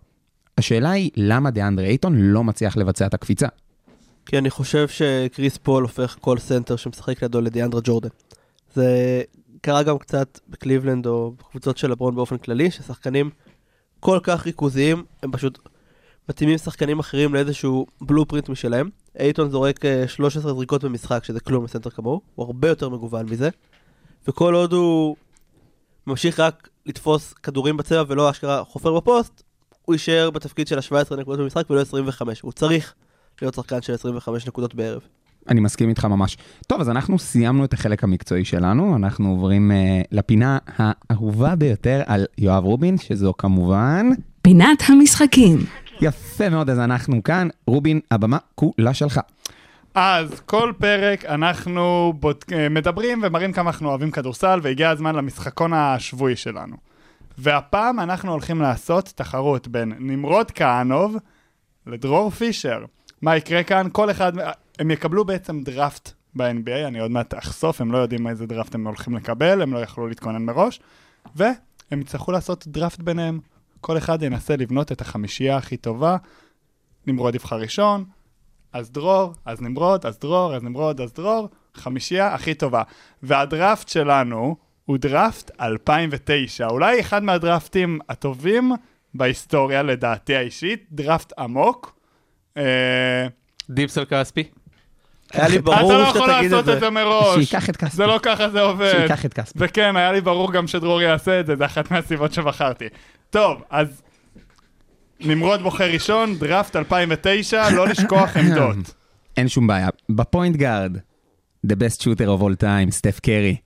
השאלה 0.59 0.91
היא, 0.91 1.11
למה 1.17 1.51
דיאנדרה 1.51 1.87
אייטון 1.87 2.17
לא 2.17 2.45
מצליח 2.45 2.77
לבצע 2.77 3.07
את 3.07 3.15
הקפיצה? 3.15 3.47
כי 4.27 4.39
אני 4.39 4.51
חושב 4.51 4.89
שקריס 4.89 5.57
פול 5.57 5.83
הופך 5.83 6.17
כל 6.21 6.39
סנטר 6.39 6.77
שמשחק 6.77 7.23
לידו 7.23 7.41
לדיאנדרה 7.41 7.81
ג'ורדן. 7.85 8.09
זה 8.75 9.23
קרה 9.61 9.83
גם 9.83 9.99
קצת 9.99 10.41
בקליבלנד 10.49 11.07
או 11.07 11.33
בקבוצות 11.39 11.79
של 11.79 11.91
לברון 11.91 12.15
באופן 12.15 12.39
כללי, 12.39 12.71
ששחקנים 12.71 13.31
כל 14.01 14.19
כך 14.23 14.47
ריכוזיים, 14.47 15.05
הם 15.23 15.33
פשוט 15.33 15.59
מתאימים 16.29 16.59
שחקנים 16.59 16.99
אחרים 16.99 17.35
לאיזשהו 17.35 17.87
blueprint 18.01 18.49
משלהם. 18.49 18.91
אייטון 19.19 19.51
זורק 19.51 19.85
אה, 19.85 20.09
13 20.09 20.55
זריקות 20.55 20.85
במשחק, 20.85 21.25
שזה 21.25 21.41
כלום 21.41 21.65
לסנטר 21.65 21.91
כמוהו, 21.91 22.21
הוא 22.35 22.47
הרבה 22.47 22.69
יותר 22.69 22.89
מגוון 22.89 23.29
מזה. 23.29 23.49
וכל 24.29 24.55
עוד 24.55 24.73
הוא 24.73 25.17
ממשיך 26.07 26.41
רק 26.41 26.69
לתפוס 26.87 27.33
כדורים 27.33 27.77
בצבע 27.77 28.05
ולא 28.09 28.31
אשכרה 28.31 28.65
חופר 28.65 28.97
בפוסט, 28.97 29.43
הוא 29.85 29.95
יישאר 29.95 30.31
בתפקיד 30.31 30.67
של 30.67 30.79
ה-17 30.79 31.17
נקודות 31.17 31.41
במשחק 31.41 31.71
ולא 31.71 31.81
25. 31.81 32.41
הוא 32.41 32.53
צריך 32.53 32.95
להיות 33.43 33.55
שחקן 33.55 33.83
של 33.83 33.95
25 33.95 34.47
נקודות 34.47 34.75
בערב. 34.75 35.01
אני 35.49 35.61
מסכים 35.61 35.89
איתך 35.89 36.05
ממש. 36.05 36.37
טוב, 36.67 36.81
אז 36.81 36.89
אנחנו 36.89 37.19
סיימנו 37.19 37.65
את 37.65 37.73
החלק 37.73 38.05
המקצועי 38.05 38.45
שלנו, 38.45 38.97
אנחנו 38.97 39.31
עוברים 39.31 39.71
uh, 39.71 40.07
לפינה 40.13 40.59
האהובה 40.67 41.57
ביותר 41.57 42.03
על 42.07 42.27
יואב 42.39 42.65
רובין, 42.65 42.99
שזו 42.99 43.33
כמובן... 43.39 44.11
פינת 44.43 44.83
המשחקים. 44.89 45.59
יפה 46.01 46.49
מאוד, 46.49 46.71
אז 46.71 46.79
אנחנו 46.79 47.23
כאן. 47.23 47.49
רובין, 47.67 48.01
הבמה 48.11 48.39
כולה 48.55 48.95
שלך. 48.95 49.21
אז 49.95 50.41
כל 50.41 50.73
פרק 50.79 51.25
אנחנו 51.25 52.13
בודק... 52.21 52.53
אה, 52.53 52.69
מדברים 52.69 53.21
ומראים 53.23 53.53
כמה 53.53 53.71
אנחנו 53.71 53.89
אוהבים 53.89 54.11
כדורסל, 54.11 54.61
והגיע 54.63 54.91
הזמן 54.91 55.15
למשחקון 55.15 55.73
השבועי 55.73 56.37
שלנו. 56.37 56.77
והפעם 57.39 58.01
אנחנו 58.01 58.33
הולכים 58.33 58.61
לעשות 58.61 59.13
תחרות 59.15 59.69
בין 59.69 59.93
נמרוד 59.99 60.51
כהנוב 60.51 61.17
לדרור 61.87 62.31
פישר. 62.31 62.85
מה 63.23 63.37
יקרה 63.37 63.63
כאן? 63.63 63.87
כל 63.93 64.11
אחד, 64.11 64.33
הם 64.79 64.91
יקבלו 64.91 65.25
בעצם 65.25 65.63
דראפט 65.63 66.13
ב-NBA, 66.35 66.87
אני 66.87 67.01
עוד 67.01 67.11
מעט 67.11 67.35
אחשוף, 67.35 67.81
הם 67.81 67.93
לא 67.93 67.99
יודעים 67.99 68.27
איזה 68.27 68.47
דראפט 68.47 68.75
הם 68.75 68.87
הולכים 68.87 69.17
לקבל, 69.17 69.63
הם 69.63 69.73
לא 69.73 69.79
יכלו 69.79 70.07
להתכונן 70.07 70.43
מראש, 70.43 70.81
והם 71.37 72.01
יצטרכו 72.01 72.33
לעשות 72.33 72.67
דראפט 72.67 73.01
ביניהם. 73.01 73.41
כל 73.81 73.99
אחד 73.99 74.23
ינסה 74.23 74.57
לבנות 74.57 74.93
את 74.93 75.01
החמישייה 75.01 75.57
הכי 75.57 75.77
טובה, 75.77 76.17
נמרוד 77.07 77.35
יבחר 77.35 77.57
ראשון, 77.57 78.05
אז 78.73 78.91
דרור, 78.91 79.33
אז 79.45 79.61
נמרוד, 79.61 80.07
אז 80.07 80.19
דרור, 80.19 80.55
אז 80.55 80.63
נמרוד, 80.63 81.01
אז 81.01 81.13
דרור, 81.13 81.49
חמישייה 81.75 82.35
הכי 82.35 82.55
טובה. 82.55 82.83
והדראפט 83.23 83.89
שלנו 83.89 84.57
הוא 84.85 84.99
דראפט 84.99 85.51
2009, 85.61 86.67
אולי 86.67 87.01
אחד 87.01 87.23
מהדראפטים 87.23 87.99
הטובים 88.09 88.73
בהיסטוריה 89.15 89.83
לדעתי 89.83 90.37
האישית, 90.37 90.87
דראפט 90.91 91.33
עמוק. 91.39 91.95
אה, 92.57 93.27
דיפסל 93.71 94.05
כספי. 94.05 94.45
היה 95.33 95.49
לי 95.49 95.55
אתה 95.57 95.63
ברור 95.63 95.93
לא 95.93 96.07
שאתה 96.07 96.19
יכול 96.19 96.33
תגיד 96.35 96.45
את 96.45 96.51
לעשות 96.51 96.65
זה. 96.65 96.75
את 96.75 96.81
זה 96.81 96.91
מראש. 96.91 97.35
שייקח 97.35 97.71
את 97.71 97.77
כספי. 97.77 97.97
זה 97.97 98.07
לא 98.07 98.19
ככה 98.23 98.49
זה 98.49 98.61
עובד. 98.61 98.93
שייקח 98.93 99.25
את 99.25 99.35
כספי. 99.35 99.59
וכן, 99.63 99.97
היה 99.97 100.13
לי 100.13 100.21
ברור 100.21 100.53
גם 100.53 100.67
שדרור 100.67 101.03
יעשה 101.03 101.41
את 101.41 101.47
זה, 101.47 101.57
זה 101.57 101.65
אחת 101.65 101.91
מהסיבות 101.91 102.33
שבחרתי. 102.33 102.85
טוב, 103.31 103.63
אז 103.71 104.03
נמרוד 105.25 105.63
בוחר 105.63 105.91
ראשון, 105.93 106.39
דראפט 106.39 106.77
2009, 106.77 107.71
לא 107.71 107.89
לשכוח 107.89 108.37
עמדות. 108.37 108.95
אין 109.37 109.49
שום 109.49 109.67
בעיה. 109.67 109.89
ב 110.09 110.17
point 110.17 110.57
guard, 110.57 110.97
the 111.67 111.71
best 111.71 112.01
shooter 112.01 112.27
of 112.39 112.43
all 112.43 112.63
time, 112.63 112.91
סטף 112.91 113.21
קרי. 113.21 113.57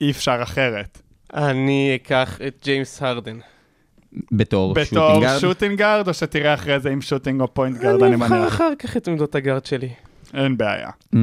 אי 0.00 0.10
אפשר 0.10 0.38
אחרת. 0.42 1.00
אני 1.34 1.92
אקח 1.94 2.38
את 2.46 2.60
ג'יימס 2.64 3.02
הרדן. 3.02 3.38
בתור 4.32 4.74
בתור 4.74 4.84
shooting 4.84 5.15
guard. 5.15 5.38
shooting 5.40 5.79
guard, 5.79 6.08
או 6.08 6.14
שתראה 6.14 6.54
אחרי 6.54 6.80
זה 6.80 6.90
עם 6.90 7.00
shooting 7.00 7.40
או 7.40 7.54
point 7.54 7.78
guard, 7.78 8.02
אני 8.02 8.14
אני 8.14 8.24
אבחר 8.24 8.38
מניח. 8.38 8.54
אחר 8.54 8.72
כך 8.78 8.96
את 8.96 9.08
עמדות 9.08 9.34
ה 9.34 9.39
guard 9.39 9.66
שלי. 9.66 9.88
אין 10.34 10.56
בעיה. 10.56 10.88
Mm, 10.88 11.16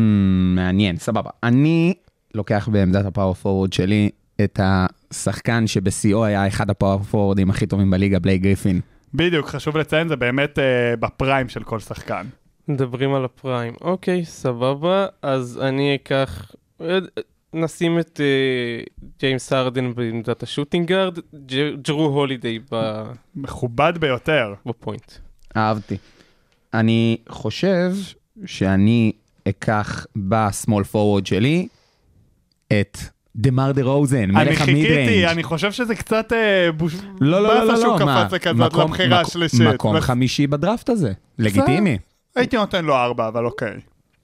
מעניין, 0.55 0.97
סבבה. 0.97 1.29
אני 1.43 1.93
לוקח 2.35 2.69
בעמדת 2.71 3.05
ה 3.05 3.33
power 3.33 3.50
forward 3.50 3.73
שלי 3.73 4.09
את 4.43 4.59
השחקן 4.63 5.67
שבשיאו 5.67 6.25
היה 6.25 6.47
אחד 6.47 6.69
ה 6.69 7.03
power 7.03 7.20
forwardים 7.20 7.49
הכי 7.49 7.65
טובים 7.65 7.91
בליגה, 7.91 8.19
בלייק 8.19 8.41
גריפין. 8.41 8.81
בדיוק, 9.13 9.47
חשוב 9.47 9.77
לציין, 9.77 10.07
זה 10.07 10.15
באמת 10.15 10.59
אה, 10.59 10.95
ב 10.99 11.08
prime 11.08 11.49
של 11.49 11.63
כל 11.63 11.79
שחקן. 11.79 12.25
מדברים 12.67 13.13
על 13.13 13.25
ה 13.25 13.32
prime. 13.32 13.73
אוקיי, 13.81 14.25
סבבה. 14.25 15.05
אז 15.21 15.59
אני 15.63 15.95
אקח... 15.95 16.51
אה, 16.81 16.97
נשים 17.53 17.99
את 17.99 18.21
אה, 18.23 18.83
ג'יימס 19.19 19.53
הרדן 19.53 19.93
בעמדת 19.93 20.43
ה 20.43 20.48
shooting 20.48 20.89
guard, 20.89 21.19
ג'- 21.19 21.81
ג'רו 21.81 22.05
הולידיי 22.05 22.59
ב- 22.71 23.11
מכובד 23.35 23.93
ביותר. 23.99 24.53
ב 24.65 24.72
point. 24.72 25.11
אהבתי. 25.57 25.97
אני 26.73 27.17
חושב 27.29 27.91
שאני 28.45 29.11
אקח 29.49 30.05
בסמול 30.15 30.83
פורוורד 30.83 31.25
שלי 31.25 31.67
את 32.81 32.97
דה 33.35 33.51
מר 33.51 33.71
דה 33.71 33.83
רוזן, 33.83 34.17
אני 34.17 34.31
מלך 34.31 34.61
המיד 34.61 34.75
חיכיתי, 34.85 34.95
ריינג'. 34.95 35.25
אני 35.31 35.43
חושב 35.43 35.71
שזה 35.71 35.95
קצת 35.95 36.33
אה, 36.33 36.71
בוש... 36.71 36.93
לא, 37.21 37.43
לא, 37.43 37.55
לא, 37.55 37.65
לא, 37.67 37.75
שהוא 37.81 37.99
לא, 37.99 38.05
מה? 38.05 38.23
קפץ 38.25 38.33
לכזאת 38.33 38.55
מקום- 38.71 38.91
לבחירה 38.91 39.07
מקום- 39.21 39.27
השלישית. 39.29 39.61
מקום 39.61 39.99
חמישי 39.99 40.47
בדראפט 40.47 40.89
הזה, 40.89 41.11
לגיטימי. 41.39 41.97
הייתי 42.35 42.55
נותן 42.57 42.85
לו 42.85 42.95
ארבע, 42.95 43.27
אבל 43.27 43.45
אוקיי. 43.45 43.73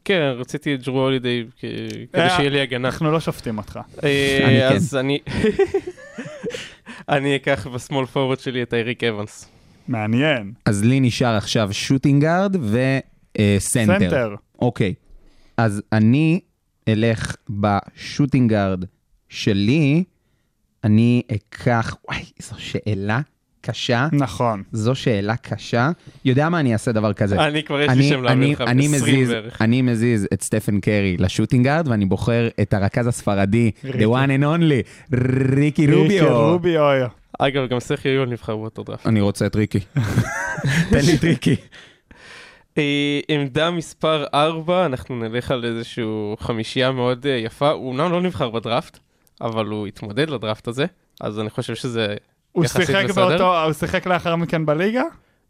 כן, 0.06 0.32
רציתי 0.38 0.76
את 0.76 0.84
ג'רו 0.84 1.00
הולידיי 1.02 1.46
כ- 1.60 1.66
כדי 2.14 2.22
אה, 2.22 2.30
שיהיה 2.30 2.50
לי 2.50 2.62
הגנה. 2.62 2.88
אנחנו 2.88 3.12
לא 3.12 3.20
שופטים 3.20 3.58
אותך. 3.58 3.80
אה, 4.04 4.40
אני 4.46 4.60
כן. 4.70 4.76
אז 4.76 4.96
אני... 4.96 5.20
אני 7.10 7.36
אקח 7.36 7.68
בסמול 7.68 8.06
פורוורד 8.06 8.40
שלי 8.40 8.64
את 8.64 8.74
אייריק 8.74 9.04
אבנס. 9.04 9.50
מעניין. 9.88 10.52
אז 10.66 10.84
לי 10.84 11.00
נשאר 11.00 11.36
עכשיו 11.36 11.70
שוטינגארד 11.74 12.56
וסנטר. 12.56 13.60
סנטר. 13.60 14.36
אוקיי, 14.62 14.94
אז 15.58 15.82
אני 15.94 16.40
אלך 16.88 17.36
בשוטינגארד 17.50 18.84
שלי, 19.30 20.04
אני 20.84 21.22
אקח, 21.32 21.96
וואי, 22.10 22.24
זו 22.40 22.56
שאלה 22.58 23.20
קשה. 23.62 24.08
נכון. 24.12 24.64
זו 24.72 24.96
שאלה 24.96 25.36
קשה. 25.38 25.90
יודע 26.26 26.50
מה, 26.50 26.60
אני 26.60 26.74
אעשה 26.74 26.92
דבר 26.92 27.14
כזה. 27.14 27.48
אני 27.48 27.64
כבר 27.64 27.82
יש 27.82 27.88
לי 27.88 27.94
אני- 27.94 28.10
שם 28.10 28.24
להביא 28.24 28.44
אני- 28.46 28.54
לך 28.54 28.62
אני 28.62 28.88
ב-20 28.88 28.96
מזיז- 28.96 29.28
בערך. 29.30 29.62
אני 29.62 29.82
מזיז 29.82 30.28
את 30.34 30.42
סטפן 30.44 30.80
קרי 30.80 31.16
לשוטינגארד, 31.20 31.88
ואני 31.88 32.06
בוחר 32.06 32.48
את 32.62 32.74
הרכז 32.74 33.08
הספרדי, 33.08 33.72
the 33.84 33.88
one 34.08 34.30
and 34.40 34.44
only, 34.44 35.14
ריקי 35.58 35.88
ריקי 35.88 35.92
רוביו. 36.22 36.52
רוביו. 36.52 37.08
אגב, 37.40 37.68
גם 37.70 37.80
סרחי 37.80 38.10
יול 38.10 38.30
נבחר 38.30 38.56
באותו 38.56 38.84
דראפט. 38.84 39.08
אני 39.08 39.22
רוצה 39.22 39.46
את 39.46 39.56
ריקי. 39.56 39.80
תן 40.92 41.06
לי 41.06 41.16
את 41.16 41.24
ריקי. 41.24 41.56
אה, 42.78 43.20
עמדה 43.28 43.72
מספר 43.72 44.26
4, 44.34 44.86
אנחנו 44.86 45.16
נלך 45.16 45.52
על 45.52 45.66
איזושהי 45.66 46.04
חמישייה 46.40 46.92
מאוד 46.92 47.26
אה, 47.28 47.32
יפה. 47.32 47.70
הוא 47.70 47.88
אומנם 47.90 48.12
לא 48.12 48.22
נבחר 48.22 48.50
בדראפט, 48.50 49.00
אבל 49.42 49.66
הוא 49.66 49.88
התמודד 49.88 50.30
לדראפט 50.30 50.68
הזה, 50.68 50.86
אז 51.22 51.40
אני 51.40 51.50
חושב 51.50 51.76
שזה... 51.76 52.16
הוא 52.52 52.66
יחסית 52.66 52.86
שיחק 52.86 53.06
בסדר. 53.06 53.30
באותו, 53.30 53.64
הוא 53.64 53.74
שיחק 53.74 54.08
לאחר 54.08 54.36
מכן 54.36 54.66
בליגה? 54.66 55.04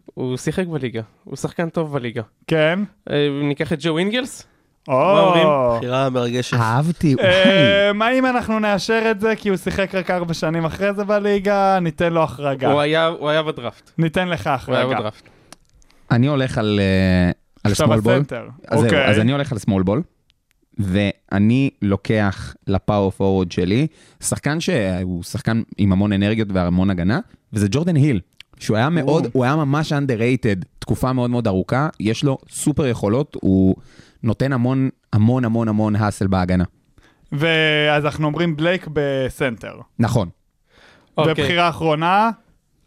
הוא 0.05 0.37
שיחק 0.37 0.67
בליגה, 0.67 1.01
הוא 1.23 1.35
שחקן 1.35 1.69
טוב 1.69 1.93
בליגה. 1.93 2.21
כן. 2.47 2.79
אה, 3.09 3.29
ניקח 3.43 3.73
את 3.73 3.77
ג'ו 3.81 3.97
אינגלס? 3.97 4.47
או. 4.87 5.75
בחירה 5.77 6.09
מרגשת. 6.09 6.57
אהבתי, 6.57 7.15
וואי. 7.15 7.27
אה, 7.27 7.93
מה 7.93 8.11
אם 8.11 8.25
אנחנו 8.25 8.59
נאשר 8.59 9.07
את 9.11 9.19
זה 9.21 9.35
כי 9.35 9.49
הוא 9.49 9.57
שיחק 9.57 9.95
רק 9.95 10.11
ארבע 10.11 10.33
שנים 10.33 10.65
אחרי 10.65 10.93
זה 10.93 11.03
בליגה, 11.03 11.79
ניתן 11.79 12.13
לו 12.13 12.23
החרגה. 12.23 12.71
הוא 12.71 13.29
היה 13.29 13.43
בדראפט. 13.43 13.91
ניתן 13.97 14.27
לך 14.27 14.47
הוא 14.47 14.75
היה 14.75 14.83
החרגה. 14.83 14.99
בדראפט. 14.99 15.29
אני 16.11 16.27
הולך 16.27 16.57
על 16.57 16.79
אה, 16.79 17.31
על 17.63 17.71
עכשיו 17.71 17.87
small 17.87 17.97
ball. 17.97 18.09
הסנטר. 18.09 18.47
אז 18.67 18.83
אוקיי. 18.83 19.05
אז 19.05 19.19
אני 19.19 19.31
הולך 19.31 19.51
על 19.51 19.57
small 19.57 19.83
ball, 19.87 20.01
ואני 20.79 21.69
לוקח 21.81 22.55
ל 22.67 23.11
power 23.11 23.28
forward 23.28 23.51
שלי, 23.51 23.87
שחקן 24.23 24.59
שהוא 24.59 25.23
שחקן 25.23 25.61
עם 25.77 25.91
המון 25.91 26.13
אנרגיות 26.13 26.47
והמון 26.53 26.89
הגנה, 26.89 27.19
וזה 27.53 27.67
ג'ורדן 27.71 27.95
היל, 27.95 28.19
שהוא 28.59 28.77
היה 28.77 28.89
מאוד, 28.89 29.27
הוא 29.33 29.43
היה 29.43 29.55
ממש 29.55 29.93
underrated 29.93 30.65
תקופה 30.79 31.13
מאוד 31.13 31.29
מאוד 31.29 31.47
ארוכה, 31.47 31.89
יש 31.99 32.23
לו 32.23 32.37
סופר 32.49 32.87
יכולות, 32.87 33.37
הוא 33.41 33.75
נותן 34.23 34.53
המון 34.53 34.89
המון 35.13 35.45
המון 35.45 35.67
המון 35.67 35.95
hustle 35.95 36.27
בהגנה. 36.27 36.63
ואז 37.31 38.05
אנחנו 38.05 38.25
אומרים 38.27 38.55
בלייק 38.55 38.87
בסנטר. 38.93 39.73
נכון. 39.99 40.29
אוקיי. 41.17 41.31
ובחירה 41.31 41.69
אחרונה, 41.69 42.29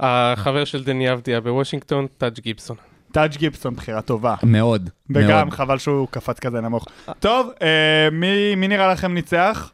החבר 0.00 0.64
של 0.64 0.84
דני 0.84 1.12
אבדיה 1.12 1.40
בוושינגטון, 1.40 2.06
טאג' 2.18 2.40
גיבסון. 2.40 2.76
טאג' 3.12 3.36
גיבסון, 3.36 3.74
בחירה 3.74 4.02
טובה. 4.02 4.34
מאוד. 4.42 4.90
וגם 5.10 5.28
מאוד. 5.28 5.50
חבל 5.50 5.78
שהוא 5.78 6.08
קפץ 6.10 6.38
כזה 6.38 6.60
נמוך. 6.60 6.86
טוב, 7.20 7.50
אה, 7.62 8.08
מי 8.12 8.54
מי 8.54 8.68
נראה 8.68 8.92
לכם 8.92 9.14
ניצח? 9.14 9.72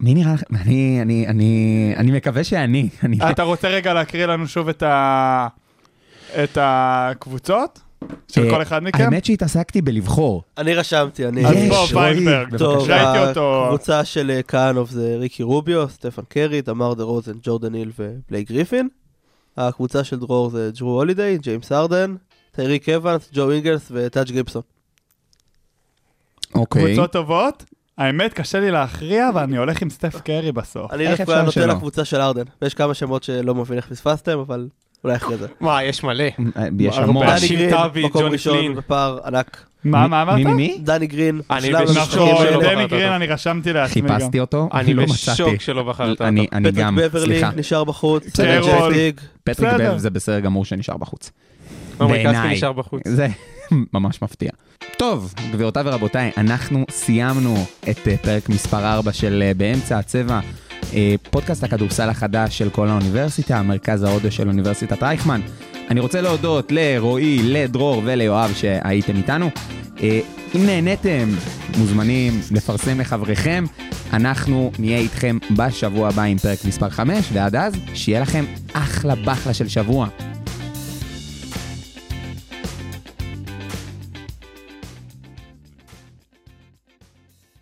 מי 0.00 0.14
נראה 0.14 0.34
לכם? 0.34 0.56
אני, 0.56 0.98
אני, 1.02 1.26
אני, 1.28 1.94
אני 1.96 2.10
מקווה 2.10 2.44
שאני. 2.44 2.88
אני... 3.02 3.18
אתה 3.30 3.42
רוצה 3.42 3.68
רגע 3.68 3.94
להקריא 3.94 4.26
לנו 4.26 4.48
שוב 4.48 4.68
את 4.68 4.82
ה... 4.82 5.48
את 6.44 6.58
הקבוצות? 6.60 7.80
של 8.28 8.44
אה, 8.44 8.50
כל 8.50 8.62
אחד 8.62 8.82
מכם? 8.82 9.04
האמת 9.04 9.24
שהתעסקתי 9.24 9.82
בלבחור. 9.82 10.42
אני 10.58 10.74
רשמתי, 10.74 11.28
אני... 11.28 11.46
אז 11.46 11.54
בוא, 11.68 12.00
ויינברג. 12.00 12.56
טוב, 12.56 12.90
ראיתי 12.90 13.28
אותו. 13.28 13.64
הקבוצה 13.64 14.04
של 14.04 14.30
אה, 14.30 14.42
כהנוב 14.42 14.90
זה 14.90 15.16
ריקי 15.18 15.42
רוביו, 15.42 15.88
סטפן 15.88 16.22
קרי, 16.28 16.62
דמאר 16.62 16.94
דה 16.94 17.02
רוזן, 17.02 17.32
ג'ורדן 17.42 17.74
היל 17.74 17.90
ובלייק 17.98 18.48
גריפין. 18.48 18.88
הקבוצה 19.56 20.04
של 20.04 20.18
דרור 20.18 20.50
זה 20.50 20.70
ג'רו 20.78 20.90
הולידיי, 20.90 21.38
ג'יימס 21.38 21.72
הארדן, 21.72 22.14
טייריק 22.54 22.88
אבנס, 22.88 23.30
ג'ו 23.32 23.50
אינגלס 23.50 23.88
וטאג' 23.90 24.30
גיבסון. 24.30 24.62
אוקיי. 26.54 26.86
קבוצות 26.86 27.12
טובות? 27.12 27.64
האמת, 27.98 28.32
קשה 28.32 28.60
לי 28.60 28.70
להכריע, 28.70 29.30
ואני 29.34 29.56
הולך 29.56 29.82
עם 29.82 29.90
סטף 29.90 30.20
קרי 30.20 30.52
בסוף. 30.52 30.92
אני 30.92 31.16
דווקא 31.16 31.42
נותן? 31.42 31.68
לקבוצה 31.68 32.04
של 32.04 32.20
הארדן, 32.20 32.42
ויש 32.62 32.74
כמה 32.74 32.94
שמות 32.94 33.22
שלא 33.22 33.54
מבין 33.54 33.76
איך 33.76 33.86
פספסתם, 33.86 34.38
אבל 34.38 34.68
אולי 35.04 35.16
אחרי 35.16 35.36
זה. 35.36 35.46
וואי, 35.60 35.84
יש 35.84 36.04
מלא. 36.04 36.24
יש 36.78 36.98
הרבה. 36.98 37.08
המון. 37.08 37.26
דני 37.26 37.48
גרין, 37.48 38.04
מקום 38.04 38.24
ראשון. 38.24 38.74
בפער 38.74 39.18
ענק. 39.26 39.66
מה, 39.84 40.06
מה 40.08 40.22
אמרת? 40.22 40.34
מי, 40.34 40.44
מי? 40.44 40.78
דני 40.82 41.06
גרין, 41.06 41.40
אני 41.50 41.72
בשוק. 41.72 41.98
בחרת 41.98 42.62
דני. 42.62 42.86
גרין, 42.86 43.12
אני 43.12 43.26
רשמתי 43.26 43.72
לעצמי 43.72 44.02
גם. 44.02 44.08
חיפשתי 44.08 44.40
אותו, 44.40 44.68
אני 44.72 44.94
לא 44.94 45.04
בשוק. 45.04 45.60
שלא 45.60 45.82
בחרת 45.82 46.20
אני, 46.20 46.40
אותו. 46.40 46.56
אני 46.56 46.70
פטריק 46.70 46.86
גם, 46.86 46.96
בברלי 46.96 47.26
סליחה, 47.26 47.50
נשאר 47.56 47.84
בחוץ, 47.84 48.26
בסדר. 48.26 48.62
סנט 48.62 48.74
ג'ייטיג, 48.74 49.20
פטריק 49.44 49.72
בסדר. 49.72 49.92
בב 49.92 49.98
זה 49.98 50.10
בסדר 50.10 50.40
גמור 50.40 50.64
שנשאר 50.64 50.96
בחוץ. 50.96 51.30
בעיניי. 51.98 52.60
זה 53.04 53.26
ממש 53.94 54.22
מפתיע. 54.22 54.50
טוב, 54.96 55.34
גבירותיי 55.52 55.82
ורבותיי, 55.86 56.30
אנחנו 56.36 56.84
סיימנו 56.90 57.56
את 57.90 58.08
אה, 58.08 58.16
פרק 58.16 58.48
מספר 58.48 58.92
4 58.94 59.12
של 59.12 59.42
אה, 59.46 59.54
באמצע 59.54 59.98
הצבע, 59.98 60.40
אה, 60.94 61.14
פודקאסט 61.30 61.64
הכדורסל 61.64 62.08
החדש 62.08 62.58
של 62.58 62.70
כל 62.70 62.88
האוניברסיטה, 62.88 63.62
מרכז 63.62 64.02
ההודו 64.02 64.32
של 64.32 64.48
אוניברסיטת 64.48 65.02
רייכמן. 65.02 65.40
אני 65.90 66.00
רוצה 66.00 66.20
להודות 66.20 66.72
לרועי, 66.72 67.38
לדרור 67.42 68.02
וליואב 68.04 68.52
שהייתם 68.54 69.16
איתנו. 69.16 69.50
אם 70.54 70.66
נהניתם, 70.66 71.28
מוזמנים 71.78 72.40
לפרסם 72.50 73.00
לחבריכם. 73.00 73.64
אנחנו 74.12 74.72
נהיה 74.78 74.98
איתכם 74.98 75.38
בשבוע 75.56 76.08
הבא 76.08 76.22
עם 76.22 76.38
פרק 76.38 76.58
מספר 76.64 76.90
5, 76.90 77.28
ועד 77.32 77.56
אז, 77.56 77.74
שיהיה 77.94 78.20
לכם 78.20 78.44
אחלה 78.72 79.14
בחלה 79.14 79.54
של 79.54 79.68
שבוע. 79.68 80.08